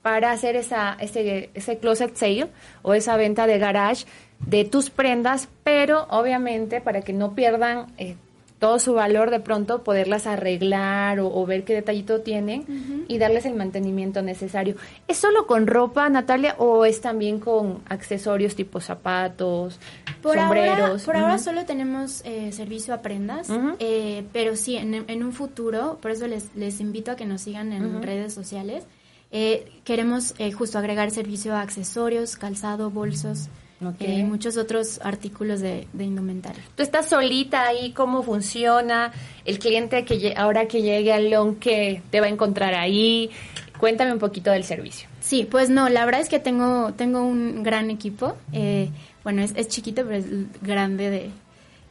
para 0.06 0.32
hacer 0.32 0.56
esa, 0.56 0.96
ese, 1.00 1.50
ese 1.56 1.80
closet 1.80 2.16
sale 2.16 2.46
o 2.84 2.94
esa 2.94 3.18
venta 3.18 3.48
de 3.48 3.58
garage 3.58 4.06
de 4.38 4.64
tus 4.64 4.92
prendas, 4.92 5.50
pero 5.64 6.06
obviamente 6.12 6.80
para 6.80 7.02
que 7.02 7.12
no 7.12 7.34
pierdan 7.34 7.88
eh, 7.98 8.16
todo 8.60 8.78
su 8.78 8.94
valor 8.94 9.32
de 9.32 9.40
pronto, 9.40 9.84
poderlas 9.84 10.28
arreglar 10.28 11.20
o, 11.20 11.44
ver 11.48 11.64
qué 11.64 11.74
detallito 11.74 12.22
tienen 12.22 13.06
y 13.08 13.18
darles 13.18 13.48
el 13.48 13.56
mantenimiento 13.56 14.22
necesario. 14.22 14.76
¿Es 15.08 15.18
solo 15.18 15.48
con 15.48 15.66
ropa, 15.66 16.08
Natalia, 16.08 16.54
o 16.60 16.86
es 16.86 17.02
también 17.02 17.40
con 17.40 17.82
accesorios 17.90 18.56
tipo 18.56 18.80
zapatos, 18.82 19.80
por 20.22 20.36
sombreros? 20.36 20.80
Ahora, 20.80 21.04
por 21.04 21.16
ahora 21.16 21.38
solo 21.40 21.66
tenemos 21.66 22.22
eh, 22.26 22.52
servicio 22.52 22.94
a 22.94 23.02
prendas, 23.02 23.50
eh, 23.80 24.24
pero 24.32 24.56
sí, 24.56 24.78
en, 24.78 25.24
un 25.24 25.34
futuro, 25.34 25.98
por 26.00 26.12
eso 26.12 26.28
les, 26.28 26.56
les 26.56 26.80
invito 26.80 27.10
a 27.10 27.16
que 27.16 27.26
nos 27.26 27.42
sigan 27.42 27.74
en 27.74 28.04
redes 28.04 28.36
sociales 28.36 28.84
eh, 29.38 29.68
queremos 29.84 30.34
eh, 30.38 30.54
justo 30.54 30.78
agregar 30.78 31.12
servicio 31.12 31.54
a 31.54 31.60
accesorios, 31.60 32.38
calzado, 32.38 32.90
bolsos 32.90 33.50
y 34.00 34.06
eh, 34.06 34.24
muchos 34.24 34.56
otros 34.56 35.02
artículos 35.04 35.60
de, 35.60 35.88
indumentaria. 36.00 36.64
¿Tú 36.74 36.84
estás 36.84 37.10
solita 37.10 37.68
ahí? 37.68 37.92
¿Cómo 37.92 38.24
funciona? 38.24 39.12
El 39.44 39.60
cliente 39.60 40.06
que 40.06 40.34
ahora 40.38 40.70
que 40.70 40.82
llegue 40.82 41.12
al 41.12 41.30
Long, 41.30 41.58
que 41.58 42.02
te 42.12 42.22
va 42.22 42.28
a 42.28 42.30
encontrar 42.30 42.76
ahí? 42.76 43.30
Cuéntame 43.78 44.14
un 44.14 44.20
poquito 44.20 44.52
del 44.52 44.64
servicio. 44.64 45.10
Sí, 45.20 45.46
pues 45.52 45.70
no, 45.70 45.90
la 45.90 46.06
verdad 46.06 46.22
es 46.22 46.30
que 46.30 46.40
tengo, 46.40 46.94
tengo 46.94 47.22
un 47.22 47.62
gran 47.62 47.90
equipo. 47.90 48.38
bueno, 49.26 49.42
es, 49.42 49.52
es 49.58 49.68
chiquito, 49.68 50.04
pero 50.06 50.16
es 50.16 50.28
grande 50.62 51.10
de, 51.10 51.30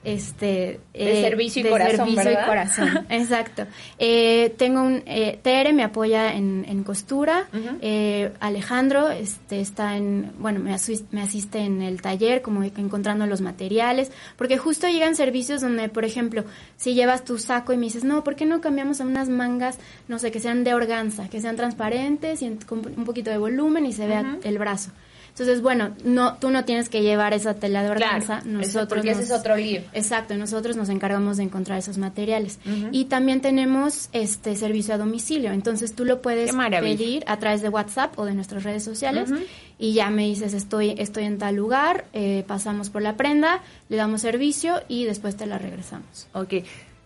este 0.05 0.81
de 0.93 1.21
eh, 1.21 1.23
servicio 1.23 1.67
y 1.67 1.69
corazón 1.69 1.97
servicio 1.97 2.33
y 2.33 2.47
corazón. 2.47 3.07
Exacto. 3.09 3.67
Eh, 3.99 4.55
tengo 4.57 4.83
un 4.83 5.03
eh, 5.07 5.39
Tere 5.43 5.73
me 5.73 5.83
apoya 5.83 6.35
en, 6.35 6.65
en 6.69 6.85
costura. 6.85 7.49
Eh, 7.81 8.33
Alejandro 8.41 9.11
este 9.11 9.61
está 9.61 9.97
en 9.97 10.33
bueno 10.39 10.61
me, 10.61 10.77
me 11.11 11.23
asiste 11.23 11.59
en 11.59 11.83
el 11.83 12.03
taller 12.03 12.43
como 12.43 12.63
encontrando 12.63 13.27
los 13.27 13.41
materiales 13.41 14.13
porque 14.37 14.59
justo 14.59 14.89
llegan 14.89 15.17
servicios 15.17 15.61
donde 15.61 15.89
por 15.89 16.05
ejemplo 16.05 16.45
si 16.77 16.95
llevas 16.95 17.25
tu 17.25 17.39
saco 17.39 17.73
y 17.73 17.77
me 17.77 17.87
dices 17.87 18.05
no 18.05 18.25
por 18.25 18.37
qué 18.37 18.45
no 18.45 18.61
cambiamos 18.61 19.01
a 19.01 19.05
unas 19.05 19.29
mangas 19.29 19.79
no 20.09 20.19
sé 20.19 20.31
que 20.31 20.41
sean 20.41 20.65
de 20.65 20.75
organza 20.75 21.29
que 21.29 21.41
sean 21.41 21.57
transparentes 21.57 22.43
y 22.43 22.51
con 22.67 22.81
un 22.97 23.05
poquito 23.05 23.31
de 23.31 23.39
volumen 23.39 23.87
y 23.87 23.93
se 23.93 24.07
vea 24.07 24.39
el 24.43 24.59
brazo 24.59 24.91
entonces, 25.35 25.63
bueno, 25.63 25.97
no, 26.05 26.37
tú 26.37 26.51
no 26.51 26.65
tienes 26.65 26.89
que 26.89 27.03
llevar 27.03 27.33
esa 27.33 27.55
tela 27.55 27.83
de 27.83 27.91
organza. 27.91 28.41
nosotros 28.45 28.87
porque 28.87 29.11
ese 29.11 29.25
es 29.25 29.33
otro 29.33 29.57
lío. 29.57 29.81
Exacto, 29.93 30.37
nosotros 30.37 30.77
nos 30.77 30.89
encargamos 30.91 31.39
de 31.39 31.43
encontrar 31.43 31.77
esos 31.77 31.99
materiales. 31.99 32.61
Y 32.93 33.07
también 33.07 33.41
tenemos 33.41 34.11
este 34.13 34.55
servicio 34.55 34.95
a 34.95 34.99
domicilio. 34.99 35.51
Entonces, 35.51 35.97
tú 35.97 36.05
lo 36.05 36.23
puedes 36.23 36.55
pedir 36.55 37.25
a 37.27 37.37
través 37.41 37.63
de 37.63 37.69
WhatsApp 37.69 38.17
o 38.17 38.25
de 38.25 38.35
nuestras 38.35 38.63
redes 38.63 38.85
sociales. 38.85 39.29
y 39.77 39.93
ya 39.93 40.09
me 40.09 40.23
dices 40.23 40.55
estoy, 40.55 40.95
estoy 40.99 41.25
en 41.25 41.39
tal 41.39 41.57
lugar, 41.57 42.05
eh, 42.13 42.45
pasamos 42.47 42.89
por 42.89 43.03
la 43.03 43.17
prenda, 43.17 43.61
le 43.89 43.97
damos 43.97 44.21
servicio 44.21 44.83
y 44.87 45.05
después 45.05 45.37
te 45.37 45.47
la 45.47 45.59
regresamos. 45.59 46.29
Ok. 46.33 46.55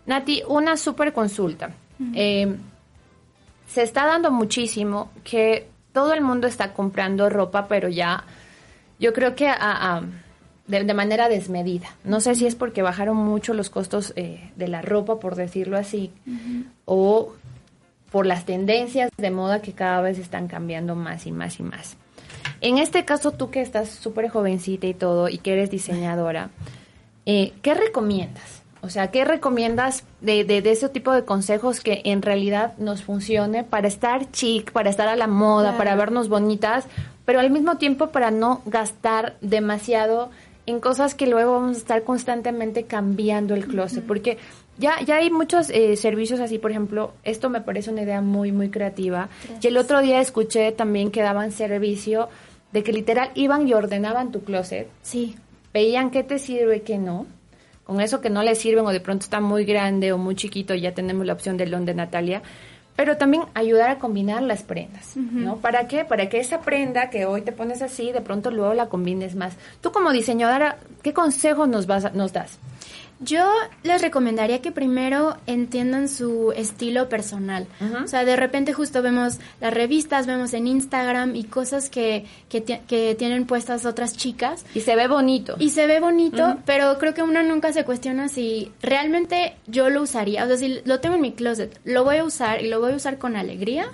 Nati, 0.05 0.43
una 0.47 0.77
super 0.77 1.13
consulta. 1.13 1.71
Eh, 2.13 2.55
se 3.67 3.81
está 3.81 4.05
dando 4.05 4.29
muchísimo 4.29 5.09
que 5.23 5.67
todo 5.93 6.13
el 6.13 6.21
mundo 6.21 6.47
está 6.47 6.73
comprando 6.73 7.29
ropa, 7.29 7.67
pero 7.67 7.89
ya 7.89 8.23
yo 8.99 9.13
creo 9.13 9.35
que 9.35 9.49
de, 10.67 10.93
manera 10.93 11.29
desmedida. 11.29 11.87
No 12.03 12.19
sé 12.19 12.35
si 12.35 12.45
es 12.45 12.55
porque 12.55 12.81
bajaron 12.81 13.17
mucho 13.17 13.53
los 13.53 13.69
costos 13.69 14.13
eh, 14.15 14.51
de 14.55 14.67
la 14.67 14.81
ropa, 14.81 15.19
por 15.19 15.35
decirlo 15.35 15.77
así, 15.77 16.11
o 16.85 17.33
por 18.11 18.25
las 18.25 18.45
tendencias 18.45 19.09
de 19.17 19.31
moda 19.31 19.61
que 19.61 19.73
cada 19.73 20.01
vez 20.01 20.19
están 20.19 20.47
cambiando 20.47 20.95
más 20.95 21.25
y 21.25 21.31
más 21.31 21.59
y 21.59 21.63
más. 21.63 21.95
En 22.61 22.77
este 22.77 23.05
caso, 23.05 23.31
tú 23.31 23.49
que 23.51 23.61
estás 23.61 23.89
súper 23.89 24.29
jovencita 24.29 24.87
y 24.87 24.93
todo, 24.93 25.29
y 25.29 25.37
que 25.37 25.53
eres 25.53 25.71
diseñadora, 25.71 26.49
eh, 27.25 27.53
¿qué 27.61 27.73
recomiendas? 27.73 28.58
O 28.81 28.89
sea, 28.89 29.11
¿qué 29.11 29.25
recomiendas 29.25 30.03
de, 30.21 30.43
de, 30.45 30.57
ese 30.69 30.89
tipo 30.89 31.11
de 31.11 31.25
consejos 31.25 31.81
que 31.81 32.01
en 32.05 32.21
realidad 32.21 32.77
nos 32.77 33.03
funcione 33.03 33.63
para 33.63 33.87
estar 33.87 34.31
chic, 34.31 34.71
para 34.71 34.89
estar 34.89 35.07
a 35.07 35.15
la 35.15 35.27
moda, 35.27 35.77
para 35.77 35.95
vernos 35.95 36.29
bonitas, 36.29 36.85
pero 37.25 37.39
al 37.39 37.51
mismo 37.51 37.77
tiempo 37.77 38.07
para 38.07 38.31
no 38.31 38.61
gastar 38.65 39.35
demasiado 39.41 40.29
en 40.65 40.79
cosas 40.79 41.13
que 41.13 41.27
luego 41.27 41.53
vamos 41.53 41.75
a 41.75 41.79
estar 41.79 42.03
constantemente 42.03 42.83
cambiando 42.83 43.53
el 43.53 43.67
closet? 43.67 44.05
Porque 44.05 44.37
ya, 44.77 45.01
ya 45.05 45.17
hay 45.17 45.29
muchos 45.29 45.69
eh, 45.69 45.97
servicios 45.97 46.39
así, 46.39 46.57
por 46.57 46.71
ejemplo, 46.71 47.11
esto 47.23 47.49
me 47.49 47.59
parece 47.59 47.91
una 47.91 48.03
idea 48.03 48.21
muy, 48.21 48.53
muy 48.53 48.69
creativa. 48.69 49.27
Y 49.61 49.67
el 49.67 49.75
otro 49.75 50.01
día 50.01 50.21
escuché 50.21 50.71
también 50.71 51.11
que 51.11 51.21
daban 51.21 51.51
servicio 51.51 52.29
de 52.71 52.83
que 52.83 52.93
literal 52.93 53.31
iban 53.35 53.67
y 53.67 53.73
ordenaban 53.73 54.31
tu 54.31 54.41
closet. 54.41 54.87
Sí. 55.01 55.35
Veían 55.73 56.11
qué 56.11 56.23
te 56.23 56.39
sirve 56.39 56.77
y 56.77 56.79
qué 56.81 56.97
no. 56.97 57.25
Con 57.89 58.01
eso 58.01 58.21
que 58.21 58.29
no 58.29 58.43
le 58.43 58.53
sirven 58.53 58.85
o 58.85 58.91
de 58.91 58.99
pronto 58.99 59.23
está 59.23 59.39
muy 59.39 59.65
grande 59.65 60.13
o 60.13 60.19
muy 60.19 60.35
chiquito, 60.35 60.75
ya 60.75 60.93
tenemos 60.93 61.25
la 61.25 61.33
opción 61.33 61.57
del 61.57 61.71
long 61.71 61.85
de 61.85 61.95
Natalia. 61.95 62.43
Pero 62.95 63.17
también 63.17 63.45
ayudar 63.55 63.89
a 63.89 63.97
combinar 63.97 64.43
las 64.43 64.61
prendas, 64.61 65.17
¿no? 65.17 65.55
¿Para 65.55 65.87
qué? 65.87 66.05
Para 66.05 66.29
que 66.29 66.39
esa 66.39 66.61
prenda 66.61 67.09
que 67.09 67.25
hoy 67.25 67.41
te 67.41 67.51
pones 67.51 67.81
así, 67.81 68.11
de 68.11 68.21
pronto 68.21 68.51
luego 68.51 68.75
la 68.75 68.89
combines 68.89 69.33
más. 69.33 69.57
Tú 69.81 69.91
como 69.91 70.11
diseñadora, 70.11 70.77
¿qué 71.01 71.13
consejos 71.13 71.67
nos, 71.67 71.87
vas 71.87 72.13
nos 72.13 72.31
das? 72.31 72.59
Yo 73.19 73.45
les 73.83 74.01
recomendaría 74.01 74.61
que 74.61 74.71
primero 74.71 75.37
entiendan 75.45 76.07
su 76.07 76.53
estilo 76.53 77.09
personal. 77.09 77.67
O 78.03 78.07
sea, 78.07 78.23
de 78.23 78.35
repente 78.35 78.73
justo 78.73 79.01
vemos 79.01 79.39
las 79.59 79.73
revistas, 79.73 80.25
vemos 80.25 80.53
en 80.53 80.67
Instagram 80.67 81.35
y 81.35 81.43
cosas 81.43 81.89
que, 81.89 82.25
que, 82.49 83.15
tienen 83.17 83.45
puestas 83.45 83.85
otras 83.85 84.15
chicas. 84.15 84.65
Y 84.73 84.81
se 84.81 84.95
ve 84.95 85.07
bonito. 85.07 85.55
Y 85.59 85.71
se 85.71 85.85
ve 85.85 85.99
bonito, 85.99 86.57
pero 86.65 86.97
creo 86.97 87.13
que 87.13 87.21
uno 87.21 87.43
nunca 87.43 87.73
se 87.73 87.83
cuestiona 87.83 88.29
si 88.29 88.71
realmente 88.81 89.55
yo 89.67 89.89
lo 89.89 90.01
usaría. 90.01 90.45
O 90.45 90.47
sea, 90.47 90.57
si 90.57 90.79
lo 90.85 90.99
tengo 90.99 91.15
en 91.15 91.21
mi 91.21 91.33
closet, 91.33 91.79
lo 91.83 92.03
voy 92.03 92.17
a 92.17 92.23
usar 92.23 92.63
y 92.63 92.69
lo 92.69 92.79
voy 92.79 92.93
a 92.93 92.95
usar 92.95 93.17
con 93.17 93.35
alegría 93.35 93.87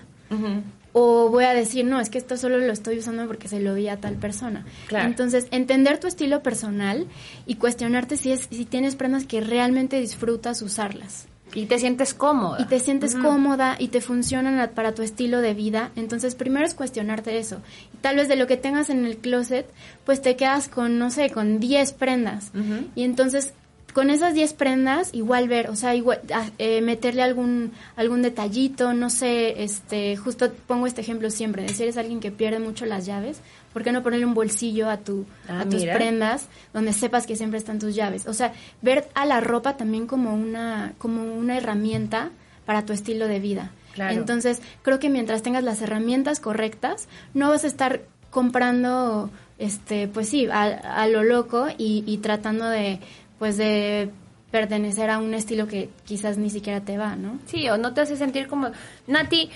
o 0.98 1.28
voy 1.28 1.44
a 1.44 1.54
decir, 1.54 1.84
no, 1.84 2.00
es 2.00 2.10
que 2.10 2.18
esto 2.18 2.38
solo 2.38 2.58
lo 2.58 2.72
estoy 2.72 3.00
usando 3.00 3.28
porque 3.28 3.50
se 3.50 3.60
lo 3.60 3.76
vi 3.76 3.90
a 3.90 3.98
tal 3.98 4.16
persona. 4.16 4.66
Entonces, 4.90 5.46
entender 5.52 6.00
tu 6.00 6.08
estilo 6.08 6.42
personal 6.42 7.06
y 7.46 7.56
cuestionarte 7.56 8.16
si, 8.16 8.32
es, 8.32 8.48
si 8.50 8.64
tienes 8.64 8.96
prendas 8.96 9.26
que 9.26 9.42
realmente 9.42 10.00
disfrutas 10.00 10.62
usarlas. 10.62 11.28
Y 11.54 11.66
te 11.66 11.80
sientes 11.80 12.14
cómoda. 12.14 12.62
Y 12.62 12.66
te 12.68 12.80
sientes 12.80 13.14
cómoda 13.14 13.76
y 13.78 13.90
te 13.90 14.00
funcionan 14.00 14.72
para 14.74 14.96
tu 14.96 15.02
estilo 15.02 15.42
de 15.42 15.54
vida. 15.54 15.92
Entonces, 15.98 16.34
primero 16.34 16.66
es 16.66 16.74
cuestionarte 16.74 17.40
eso. 17.40 17.58
Y 17.94 17.98
tal 17.98 18.16
vez 18.16 18.30
de 18.30 18.38
lo 18.38 18.48
que 18.48 18.56
tengas 18.56 18.90
en 18.90 19.04
el 19.04 19.18
closet, 19.18 19.70
pues 20.06 20.22
te 20.22 20.38
quedas 20.38 20.70
con, 20.70 20.98
no 20.98 21.12
sé, 21.12 21.30
con 21.30 21.60
10 21.60 21.92
prendas. 21.92 22.54
Y 22.96 23.04
entonces 23.04 23.54
con 23.96 24.10
esas 24.10 24.34
10 24.34 24.54
prendas 24.56 25.10
igual 25.14 25.48
ver, 25.48 25.70
o 25.70 25.76
sea, 25.78 25.96
igual, 25.96 26.20
ah, 26.34 26.50
eh, 26.58 26.82
meterle 26.82 27.24
algún 27.24 27.72
algún 27.96 28.24
detallito, 28.24 28.94
no 28.94 29.10
sé, 29.10 29.64
este, 29.64 30.18
justo 30.18 30.52
pongo 30.68 30.86
este 30.86 31.00
ejemplo 31.00 31.30
siempre, 31.30 31.64
de 31.64 31.70
si 31.70 31.84
eres 31.84 31.96
alguien 31.96 32.20
que 32.20 32.30
pierde 32.30 32.60
mucho 32.60 32.86
las 32.86 33.06
llaves, 33.06 33.40
¿por 33.72 33.84
qué 33.84 33.94
no 33.94 34.04
ponerle 34.04 34.26
un 34.26 34.34
bolsillo 34.34 34.90
a 34.90 34.98
tu 34.98 35.26
ah, 35.48 35.62
a 35.62 35.66
tus 35.70 35.86
prendas 35.86 36.48
donde 36.74 36.92
sepas 36.92 37.26
que 37.26 37.38
siempre 37.38 37.58
están 37.58 37.80
tus 37.80 37.96
llaves? 37.96 38.28
O 38.28 38.34
sea, 38.34 38.52
ver 38.82 39.08
a 39.14 39.26
la 39.26 39.40
ropa 39.40 39.78
también 39.78 40.08
como 40.08 40.34
una 40.36 40.92
como 40.98 41.24
una 41.34 41.56
herramienta 41.56 42.32
para 42.66 42.86
tu 42.86 42.92
estilo 42.92 43.30
de 43.30 43.40
vida. 43.40 43.72
Entonces, 43.98 44.62
creo 44.82 45.00
que 45.00 45.10
mientras 45.10 45.42
tengas 45.42 45.64
las 45.64 45.82
herramientas 45.82 46.42
correctas, 46.42 47.08
no 47.34 47.48
vas 47.48 47.64
a 47.64 47.68
estar 47.68 48.02
comprando 48.30 49.30
este 49.58 50.10
pues 50.10 50.28
sí, 50.28 50.48
a, 50.48 50.64
a 50.64 51.08
lo 51.08 51.24
loco 51.24 51.68
y, 51.78 52.04
y 52.06 52.18
tratando 52.18 52.68
de 52.68 53.00
pues 53.40 53.58
de 53.58 54.10
pertenecer 54.52 55.10
a 55.10 55.18
un 55.18 55.34
estilo 55.34 55.68
que 55.68 55.90
quizás 56.06 56.38
ni 56.38 56.50
siquiera 56.50 56.82
te 56.82 56.98
va, 56.98 57.16
¿no? 57.16 57.40
Sí, 57.46 57.68
o 57.70 57.78
no 57.78 57.94
te 57.94 58.02
hace 58.02 58.16
sentir 58.16 58.48
como, 58.48 58.70
Nati, 59.08 59.50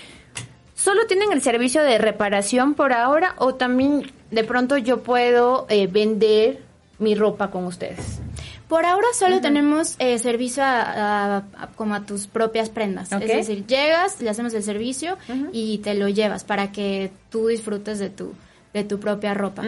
¿solo 0.74 1.06
tienen 1.06 1.32
el 1.32 1.40
servicio 1.40 1.82
de 1.82 1.98
reparación 1.98 2.74
por 2.74 2.92
ahora 2.92 3.34
o 3.38 3.54
también 3.54 4.10
de 4.30 4.44
pronto 4.44 4.76
yo 4.76 5.02
puedo 5.02 5.66
eh, 5.70 5.86
vender 5.86 6.60
mi 6.98 7.14
ropa 7.14 7.50
con 7.50 7.64
ustedes? 7.64 8.20
Por 8.68 8.84
ahora 8.84 9.08
solo 9.14 9.40
tenemos 9.40 9.96
eh, 9.98 10.18
servicio 10.20 10.62
a, 10.64 11.42
como 11.74 11.94
a 11.94 12.06
tus 12.06 12.28
propias 12.28 12.68
prendas. 12.68 13.10
Es 13.10 13.26
decir, 13.26 13.66
llegas, 13.66 14.20
le 14.20 14.30
hacemos 14.30 14.54
el 14.54 14.62
servicio 14.62 15.16
y 15.52 15.78
te 15.78 15.94
lo 15.94 16.08
llevas 16.08 16.44
para 16.44 16.70
que 16.70 17.10
tú 17.30 17.48
disfrutes 17.48 17.98
de 17.98 18.10
tu, 18.10 18.32
de 18.72 18.84
tu 18.84 19.00
propia 19.00 19.34
ropa 19.34 19.64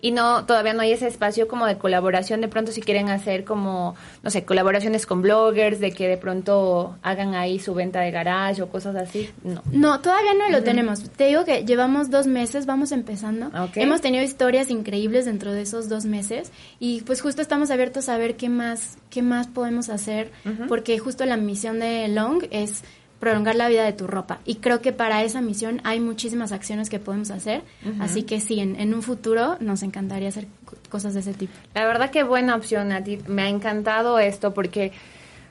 y 0.00 0.12
no 0.12 0.44
todavía 0.44 0.74
no 0.74 0.82
hay 0.82 0.92
ese 0.92 1.08
espacio 1.08 1.48
como 1.48 1.66
de 1.66 1.76
colaboración. 1.76 2.40
De 2.40 2.48
pronto 2.48 2.72
si 2.72 2.80
quieren 2.80 3.08
hacer 3.08 3.44
como 3.44 3.96
no 4.22 4.30
sé 4.30 4.44
colaboraciones 4.44 5.06
con 5.06 5.22
bloggers 5.22 5.80
de 5.80 5.92
que 5.92 6.08
de 6.08 6.16
pronto 6.16 6.96
hagan 7.02 7.34
ahí 7.34 7.58
su 7.58 7.74
venta 7.74 8.00
de 8.00 8.10
garage 8.10 8.62
o 8.62 8.68
cosas 8.68 8.94
así 8.96 9.30
no. 9.42 9.62
No 9.72 10.00
todavía 10.00 10.34
no 10.34 10.48
lo 10.50 10.62
tenemos. 10.62 11.02
Te 11.10 11.26
digo 11.26 11.44
que 11.44 11.64
llevamos 11.64 12.10
dos 12.10 12.26
meses 12.26 12.66
vamos 12.66 12.92
empezando. 12.92 13.50
Hemos 13.74 14.00
tenido 14.00 14.22
historias 14.22 14.70
increíbles 14.70 15.24
dentro 15.24 15.52
de 15.52 15.62
esos 15.62 15.88
dos 15.88 16.04
meses 16.04 16.52
y 16.78 17.00
pues 17.02 17.20
justo 17.20 17.42
estamos 17.42 17.70
abiertos 17.70 18.08
a 18.08 18.16
ver 18.18 18.36
qué 18.36 18.48
más 18.48 18.98
qué 19.10 19.22
más 19.22 19.48
podemos 19.48 19.88
hacer 19.88 20.30
porque 20.68 20.98
justo 20.98 21.24
la 21.24 21.36
misión 21.36 21.80
de 21.80 22.06
Long 22.08 22.44
es 22.50 22.84
prolongar 23.18 23.56
la 23.56 23.68
vida 23.68 23.84
de 23.84 23.92
tu 23.92 24.06
ropa. 24.06 24.38
Y 24.44 24.56
creo 24.56 24.80
que 24.80 24.92
para 24.92 25.22
esa 25.22 25.40
misión 25.40 25.80
hay 25.84 26.00
muchísimas 26.00 26.52
acciones 26.52 26.88
que 26.88 26.98
podemos 26.98 27.30
hacer. 27.30 27.62
Así 28.00 28.22
que 28.22 28.40
sí, 28.40 28.60
en, 28.60 28.94
un 28.94 29.02
futuro 29.02 29.56
nos 29.60 29.82
encantaría 29.82 30.28
hacer 30.28 30.46
cosas 30.88 31.14
de 31.14 31.20
ese 31.20 31.34
tipo. 31.34 31.52
La 31.74 31.84
verdad 31.84 32.10
que 32.10 32.22
buena 32.22 32.54
opción, 32.54 32.88
Nati. 32.88 33.18
Me 33.26 33.42
ha 33.42 33.48
encantado 33.48 34.18
esto 34.18 34.54
porque 34.54 34.92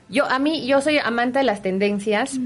yo, 0.08 0.24
a 0.26 0.38
mí, 0.38 0.66
yo 0.66 0.80
soy 0.80 0.98
amante 0.98 1.40
de 1.40 1.44
las 1.44 1.62
tendencias, 1.62 2.38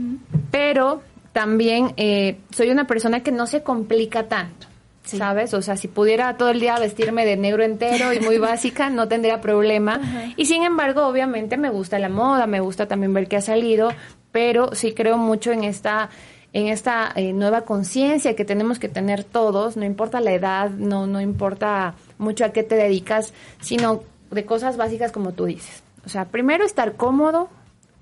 pero 0.51 1.03
también 1.33 1.95
eh, 1.97 2.39
soy 2.51 2.71
una 2.71 2.87
persona 2.87 3.21
que 3.21 3.33
no 3.33 3.47
se 3.47 3.63
complica 3.63 4.29
tanto. 4.29 4.67
¿Sabes? 5.05 5.53
O 5.53 5.61
sea, 5.63 5.77
si 5.77 5.89
pudiera 5.89 6.37
todo 6.37 6.51
el 6.51 6.61
día 6.61 6.79
vestirme 6.79 7.27
de 7.27 7.37
negro 7.37 7.65
entero 7.65 8.13
y 8.13 8.21
muy 8.21 8.39
básica, 8.39 8.89
no 8.89 9.09
tendría 9.09 9.41
problema. 9.41 10.01
Y 10.37 10.47
sin 10.47 10.63
embargo, 10.63 11.09
obviamente 11.09 11.57
me 11.57 11.71
gusta 11.71 11.99
la 11.99 12.09
moda, 12.09 12.47
me 12.47 12.61
gusta 12.61 12.87
también 12.87 13.13
ver 13.13 13.27
qué 13.27 13.37
ha 13.37 13.41
salido, 13.41 13.91
pero 14.33 14.75
sí 14.75 14.93
creo 14.93 15.19
mucho 15.19 15.53
en 15.53 15.65
esta 15.65 16.11
en 16.55 16.67
esta 16.67 17.11
eh, 17.17 17.33
nueva 17.33 17.63
conciencia 17.63 18.37
que 18.37 18.45
tenemos 18.45 18.79
que 18.79 18.89
tener 18.89 19.25
todos, 19.25 19.77
no 19.77 19.85
importa 19.85 20.21
la 20.21 20.33
edad, 20.33 20.71
no, 20.71 21.07
no 21.07 21.21
importa 21.21 21.95
mucho 22.19 22.45
a 22.45 22.51
qué 22.51 22.63
te 22.63 22.75
dedicas, 22.75 23.33
sino 23.61 24.03
de 24.31 24.45
cosas 24.45 24.77
básicas 24.77 25.13
como 25.13 25.33
tú 25.33 25.47
dices. 25.47 25.83
O 26.05 26.09
sea, 26.11 26.27
primero 26.27 26.65
estar 26.65 26.97
cómodo 26.97 27.49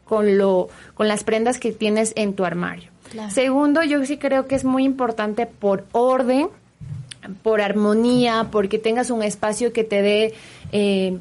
con, 0.05 0.37
lo, 0.37 0.69
con 0.95 1.07
las 1.07 1.23
prendas 1.23 1.59
que 1.59 1.71
tienes 1.73 2.13
en 2.17 2.35
tu 2.35 2.45
armario. 2.45 2.91
Segundo, 3.29 3.83
yo 3.83 4.05
sí 4.05 4.19
creo 4.19 4.47
que 4.47 4.55
es 4.55 4.65
muy 4.65 4.85
importante 4.85 5.47
por 5.47 5.85
orden, 5.93 6.49
por 7.43 7.61
armonía, 7.61 8.49
porque 8.51 8.79
tengas 8.79 9.11
un 9.11 9.23
espacio 9.23 9.73
que 9.73 9.85
te 9.85 10.03
dé... 10.03 10.35
Eh, 10.73 11.19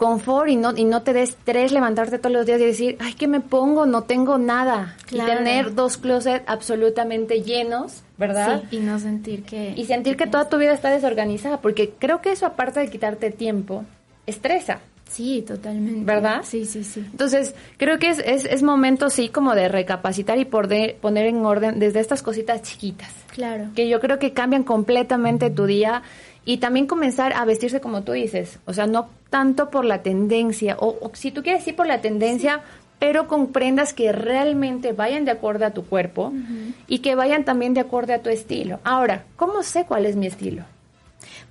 confort 0.00 0.48
y 0.48 0.56
no, 0.56 0.74
y 0.74 0.84
no 0.84 1.02
te 1.02 1.12
des 1.12 1.28
estrés 1.28 1.72
levantarte 1.72 2.18
todos 2.18 2.32
los 2.32 2.46
días 2.46 2.58
y 2.58 2.64
decir, 2.64 2.96
ay, 3.00 3.12
¿qué 3.12 3.28
me 3.28 3.40
pongo? 3.40 3.84
No 3.84 4.04
tengo 4.04 4.38
nada. 4.38 4.96
Y 5.10 5.18
tener 5.18 5.74
dos 5.74 5.98
closets 5.98 6.42
absolutamente 6.46 7.42
llenos, 7.42 8.02
¿verdad? 8.16 8.62
Sí, 8.70 8.78
y 8.78 8.80
no 8.80 8.98
sentir 8.98 9.42
que... 9.42 9.74
Y 9.76 9.84
sentir 9.84 10.16
que 10.16 10.26
toda 10.26 10.48
tu 10.48 10.56
vida 10.56 10.72
está 10.72 10.90
desorganizada, 10.90 11.60
porque 11.60 11.90
creo 11.98 12.22
que 12.22 12.32
eso, 12.32 12.46
aparte 12.46 12.80
de 12.80 12.88
quitarte 12.88 13.30
tiempo, 13.30 13.84
estresa. 14.26 14.80
Sí, 15.06 15.42
totalmente. 15.46 16.04
¿Verdad? 16.04 16.44
Sí, 16.44 16.64
sí, 16.64 16.82
sí. 16.82 17.00
Entonces, 17.00 17.54
creo 17.76 17.98
que 17.98 18.08
es, 18.08 18.20
es, 18.20 18.46
es 18.46 18.62
momento, 18.62 19.10
sí, 19.10 19.28
como 19.28 19.54
de 19.54 19.68
recapacitar 19.68 20.38
y 20.38 20.46
poder, 20.46 20.96
poner 20.96 21.26
en 21.26 21.44
orden 21.44 21.78
desde 21.78 22.00
estas 22.00 22.22
cositas 22.22 22.62
chiquitas. 22.62 23.12
Claro. 23.34 23.68
Que 23.74 23.86
yo 23.86 24.00
creo 24.00 24.18
que 24.18 24.32
cambian 24.32 24.62
completamente 24.62 25.50
tu 25.50 25.66
día 25.66 26.02
y 26.46 26.56
también 26.56 26.86
comenzar 26.86 27.34
a 27.34 27.44
vestirse 27.44 27.82
como 27.82 28.02
tú 28.02 28.12
dices, 28.12 28.60
o 28.64 28.72
sea, 28.72 28.86
no 28.86 29.10
tanto 29.30 29.70
por 29.70 29.84
la 29.84 30.02
tendencia, 30.02 30.76
o, 30.78 31.10
si 31.14 31.30
tú 31.30 31.42
quieres 31.42 31.66
ir 31.66 31.76
por 31.76 31.86
la 31.86 32.00
tendencia, 32.00 32.62
pero 32.98 33.26
con 33.26 33.52
prendas 33.52 33.94
que 33.94 34.12
realmente 34.12 34.92
vayan 34.92 35.24
de 35.24 35.30
acuerdo 35.30 35.64
a 35.64 35.70
tu 35.70 35.86
cuerpo 35.86 36.32
y 36.86 36.98
que 36.98 37.14
vayan 37.14 37.44
también 37.44 37.72
de 37.72 37.80
acuerdo 37.80 38.12
a 38.12 38.18
tu 38.18 38.28
estilo. 38.28 38.78
Ahora, 38.84 39.24
¿cómo 39.36 39.62
sé 39.62 39.86
cuál 39.86 40.04
es 40.04 40.16
mi 40.16 40.26
estilo? 40.26 40.64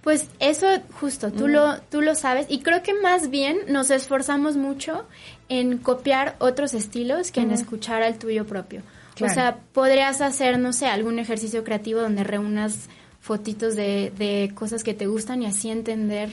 Pues 0.04 0.30
eso 0.40 0.68
justo, 1.00 1.32
tú, 1.32 1.48
lo, 1.48 1.80
tú 1.90 2.02
lo 2.02 2.14
sabes 2.14 2.46
y 2.50 2.60
creo 2.60 2.84
que 2.84 2.94
más 2.94 3.32
bien 3.32 3.58
nos 3.68 3.90
esforzamos 3.90 4.58
mucho 4.58 5.06
en 5.50 5.80
copiar 5.80 6.36
otros 6.40 6.74
estilos 6.76 7.32
que 7.32 7.42
en 7.42 7.52
escuchar 7.52 8.04
al 8.04 8.20
tuyo 8.20 8.46
propio. 8.46 8.82
O 9.22 9.28
sea, 9.28 9.58
podrías 9.74 10.22
hacer, 10.22 10.60
no 10.60 10.72
sé, 10.72 10.86
algún 10.86 11.20
ejercicio 11.20 11.64
creativo 11.64 12.00
donde 12.00 12.24
reúnas 12.24 12.88
fotitos 13.20 13.76
de, 13.76 14.14
de 14.18 14.52
cosas 14.56 14.84
que 14.84 14.94
te 14.94 15.08
gustan 15.08 15.42
y 15.42 15.48
así 15.48 15.70
entender 15.70 16.30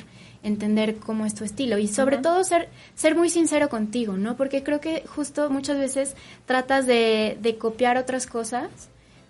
entender 0.47 0.97
cómo 0.97 1.27
es 1.27 1.35
tu 1.35 1.45
estilo 1.45 1.79
y 1.79 1.89
sobre 1.89 2.19
todo 2.19 2.45
ser 2.45 2.69
ser 2.95 3.15
muy 3.17 3.29
sincero 3.31 3.69
contigo, 3.69 4.17
¿no? 4.17 4.37
Porque 4.37 4.63
creo 4.63 4.81
que 4.81 5.03
justo 5.07 5.51
muchas 5.51 5.79
veces 5.79 6.15
tratas 6.47 6.87
de, 6.87 7.37
de 7.43 7.57
copiar 7.59 7.97
otras 7.97 8.27
cosas 8.27 8.69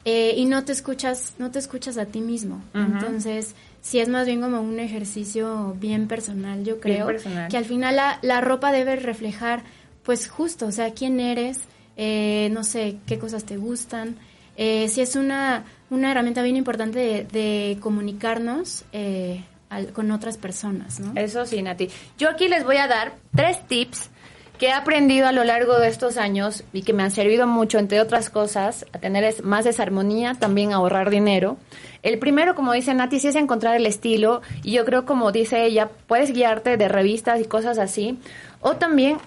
eh, 0.05 0.35
y 0.37 0.45
no 0.45 0.65
te 0.65 0.73
escuchas 0.73 1.35
no 1.39 1.51
te 1.51 1.59
escuchas 1.59 1.99
a 1.99 2.07
ti 2.07 2.21
mismo. 2.21 2.63
Entonces 2.75 3.55
sí 3.81 3.99
es 3.99 4.09
más 4.09 4.27
bien 4.27 4.41
como 4.41 4.61
un 4.61 4.79
ejercicio 4.79 5.75
bien 5.81 6.07
personal, 6.09 6.65
yo 6.65 6.81
creo, 6.81 7.09
que 7.49 7.57
al 7.57 7.65
final 7.65 7.97
la, 7.97 8.19
la 8.23 8.41
ropa 8.41 8.73
debe 8.73 8.97
reflejar 8.97 9.63
pues 10.07 10.29
justo, 10.29 10.67
o 10.67 10.73
sea, 10.73 10.93
quién 10.93 11.19
eres, 11.19 11.63
eh, 11.97 12.49
no 12.53 12.63
sé, 12.63 12.99
qué 13.07 13.19
cosas 13.19 13.45
te 13.45 13.57
gustan. 13.57 14.17
Eh, 14.57 14.89
sí 14.89 15.01
es 15.01 15.17
una, 15.17 15.65
una 15.91 16.13
herramienta 16.13 16.43
bien 16.43 16.57
importante 16.57 17.27
de, 17.31 17.77
comunicarnos 17.81 18.85
eh, 18.93 19.45
con 19.93 20.11
otras 20.11 20.37
personas, 20.37 21.01
¿no? 21.01 21.13
Eso 21.21 21.45
sí, 21.47 21.63
Nati. 21.63 21.89
Yo 22.19 22.31
aquí 22.31 22.49
les 22.49 22.65
voy 22.65 22.77
a 22.77 22.87
dar 22.87 23.15
tres 23.35 23.67
tips 23.67 24.11
que 24.59 24.69
he 24.69 24.73
aprendido 24.73 25.27
a 25.27 25.33
lo 25.33 25.45
largo 25.45 25.79
de 25.79 25.89
estos 25.89 26.17
años 26.17 26.65
y 26.73 26.83
que 26.83 26.93
me 26.93 27.03
han 27.03 27.11
servido 27.11 27.47
mucho, 27.47 27.79
entre 27.79 28.01
otras 28.01 28.31
cosas, 28.31 28.87
a 28.93 28.99
tener 28.99 29.43
más 29.43 29.65
desarmonía, 29.65 30.35
también 30.35 30.73
a 30.73 30.77
ahorrar 30.77 31.11
dinero. 31.11 31.59
El 32.03 32.19
primero, 32.19 32.55
como 32.55 32.73
dice 32.73 32.95
Nati, 32.95 33.21
sí 33.21 33.29
es 33.29 33.35
encontrar 33.35 33.77
el 33.77 33.87
estilo 33.87 34.41
y 34.63 34.73
yo 34.73 34.85
creo, 34.85 35.05
como 35.05 35.33
dice 35.33 35.65
ella, 35.65 35.91
puedes 36.07 36.33
guiarte 36.33 36.77
de 36.77 36.89
revistas 36.89 37.41
y 37.41 37.45
cosas 37.45 37.79
así. 37.79 38.19
O 38.61 38.77
también 38.77 39.19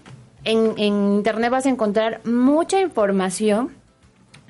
en, 0.46 0.74
en 0.78 1.14
Internet 1.14 1.52
vas 1.52 1.66
a 1.66 1.70
encontrar 1.70 2.22
mucha 2.26 2.80
información 2.80 3.76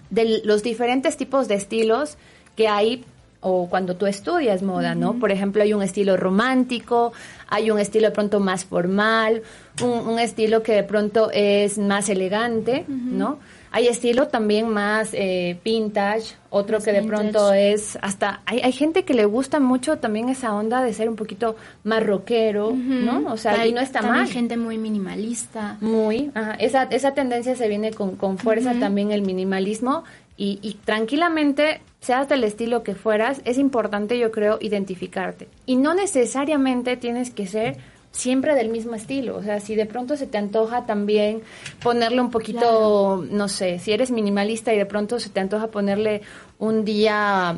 de 0.10 0.42
los 0.44 0.64
diferentes 0.64 1.18
tipos 1.18 1.48
de 1.48 1.56
estilos 1.56 2.18
que 2.56 2.68
hay 2.68 3.06
o 3.42 3.70
cuando 3.70 3.96
tú 3.96 4.06
estudias 4.06 4.62
moda, 4.62 4.96
¿no? 4.96 5.14
Por 5.14 5.32
ejemplo, 5.32 5.64
hay 5.64 5.74
un 5.74 5.82
estilo 5.82 6.18
romántico, 6.18 7.14
hay 7.48 7.72
un 7.72 7.80
estilo 7.80 8.10
de 8.10 8.14
pronto 8.14 8.40
más 8.40 8.66
formal, 8.66 9.44
un, 9.82 10.20
estilo 10.20 10.62
que 10.62 10.74
de 10.74 10.84
pronto 10.84 11.30
es 11.32 11.78
más 11.78 12.10
elegante, 12.10 12.86
¿no? 12.88 13.40
Hay 13.72 13.88
estilo 13.88 14.28
también 14.30 14.68
más 14.68 15.10
eh, 15.14 15.60
vintage, 15.64 16.36
otro 16.50 16.80
que 16.80 16.92
de 16.92 17.04
pronto 17.04 17.54
es 17.54 18.00
hasta... 18.02 18.42
Hay, 18.48 18.62
hay 18.62 18.72
gente 18.72 19.06
que 19.06 19.14
le 19.14 19.26
gusta 19.26 19.60
mucho 19.60 20.00
también 20.00 20.28
esa 20.28 20.56
onda 20.56 20.84
de 20.84 20.92
ser 20.92 21.08
un 21.08 21.16
poquito 21.16 21.56
más 21.84 22.04
rockero, 22.04 22.74
¿no? 22.74 23.32
O 23.32 23.38
sea, 23.38 23.68
y 23.68 23.72
no 23.72 23.80
está 23.80 24.02
mal. 24.02 24.22
Hay 24.22 24.28
gente 24.28 24.58
muy 24.58 24.80
minimalista. 24.80 25.78
Muy, 25.82 26.32
esa, 26.58 26.84
esa 26.84 27.14
tendencia 27.14 27.56
se 27.56 27.68
viene 27.68 27.92
con, 27.92 28.16
con 28.16 28.40
fuerza 28.40 28.74
también 28.80 29.12
el 29.12 29.22
minimalismo 29.22 30.04
y, 30.36 30.58
y 30.62 30.76
tranquilamente, 30.86 31.82
seas 32.02 32.30
del 32.30 32.44
estilo 32.44 32.84
que 32.84 32.96
fueras, 32.96 33.42
es 33.46 33.58
importante 33.58 34.18
yo 34.18 34.32
creo 34.32 34.58
identificarte. 34.62 35.48
Y 35.66 35.76
no 35.76 35.94
necesariamente 35.94 36.98
tienes 36.98 37.32
que 37.32 37.48
ser 37.48 37.78
siempre 38.12 38.56
del 38.56 38.70
mismo 38.70 38.96
estilo. 38.96 39.36
O 39.36 39.44
sea, 39.44 39.60
si 39.60 39.76
de 39.76 39.86
pronto 39.86 40.18
se 40.18 40.28
te 40.28 40.38
antoja 40.38 40.86
también 40.86 41.42
ponerle 41.82 42.22
un 42.22 42.32
poquito, 42.32 43.26
no 43.30 43.48
sé, 43.48 43.80
si 43.80 43.92
eres 43.92 44.12
minimalista 44.12 44.74
y 44.74 44.78
de 44.78 44.86
pronto 44.86 45.20
se 45.20 45.30
te 45.30 45.40
antoja 45.40 45.68
ponerle 45.68 46.22
un 46.58 46.86
día... 46.86 47.56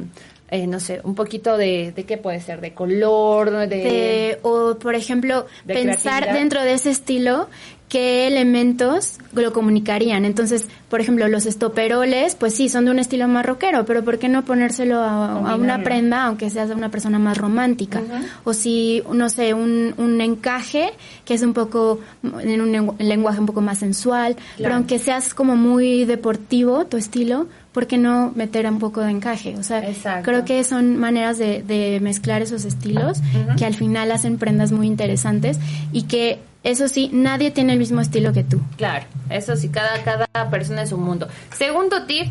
Eh, 0.54 0.68
no 0.68 0.82
sé, 0.82 1.00
un 1.06 1.16
poquito 1.16 1.56
de, 1.56 1.94
de 1.96 2.04
qué 2.04 2.18
puede 2.18 2.42
ser, 2.42 2.60
de 2.60 2.74
color, 2.74 3.70
de... 3.70 4.38
o, 4.42 4.76
por 4.76 4.96
ejemplo, 4.96 5.46
pensar 5.66 6.34
dentro 6.34 6.62
de 6.62 6.74
ese 6.74 6.90
estilo 6.90 7.48
qué 7.92 8.26
elementos 8.26 9.18
lo 9.34 9.52
comunicarían. 9.52 10.24
Entonces, 10.24 10.70
por 10.90 11.02
ejemplo, 11.02 11.28
los 11.28 11.46
estoperoles, 11.46 12.36
pues 12.36 12.56
sí, 12.56 12.70
son 12.70 12.86
de 12.86 12.92
un 12.92 13.00
estilo 13.00 13.28
más 13.28 13.46
rockero, 13.46 13.86
pero 13.86 14.02
¿por 14.02 14.18
qué 14.18 14.30
no 14.30 14.46
ponérselo 14.46 15.02
a, 15.02 15.56
una 15.58 15.84
prenda, 15.84 16.24
aunque 16.24 16.50
seas 16.50 16.70
una 16.70 16.88
persona 16.88 17.20
más 17.20 17.38
romántica? 17.38 18.02
O 18.46 18.54
si, 18.54 19.04
no 19.12 19.28
sé, 19.28 19.54
un, 19.54 19.94
un, 19.98 20.22
encaje, 20.22 20.94
que 21.26 21.34
es 21.34 21.42
un 21.42 21.54
poco, 21.54 22.00
en 22.40 22.62
un 22.62 22.96
lenguaje 22.98 23.42
un 23.42 23.46
poco 23.46 23.60
más 23.60 23.80
sensual, 23.80 24.38
pero 24.56 24.76
aunque 24.76 24.98
seas 24.98 25.34
como 25.34 25.58
muy 25.58 26.06
deportivo, 26.06 26.86
tu 26.86 26.96
estilo, 26.96 27.48
¿por 27.74 27.88
qué 27.88 27.98
no 27.98 28.32
meter 28.36 28.66
un 28.68 28.80
poco 28.80 29.02
de 29.02 29.12
encaje? 29.12 29.58
O 29.58 29.64
sea, 29.64 29.84
creo 30.24 30.46
que 30.46 30.64
son 30.64 30.96
maneras 30.96 31.38
de, 31.38 31.62
de 31.62 32.00
mezclar 32.00 32.42
esos 32.42 32.64
estilos 32.64 33.20
que 33.58 33.66
al 33.66 33.74
final 33.74 34.14
hacen 34.14 34.38
prendas 34.38 34.72
muy 34.72 34.88
interesantes 34.88 35.60
y 35.92 36.04
que 36.04 36.40
eso 36.64 36.88
sí, 36.88 37.10
nadie 37.12 37.52
tiene 37.52 37.74
el 37.74 37.80
mismo 37.80 38.02
estilo 38.02 38.34
que 38.34 38.44
tú. 38.44 38.62
Claro, 38.78 39.06
eso 39.30 39.56
sí, 39.56 39.70
cada, 39.70 40.04
cada 40.04 40.50
persona 40.50 40.84
es 40.84 40.92
un 40.92 41.02
mundo. 41.02 41.28
Segundo 41.54 42.06
tip, 42.06 42.28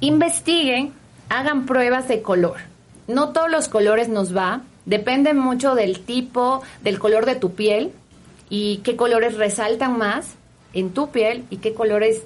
investiguen, 0.00 0.92
hagan 1.28 1.66
pruebas 1.66 2.08
de 2.08 2.22
color. 2.22 2.56
No 3.08 3.30
todos 3.30 3.50
los 3.50 3.68
colores 3.68 4.08
nos 4.08 4.34
va, 4.34 4.62
depende 4.86 5.34
mucho 5.34 5.74
del 5.74 6.00
tipo, 6.00 6.62
del 6.82 6.98
color 6.98 7.26
de 7.26 7.34
tu 7.34 7.52
piel 7.54 7.92
y 8.48 8.78
qué 8.78 8.96
colores 8.96 9.36
resaltan 9.36 9.98
más 9.98 10.34
en 10.72 10.90
tu 10.90 11.10
piel 11.10 11.44
y 11.50 11.58
qué 11.58 11.74
colores 11.74 12.22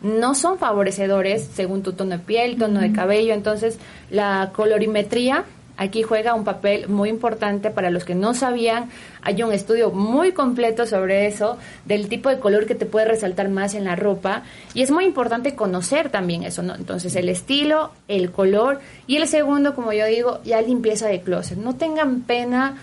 no 0.00 0.34
son 0.34 0.58
favorecedores 0.58 1.48
según 1.54 1.82
tu 1.82 1.92
tono 1.92 2.12
de 2.12 2.18
piel, 2.18 2.56
tono 2.56 2.80
de 2.80 2.92
cabello. 2.92 3.34
Entonces, 3.34 3.78
la 4.10 4.52
colorimetría 4.54 5.44
aquí 5.80 6.02
juega 6.02 6.34
un 6.34 6.44
papel 6.44 6.88
muy 6.88 7.08
importante 7.08 7.70
para 7.70 7.88
los 7.88 8.04
que 8.04 8.14
no 8.14 8.34
sabían. 8.34 8.90
Hay 9.22 9.42
un 9.42 9.50
estudio 9.50 9.90
muy 9.90 10.32
completo 10.32 10.84
sobre 10.84 11.26
eso, 11.26 11.56
del 11.86 12.08
tipo 12.08 12.28
de 12.28 12.38
color 12.38 12.66
que 12.66 12.74
te 12.74 12.84
puede 12.84 13.06
resaltar 13.06 13.48
más 13.48 13.72
en 13.72 13.84
la 13.84 13.96
ropa. 13.96 14.42
Y 14.74 14.82
es 14.82 14.90
muy 14.90 15.06
importante 15.06 15.54
conocer 15.54 16.10
también 16.10 16.42
eso, 16.42 16.62
¿no? 16.62 16.74
Entonces, 16.74 17.16
el 17.16 17.30
estilo, 17.30 17.92
el 18.08 18.30
color. 18.30 18.80
Y 19.06 19.16
el 19.16 19.26
segundo, 19.26 19.74
como 19.74 19.94
yo 19.94 20.04
digo, 20.04 20.40
ya 20.44 20.60
limpieza 20.60 21.08
de 21.08 21.22
closet. 21.22 21.56
No 21.56 21.74
tengan 21.74 22.20
pena 22.20 22.76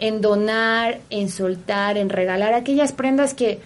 en 0.00 0.20
donar, 0.20 0.98
en 1.08 1.28
soltar, 1.28 1.98
en 1.98 2.08
regalar 2.08 2.52
aquellas 2.52 2.90
prendas 2.90 3.32
que 3.32 3.60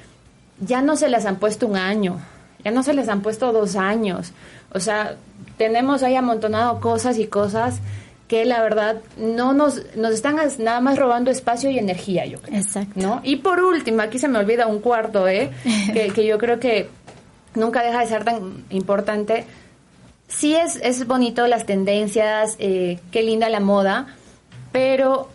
ya 0.60 0.82
no 0.82 0.96
se 0.96 1.08
las 1.08 1.24
han 1.24 1.36
puesto 1.36 1.66
un 1.66 1.76
año, 1.76 2.20
ya 2.62 2.70
no 2.70 2.82
se 2.82 2.92
les 2.92 3.08
han 3.08 3.22
puesto 3.22 3.50
dos 3.50 3.76
años. 3.76 4.32
O 4.72 4.80
sea, 4.80 5.16
tenemos 5.56 6.02
ahí 6.02 6.16
amontonado 6.16 6.80
cosas 6.80 7.18
y 7.18 7.28
cosas 7.28 7.80
que 8.28 8.44
la 8.44 8.62
verdad 8.62 9.00
no 9.18 9.52
nos, 9.52 9.82
nos 9.96 10.12
están 10.12 10.36
nada 10.58 10.80
más 10.80 10.98
robando 10.98 11.30
espacio 11.30 11.70
y 11.70 11.78
energía, 11.78 12.24
yo 12.26 12.40
creo. 12.40 12.58
Exacto. 12.58 13.00
¿no? 13.00 13.20
Y 13.22 13.36
por 13.36 13.60
último, 13.60 14.00
aquí 14.00 14.18
se 14.18 14.28
me 14.28 14.38
olvida 14.38 14.66
un 14.66 14.80
cuarto, 14.80 15.28
¿eh? 15.28 15.50
que, 15.92 16.26
yo 16.26 16.38
creo 16.38 16.58
que 16.58 16.88
nunca 17.54 17.82
deja 17.82 18.00
de 18.00 18.06
ser 18.06 18.24
tan 18.24 18.64
importante. 18.70 19.44
Sí 20.28 20.54
es, 20.54 20.76
es 20.82 21.06
bonito 21.06 21.46
las 21.46 21.66
tendencias, 21.66 22.56
eh, 22.58 22.98
qué 23.12 23.22
linda 23.22 23.48
la 23.50 23.60
moda, 23.60 24.16
pero 24.72 25.28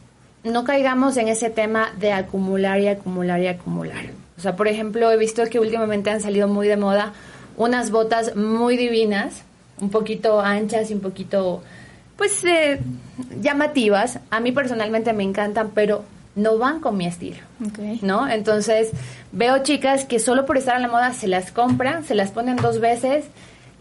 no 0.43 0.63
caigamos 0.63 1.17
en 1.17 1.27
ese 1.27 1.49
tema 1.49 1.93
de 1.97 2.11
acumular 2.11 2.79
y 2.79 2.87
acumular 2.87 3.39
y 3.39 3.47
acumular. 3.47 4.05
O 4.37 4.41
sea, 4.41 4.55
por 4.55 4.67
ejemplo, 4.67 5.11
he 5.11 5.17
visto 5.17 5.43
que 5.45 5.59
últimamente 5.59 6.09
han 6.09 6.21
salido 6.21 6.47
muy 6.47 6.67
de 6.67 6.77
moda 6.77 7.13
unas 7.55 7.91
botas 7.91 8.35
muy 8.35 8.77
divinas, 8.77 9.43
un 9.81 9.89
poquito 9.89 10.39
anchas 10.39 10.89
y 10.89 10.93
un 10.93 11.01
poquito 11.01 11.61
pues 12.20 12.43
eh, 12.43 12.80
llamativas. 13.41 14.20
A 14.30 14.41
mí 14.41 14.51
personalmente 14.51 15.13
me 15.13 15.24
encantan, 15.24 15.72
pero 15.74 16.03
no 16.36 16.57
van 16.57 16.82
con 16.82 16.97
mi 16.97 17.07
estilo, 17.07 17.38
¿no? 18.01 18.28
Entonces 18.28 18.91
veo 19.32 19.63
chicas 19.63 20.05
que 20.05 20.20
solo 20.20 20.45
por 20.45 20.57
estar 20.57 20.76
en 20.76 20.84
la 20.84 20.88
moda 20.89 21.13
se 21.13 21.28
las 21.28 21.51
compran, 21.51 22.03
se 22.05 22.15
las 22.15 22.32
ponen 22.32 22.57
dos 22.57 22.80
veces 22.80 23.26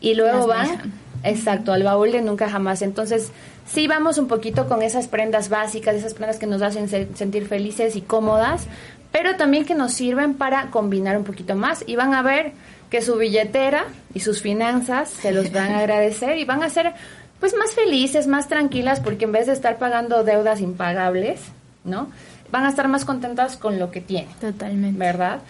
y 0.01 0.15
luego 0.15 0.47
van, 0.47 0.93
exacto, 1.25 1.73
al 1.73 1.83
baúl 1.83 2.13
de 2.13 2.23
nunca 2.23 2.49
jamás. 2.49 2.81
Entonces 2.83 3.33
sí 3.67 3.89
vamos 3.89 4.19
un 4.19 4.29
poquito 4.29 4.69
con 4.69 4.83
esas 4.83 5.09
prendas 5.09 5.49
básicas, 5.49 5.97
esas 5.97 6.15
prendas 6.15 6.39
que 6.39 6.47
nos 6.47 6.63
hacen 6.63 6.89
sentir 6.89 7.47
felices 7.47 7.97
y 7.97 8.03
cómodas, 8.03 8.67
pero 9.11 9.37
también 9.37 9.65
que 9.65 9.75
nos 9.75 9.93
sirven 9.93 10.35
para 10.35 10.71
combinar 10.71 11.19
un 11.19 11.25
poquito 11.25 11.57
más 11.57 11.83
y 11.87 11.97
van 11.97 12.15
a 12.15 12.23
ver 12.23 12.53
que 12.89 13.03
su 13.03 13.17
billetera 13.17 13.85
y 14.15 14.21
sus 14.21 14.41
finanzas 14.41 15.11
se 15.11 15.33
los 15.33 15.53
van 15.53 15.73
a 15.73 15.79
agradecer 15.81 16.39
y 16.39 16.45
van 16.45 16.63
a 16.63 16.71
ser 16.71 16.95
pues 17.41 17.55
más 17.55 17.73
felices, 17.73 18.27
más 18.27 18.49
tranquilas, 18.49 19.01
porque 19.01 19.25
en 19.25 19.33
vez 19.33 19.47
de 19.47 19.53
estar 19.53 19.79
pagando 19.79 20.25
deudas 20.25 20.61
impagables, 20.61 21.41
¿no? 21.85 22.09
Van 22.51 22.65
a 22.65 22.71
estar 22.71 22.89
más 22.89 23.05
contentas 23.05 23.57
con 23.57 23.79
lo 23.79 23.91
que 23.91 24.01
tienen. 24.01 24.31
Totalmente. 24.41 24.99
¿Verdad? 24.99 25.41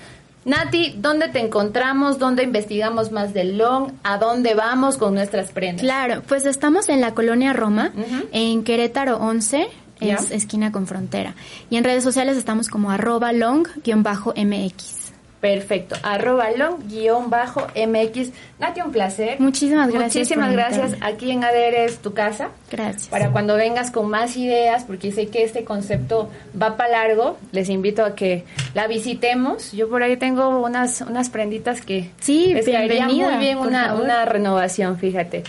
Nati, 0.44 0.94
¿dónde 0.96 1.28
te 1.28 1.40
encontramos? 1.40 2.18
¿Dónde 2.18 2.42
investigamos 2.42 3.12
más 3.12 3.34
del 3.34 3.58
long? 3.58 3.92
¿A 4.02 4.18
dónde 4.18 4.54
vamos 4.54 4.96
con 4.96 5.14
nuestras 5.14 5.50
prendas? 5.50 5.82
Claro, 5.82 6.22
pues 6.26 6.44
estamos 6.46 6.88
en 6.88 7.00
la 7.00 7.12
colonia 7.12 7.52
Roma, 7.52 7.92
en 8.32 8.64
Querétaro 8.64 9.18
11, 9.18 9.68
es 10.00 10.30
esquina 10.30 10.72
con 10.72 10.86
frontera. 10.86 11.34
Y 11.70 11.76
en 11.76 11.84
redes 11.84 12.02
sociales 12.02 12.36
estamos 12.36 12.68
como 12.68 12.90
arroba 12.90 13.32
long-mx. 13.32 14.97
Perfecto. 15.40 15.94
Arroba 16.02 16.50
long-mx. 16.50 18.30
Nati, 18.58 18.80
un 18.80 18.90
placer. 18.90 19.38
Muchísimas 19.40 19.88
gracias. 19.88 20.14
Muchísimas 20.14 20.52
gracias. 20.52 20.96
Aquí 21.00 21.30
en 21.30 21.44
ADR 21.44 21.84
es 21.84 21.98
tu 21.98 22.12
casa. 22.12 22.48
Gracias. 22.70 23.06
Para 23.06 23.30
cuando 23.30 23.54
vengas 23.54 23.92
con 23.92 24.10
más 24.10 24.36
ideas, 24.36 24.84
porque 24.84 25.12
sé 25.12 25.28
que 25.28 25.44
este 25.44 25.62
concepto 25.64 26.28
va 26.60 26.76
para 26.76 27.04
largo, 27.04 27.38
les 27.52 27.68
invito 27.68 28.04
a 28.04 28.16
que 28.16 28.44
la 28.74 28.88
visitemos. 28.88 29.70
Yo 29.70 29.88
por 29.88 30.02
ahí 30.02 30.16
tengo 30.16 30.60
unas, 30.60 31.02
unas 31.02 31.30
prenditas 31.30 31.82
que 31.82 32.10
sí, 32.18 32.52
les 32.52 32.66
muy 32.66 33.36
bien 33.38 33.58
una, 33.58 33.94
una, 33.94 34.24
renovación, 34.24 34.98
fíjate. 34.98 35.44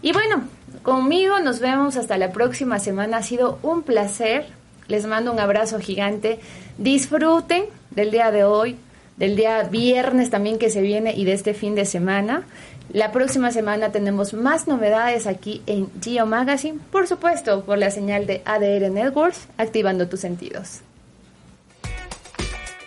Y 0.00 0.12
bueno, 0.12 0.44
conmigo 0.82 1.40
nos 1.40 1.60
vemos 1.60 1.96
hasta 1.98 2.16
la 2.16 2.32
próxima 2.32 2.78
semana. 2.78 3.18
Ha 3.18 3.22
sido 3.22 3.58
un 3.62 3.82
placer. 3.82 4.46
Les 4.88 5.04
mando 5.04 5.32
un 5.32 5.40
abrazo 5.40 5.78
gigante. 5.78 6.38
Disfruten 6.78 7.64
del 7.90 8.12
día 8.12 8.30
de 8.30 8.44
hoy 8.44 8.76
del 9.16 9.36
día 9.36 9.62
viernes 9.64 10.30
también 10.30 10.58
que 10.58 10.70
se 10.70 10.80
viene 10.80 11.14
y 11.14 11.24
de 11.24 11.32
este 11.32 11.54
fin 11.54 11.74
de 11.74 11.84
semana. 11.84 12.46
La 12.92 13.12
próxima 13.12 13.50
semana 13.50 13.90
tenemos 13.90 14.32
más 14.32 14.68
novedades 14.68 15.26
aquí 15.26 15.62
en 15.66 15.90
Geo 16.00 16.26
Magazine, 16.26 16.78
por 16.92 17.06
supuesto, 17.06 17.64
por 17.64 17.78
la 17.78 17.90
señal 17.90 18.26
de 18.26 18.42
ADR 18.44 18.90
Networks, 18.90 19.48
activando 19.58 20.08
tus 20.08 20.20
sentidos. 20.20 20.80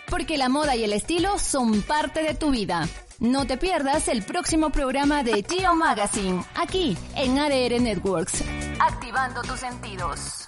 Porque 0.08 0.38
la 0.38 0.48
moda 0.48 0.74
y 0.74 0.84
el 0.84 0.92
estilo 0.92 1.38
son 1.38 1.82
parte 1.82 2.22
de 2.22 2.34
tu 2.34 2.50
vida. 2.50 2.88
No 3.20 3.46
te 3.46 3.58
pierdas 3.58 4.08
el 4.08 4.22
próximo 4.22 4.70
programa 4.70 5.22
de 5.22 5.44
Geo 5.46 5.74
Magazine, 5.74 6.42
aquí 6.54 6.96
en 7.16 7.38
ADR 7.38 7.80
Networks, 7.80 8.42
activando 8.80 9.42
tus 9.42 9.60
sentidos. 9.60 10.39